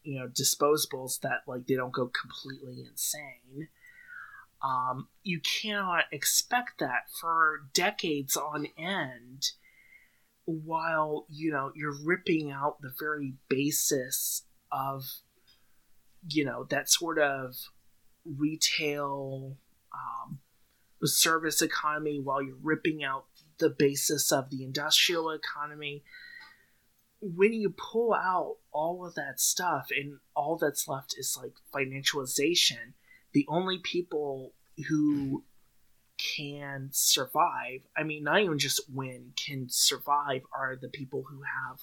you 0.05 0.18
know 0.18 0.28
disposables 0.28 1.20
that 1.20 1.43
like 1.47 1.66
they 1.66 1.74
don't 1.74 1.93
go 1.93 2.06
completely 2.09 2.85
insane. 2.89 3.68
Um, 4.62 5.09
you 5.22 5.40
cannot 5.40 6.05
expect 6.12 6.78
that 6.78 7.10
for 7.20 7.64
decades 7.74 8.36
on 8.36 8.66
end 8.78 9.51
while 10.47 11.26
you 11.28 11.51
know 11.51 11.72
you're 11.74 11.97
ripping 12.05 12.51
out 12.51 12.81
the 12.81 12.93
very 12.98 13.35
basis 13.48 14.43
of 14.70 15.05
you 16.28 16.44
know 16.44 16.64
that 16.70 16.89
sort 16.89 17.18
of 17.18 17.55
retail 18.24 19.56
um, 19.93 20.39
service 21.02 21.60
economy 21.60 22.20
while 22.20 22.43
you're 22.43 22.56
ripping 22.62 23.05
out 23.05 23.26
the 23.59 23.70
basis 23.70 24.32
of 24.32 24.51
the 24.51 24.62
industrial 24.62 25.31
economy. 25.31 26.02
When 27.20 27.52
you 27.55 27.70
pull 27.70 28.12
out 28.12 28.56
all 28.74 29.06
of 29.06 29.14
that 29.14 29.40
stuff 29.40 29.88
and 29.96 30.18
all 30.36 30.59
that's 30.59 30.86
left 30.88 31.14
is 31.16 31.38
like 31.40 31.55
financialization. 31.72 32.92
The 33.32 33.46
only 33.48 33.78
people 33.78 34.52
who 34.88 35.44
can 36.16 36.88
survive 36.92 37.80
i 37.96 38.02
mean 38.02 38.22
not 38.22 38.40
even 38.40 38.59
just 38.59 38.80
win 38.92 39.32
can 39.36 39.66
survive 39.68 40.42
are 40.56 40.76
the 40.80 40.88
people 40.88 41.24
who 41.28 41.40
have 41.42 41.80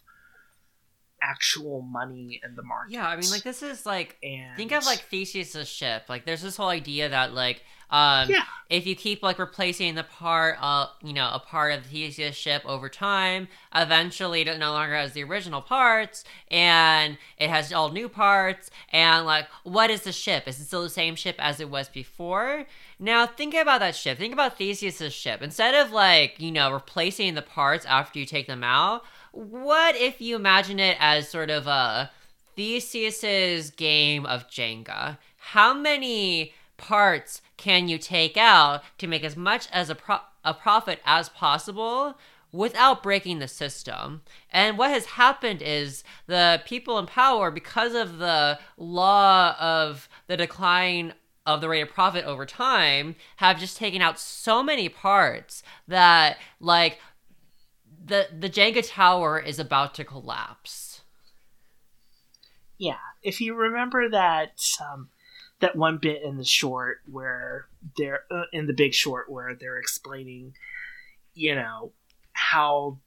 actual 1.22 1.82
money 1.82 2.42
in 2.44 2.56
the 2.56 2.64
market. 2.64 2.94
Yeah, 2.94 3.08
I 3.08 3.16
mean, 3.16 3.30
like 3.30 3.44
this 3.44 3.62
is 3.64 3.86
like 3.86 4.18
and 4.24 4.56
think 4.58 4.72
of 4.72 4.86
like 4.86 5.00
Theseus's 5.00 5.68
ship. 5.68 6.04
Like, 6.10 6.26
there's 6.26 6.42
this 6.42 6.58
whole 6.58 6.70
idea 6.70 7.10
that 7.10 7.34
like 7.34 7.64
um 7.90 8.30
yeah, 8.30 8.44
if 8.70 8.88
you 8.88 8.96
keep 8.96 9.22
like 9.22 9.38
replacing 9.38 9.96
the 9.96 10.04
part 10.04 10.56
uh 10.62 10.88
you 11.04 11.12
know 11.12 11.30
a 11.34 11.40
part 11.40 11.74
of 11.74 11.84
the 11.84 11.90
Theseus 11.90 12.36
ship 12.36 12.64
over 12.66 12.88
time, 12.88 13.50
eventually 13.76 14.42
it 14.42 14.60
no 14.60 14.72
longer 14.72 14.96
has 14.96 15.12
the 15.12 15.24
original 15.24 15.62
parts 15.62 16.24
and 16.50 17.18
it 17.38 17.50
has 17.50 17.74
all 17.74 17.92
new 17.92 18.08
parts 18.08 18.72
and 18.94 19.26
like 19.26 19.48
what 19.64 19.90
is 19.90 20.04
the 20.04 20.14
ship? 20.14 20.48
Is 20.48 20.60
it 20.60 20.66
still 20.66 20.84
the 20.84 20.90
same 20.90 21.16
ship 21.16 21.36
as 21.38 21.60
it 21.60 21.70
was 21.70 21.90
before? 21.90 22.66
Now 22.98 23.26
think 23.26 23.54
about 23.56 23.80
that 23.80 23.96
ship. 23.96 24.18
Think 24.18 24.34
about 24.34 24.58
Theseus's 24.58 25.12
ship. 25.12 25.42
Instead 25.42 25.74
of 25.76 25.92
like, 25.92 26.36
you 26.40 26.52
know, 26.52 26.72
replacing 26.72 27.34
the 27.34 27.42
parts 27.42 27.86
after 27.86 28.20
you 28.20 28.26
take 28.26 28.48
them 28.48 28.64
out, 28.64 29.04
what 29.32 29.96
if 29.96 30.22
you 30.22 30.36
imagine 30.36 30.80
it 30.80 30.98
as 31.00 31.30
sort 31.30 31.50
of 31.50 31.68
a 31.68 32.12
Theseus's 32.56 33.70
game 33.70 34.26
of 34.26 34.48
Jenga? 34.50 35.18
How 35.38 35.74
many 35.74 36.54
parts 36.78 37.42
can 37.58 37.88
you 37.88 37.98
take 37.98 38.38
out 38.38 38.84
to 38.98 39.08
make 39.08 39.24
as 39.24 39.38
much 39.38 39.68
as 39.72 39.90
a, 39.90 39.96
pro- 39.96 40.20
a 40.44 40.54
profit 40.54 41.00
as 41.06 41.30
possible 41.30 42.16
without 42.52 43.02
breaking 43.02 43.40
the 43.40 43.48
system? 43.48 44.22
And 44.52 44.78
what 44.78 44.90
has 44.90 45.06
happened 45.06 45.62
is 45.62 46.04
the 46.28 46.62
people 46.66 47.00
in 47.00 47.06
power, 47.06 47.52
because 47.52 47.96
of 47.96 48.18
the 48.18 48.60
law 48.78 49.56
of 49.60 50.10
the 50.28 50.38
decline 50.38 51.14
of 51.46 51.62
the 51.62 51.70
rate 51.70 51.82
of 51.82 51.90
profit 51.90 52.26
over 52.26 52.46
time, 52.46 53.16
have 53.38 53.60
just 53.60 53.78
taken 53.78 54.02
out 54.02 54.20
so 54.20 54.62
many 54.62 54.90
parts 54.90 55.64
that, 55.88 56.38
like, 56.60 57.00
the 58.04 58.28
the 58.38 58.50
Jenga 58.50 58.88
tower 58.88 59.40
is 59.40 59.60
about 59.60 59.94
to 59.96 60.04
collapse. 60.04 61.02
yeah. 62.78 62.98
If 63.22 63.40
you 63.42 63.54
remember 63.54 64.10
that 64.10 64.60
um, 64.92 65.10
that 65.60 65.76
one 65.76 66.00
bit 66.00 66.24
in 66.24 66.38
the 66.38 66.44
short 66.44 67.02
where 67.10 67.68
they're 67.98 68.24
uh, 68.32 68.46
in 68.52 68.66
the 68.66 68.74
big 68.74 68.94
short 68.94 69.32
where 69.32 69.54
they're 69.56 69.78
explaining, 69.78 70.56
you 71.36 71.54
know, 71.54 71.92
how 72.34 72.98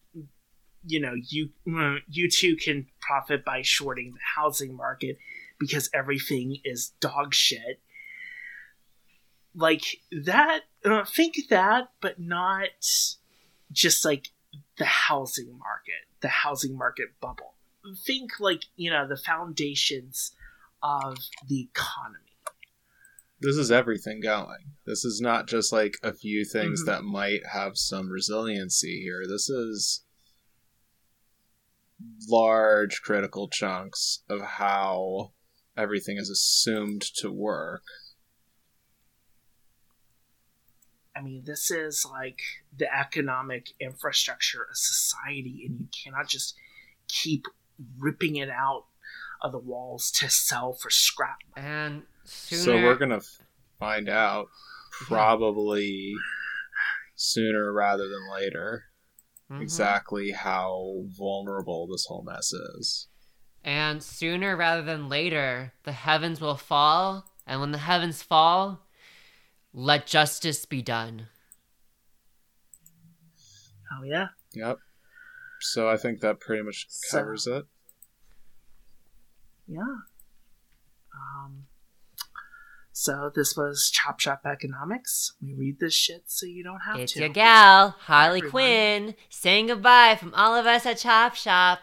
you 0.86 1.00
know 1.00 1.14
you 1.28 1.50
uh, 1.76 1.96
you 2.08 2.30
two 2.30 2.56
can 2.56 2.86
profit 3.00 3.44
by 3.44 3.62
shorting 3.62 4.12
the 4.12 4.20
housing 4.36 4.76
market 4.76 5.18
because 5.58 5.90
everything 5.92 6.58
is 6.64 6.92
dog 7.00 7.34
shit. 7.34 7.80
Like 9.56 9.82
that, 10.24 10.60
uh, 10.84 11.04
think 11.04 11.34
that, 11.50 11.88
but 12.00 12.20
not 12.20 12.68
just 13.72 14.04
like 14.04 14.28
the 14.78 14.84
housing 14.84 15.58
market, 15.58 16.06
the 16.20 16.28
housing 16.28 16.76
market 16.76 17.08
bubble. 17.20 17.54
Think 18.06 18.40
like, 18.40 18.62
you 18.76 18.90
know, 18.90 19.06
the 19.06 19.16
foundations 19.16 20.32
of 20.82 21.18
the 21.48 21.60
economy. 21.60 22.20
This 23.40 23.56
is 23.56 23.70
everything 23.70 24.20
going. 24.20 24.72
This 24.86 25.04
is 25.04 25.20
not 25.20 25.46
just 25.46 25.72
like 25.72 25.98
a 26.02 26.14
few 26.14 26.44
things 26.44 26.82
Mhm. 26.82 26.86
that 26.86 27.04
might 27.04 27.46
have 27.52 27.76
some 27.76 28.08
resiliency 28.08 29.02
here. 29.02 29.26
This 29.26 29.50
is 29.50 30.04
large 32.28 33.02
critical 33.02 33.48
chunks 33.48 34.22
of 34.28 34.40
how 34.40 35.32
everything 35.76 36.16
is 36.16 36.30
assumed 36.30 37.02
to 37.16 37.30
work. 37.30 37.82
I 41.16 41.20
mean, 41.22 41.44
this 41.44 41.70
is 41.70 42.06
like 42.10 42.40
the 42.76 42.92
economic 42.92 43.72
infrastructure 43.80 44.62
of 44.68 44.76
society, 44.76 45.64
and 45.66 45.80
you 45.80 45.88
cannot 46.04 46.28
just 46.28 46.54
keep 47.08 47.46
ripping 47.98 48.36
it 48.36 48.50
out 48.50 48.86
of 49.40 49.52
the 49.52 49.58
walls 49.58 50.10
to 50.12 50.28
sell 50.28 50.72
for 50.72 50.90
scrap. 50.90 51.38
And 51.56 52.02
sooner, 52.24 52.62
So 52.64 52.82
we're 52.82 52.98
gonna 52.98 53.22
find 53.78 54.08
out 54.08 54.48
probably 54.90 56.14
sooner 57.14 57.72
rather 57.72 58.08
than 58.08 58.30
later 58.30 58.86
Mhm. 59.50 59.62
exactly 59.62 60.32
how 60.32 61.04
vulnerable 61.06 61.86
this 61.86 62.06
whole 62.06 62.22
mess 62.22 62.52
is. 62.52 63.08
And 63.62 64.02
sooner 64.02 64.56
rather 64.56 64.82
than 64.82 65.08
later, 65.08 65.72
the 65.84 65.92
heavens 65.92 66.40
will 66.40 66.56
fall, 66.56 67.30
and 67.46 67.60
when 67.60 67.72
the 67.72 67.78
heavens 67.78 68.22
fall, 68.22 68.83
let 69.74 70.06
justice 70.06 70.64
be 70.64 70.80
done. 70.80 71.26
Oh 73.92 74.02
yeah, 74.04 74.28
Yep. 74.54 74.78
So 75.60 75.88
I 75.88 75.96
think 75.96 76.20
that 76.20 76.40
pretty 76.40 76.62
much 76.62 76.86
So- 76.88 77.18
covers 77.18 77.46
it. 77.46 77.66
yeah. 79.66 79.80
Um. 81.14 81.66
So 82.92 83.30
this 83.34 83.56
was 83.56 83.90
Chop 83.92 84.20
Shop 84.20 84.42
Economics. 84.46 85.32
We 85.42 85.52
read 85.54 85.80
this 85.80 85.94
shit 85.94 86.24
so 86.26 86.46
you 86.46 86.62
don't 86.62 86.80
have 86.80 86.98
It's 86.98 87.12
to. 87.14 87.18
It's 87.18 87.20
your 87.20 87.28
gal, 87.30 87.90
Harley 88.00 88.38
everyone. 88.38 88.50
Quinn, 88.50 89.14
saying 89.30 89.66
goodbye 89.66 90.16
from 90.18 90.32
all 90.34 90.54
of 90.54 90.66
us 90.66 90.86
at 90.86 90.98
Chop 90.98 91.34
Shop. 91.34 91.80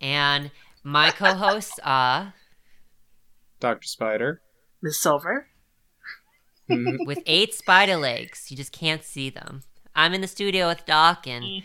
And 0.00 0.50
my 0.82 1.10
co 1.10 1.34
hosts 1.34 1.80
are, 1.82 2.34
Dr. 3.60 3.86
Spider. 3.86 4.42
Miss 4.82 5.00
Silver. 5.00 5.47
Mhm. 6.70 7.06
with 7.06 7.22
eight 7.26 7.54
spider 7.54 7.96
legs. 7.96 8.50
You 8.50 8.56
just 8.56 8.72
can't 8.72 9.02
see 9.04 9.30
them. 9.30 9.62
I'm 9.94 10.14
in 10.14 10.20
the 10.20 10.28
studio 10.28 10.68
with 10.68 10.84
Doc, 10.86 11.26
and 11.26 11.44
Mm. 11.44 11.64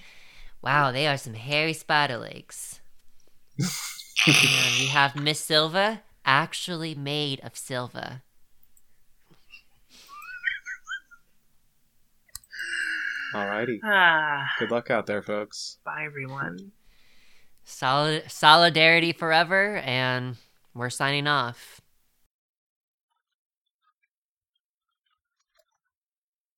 wow, 0.62 0.92
they 0.92 1.08
are 1.08 1.18
some 1.18 1.34
hairy 1.36 1.74
spider 1.74 2.18
legs. 2.18 2.80
and 4.28 4.80
we 4.80 4.88
have 4.88 5.16
Miss 5.16 5.40
Silver, 5.40 6.02
actually 6.26 6.96
made 6.96 7.40
of 7.42 7.56
silver. 7.58 8.22
Alrighty. 13.34 13.80
Ah, 13.84 14.48
Good 14.60 14.72
luck 14.72 14.92
out 14.92 15.06
there, 15.08 15.24
folks. 15.24 15.78
bye 15.84 16.04
everyone. 16.06 16.72
Solid 17.66 18.30
solidarity 18.30 19.12
forever, 19.14 19.78
and 19.78 20.36
we're 20.74 20.90
signing 20.90 21.28
off. 21.28 21.82